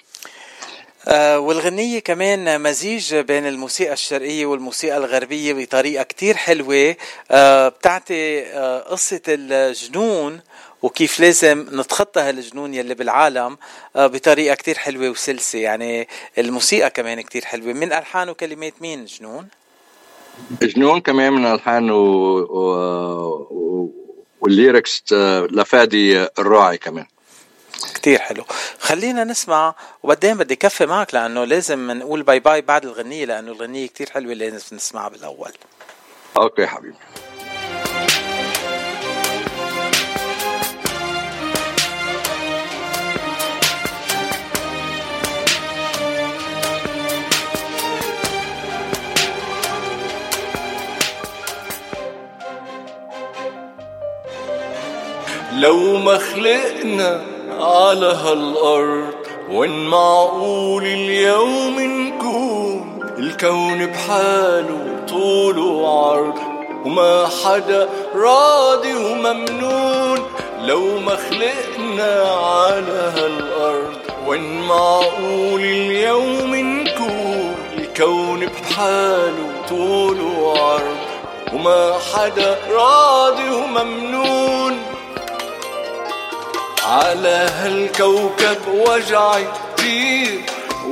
[1.16, 6.96] والغنية كمان مزيج بين الموسيقى الشرقية والموسيقى الغربية بطريقة كتير حلوة.
[7.32, 10.40] آه، بتعطي آه، قصة الجنون
[10.82, 13.58] وكيف لازم نتخطى هالجنون يلي بالعالم
[13.96, 15.60] آه، بطريقة كتير حلوة وسلسة.
[15.60, 16.08] يعني
[16.38, 17.74] الموسيقى كمان كتير حلوة.
[17.74, 19.48] من ألحان وكلمات مين جنون؟
[20.62, 21.96] جنون كمان من ألحان و...
[21.96, 22.70] و...
[23.52, 23.92] و...
[24.42, 25.04] وال lyrics
[25.52, 27.06] لفادي الراعي كمان.
[27.94, 28.44] كتير حلو.
[28.80, 33.88] خلينا نسمع وبعدين بدي كفي معك لأنه لازم نقول bye bye بعد الغنية لأنه الغنية
[33.88, 35.52] كتير اللي لازم نسمعها بالأول.
[36.38, 36.96] okay حبيبي.
[55.54, 59.14] لو ما خلقنا على هالأرض
[59.52, 66.34] وين معقول اليوم نكون الكون بحاله طول وعرض
[66.86, 70.20] وما حدا راضي وممنون
[70.62, 73.94] لو ما خلقنا على هالأرض
[74.28, 80.98] وين معقول اليوم نكون الكون بحاله طول وعرض
[81.54, 84.97] وما حدا راضي وممنون
[86.88, 89.40] على هالكوكب وجع
[89.76, 90.42] كتير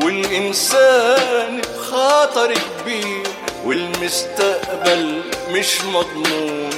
[0.04, 3.24] والإنسان بخاطر كبير
[3.66, 6.70] والمستقبل مش مضمون.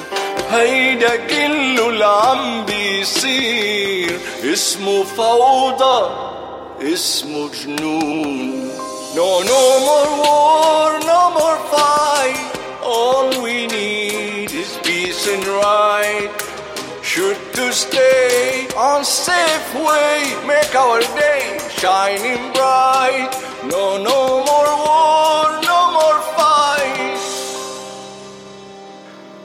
[0.52, 6.10] هيدا كله اللي عم بيصير اسمه فوضى
[6.82, 8.72] اسمه جنون.
[9.16, 12.50] No, no more war, no more fight.
[12.84, 16.30] All we need is peace and right.
[17.18, 23.32] Should to stay on safe way, make our day shining bright.
[23.72, 24.20] No, no
[24.50, 27.18] more war, no more fight.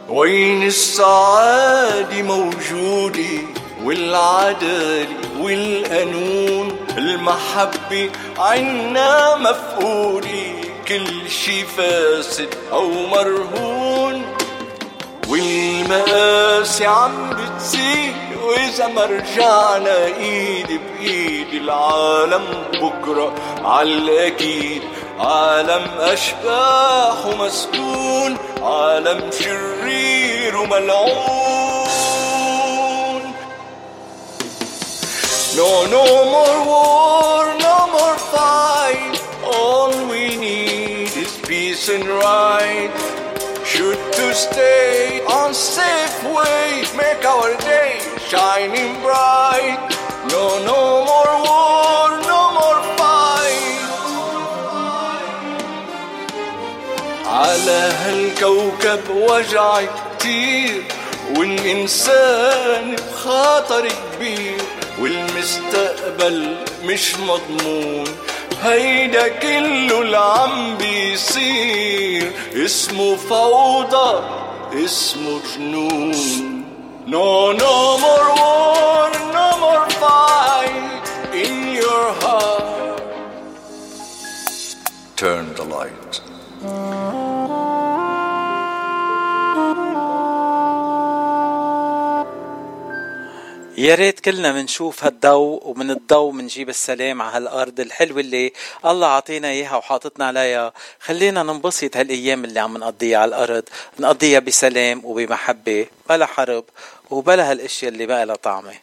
[0.08, 3.40] وين السعادة موجودة
[3.84, 10.52] والعدالة والقانون المحبة عنا مفقودة
[10.88, 14.22] كل شي فاسد أو مرهون
[15.32, 22.44] والمقاسي عم بتزيد وإذا ما رجعنا إيد بإيد العالم
[22.74, 23.34] بكرة
[23.64, 24.82] عالأكيد
[25.18, 31.72] عالم أشباح ومسكون عالم شرير وملعون.
[35.56, 36.04] No, no
[36.34, 39.16] more war, no more fight.
[39.54, 42.90] All we need is peace and right.
[43.64, 47.92] Should to stay on safe way, make our day
[48.28, 49.80] shining bright.
[50.32, 50.80] No, no
[51.10, 53.80] more war, no more fight.
[57.26, 59.80] على هالكوكب وجع
[60.18, 60.84] كتير
[61.36, 64.56] والإنسان بخاطر كبير
[64.98, 68.04] والمستقبل مش مضمون
[68.63, 72.31] هيدا كله اللي عم بيصير
[72.65, 74.23] اسمه فوضى
[74.85, 76.13] اسمه جنون
[77.09, 81.05] No, no more war, no more fight
[81.43, 83.01] in your heart.
[85.15, 86.00] Turn the light.
[93.82, 98.52] يا ريت كلنا منشوف هالضوء ومن الضوء منجيب السلام على هالأرض الحلوة اللي
[98.84, 100.72] الله عطينا إياها وحاطتنا عليها.
[101.00, 103.62] خلينا ننبسط هالأيام اللي عم نقضيها على الأرض
[103.98, 106.64] نقضيها بسلام وبمحبة بلا حرب
[107.10, 108.74] وبلا هالأشياء اللي بقى لها طعمة.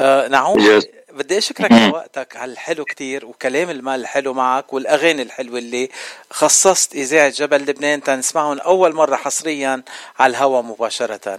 [0.00, 0.80] آه نعوم.
[1.10, 5.88] بدي أشكرك على وقتك على الحلو كتير وكلام المال الحلو معك والأغاني الحلوة اللي
[6.30, 9.82] خصصت إذاعة جبل لبنان تنسمعهم أول مرة حصريا
[10.18, 11.38] على الهوا مباشرة.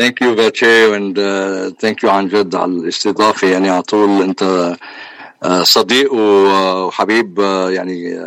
[0.00, 3.48] thank you باتشي and uh, thank you عن جد على الاستضافة.
[3.48, 4.74] يعني على طول أنت
[5.44, 8.20] uh, صديق و- وحبيب uh, يعني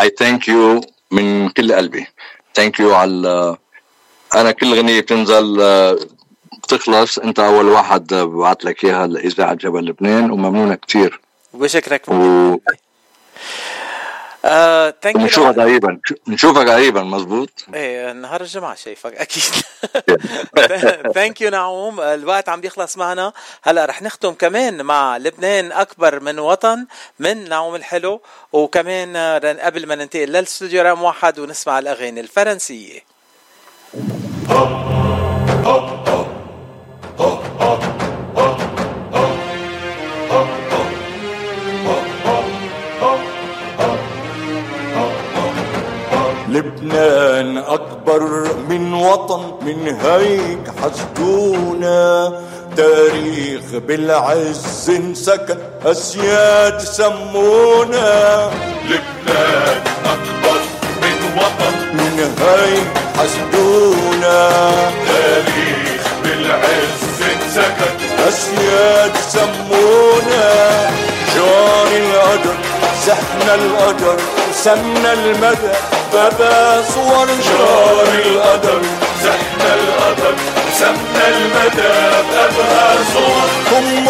[0.00, 2.06] I thank you من كل قلبي.
[2.54, 3.56] thank you على
[4.34, 5.56] أنا كل غنية بتنزل
[6.62, 7.18] بتخلص.
[7.18, 11.20] أنت أول واحد ببعت لك إياها لإذاعة جبل لبنان وممنونة كثير
[11.52, 12.08] وبشكرك.
[12.08, 12.56] و...
[14.44, 16.00] آه thank you ونشوفك قريبا.
[16.28, 19.42] نشوفك قريبا مزبوط إيه نهار الجمعة شايفك أكيد.
[21.14, 22.00] thank you نعوم.
[22.00, 23.32] الوقت عم بيخلص معنا.
[23.62, 26.86] هلأ رح نختم كمان مع لبنان أكبر من وطن
[27.18, 29.16] من نعوم الحلو وكمان
[29.60, 33.00] قبل ما ننتقل للاستوديو رقم واحد ونسمع الأغاني الفرنسية.
[46.52, 48.22] لبنان أكبر
[48.68, 52.32] من وطن من هيك حسدونا.
[52.76, 58.50] تاريخ بالعز انسكن أسياد سمونا.
[58.84, 59.80] لبنان
[60.14, 60.60] أكبر
[61.02, 64.50] من وطن من هيك حسدونا.
[65.06, 67.02] تاريخ بالعز
[67.32, 67.94] انسكن
[68.28, 70.50] أسياد سمونا.
[71.34, 72.56] جار القدر
[73.06, 74.16] زحنا القدر
[74.52, 76.01] سمنا المدى.
[76.12, 78.80] بدا صور جار القدر
[79.22, 80.34] زحنا القدر
[80.78, 81.98] سمنا المدى
[82.32, 83.48] بدا صور.
[83.70, 84.08] ثم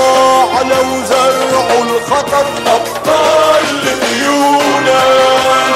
[0.56, 3.66] علوا زرعوا الخطر أبطال
[4.02, 5.72] اليونان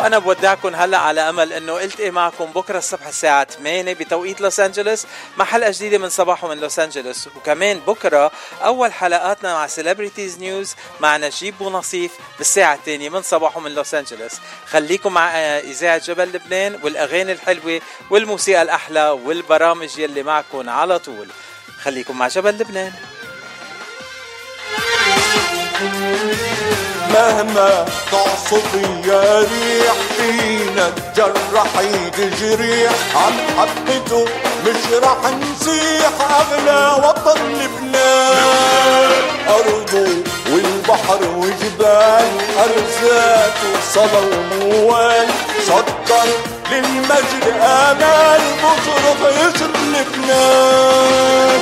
[0.00, 5.06] وأنا بودعكم هلأ على أمل إنه إلتقي معكم بكرة الصبح الساعة 8 بتوقيت لوس أنجلوس
[5.36, 7.28] مع حلقه جديدة من صباحو من لوس أنجلوس.
[7.36, 8.30] وكمان بكرة
[8.64, 14.32] أول حلقاتنا مع celebrities news مع نجيب بونصيف بالساعة الثانية من صباحو من لوس أنجلوس.
[14.70, 21.28] خليكم مع آه، إذاعة جبل لبنان والأغاني الحلوة والموسيقى الأحلى والبرامج يلي معكم على طول.
[21.82, 22.92] خليكم مع جبل لبنان.
[27.14, 28.74] مهما تعصف
[29.06, 32.92] يا ريح فينا تجرحي تجريح.
[33.16, 34.24] عن حبته
[34.66, 39.10] مش رح نزيح اغلى وطن لبنان
[39.48, 40.08] ارضه
[40.52, 45.28] والبحر وجبال أرزاق وصدى وموال.
[45.66, 46.28] صدر
[46.70, 51.60] للمجد آمال بصرخ اسم لبنان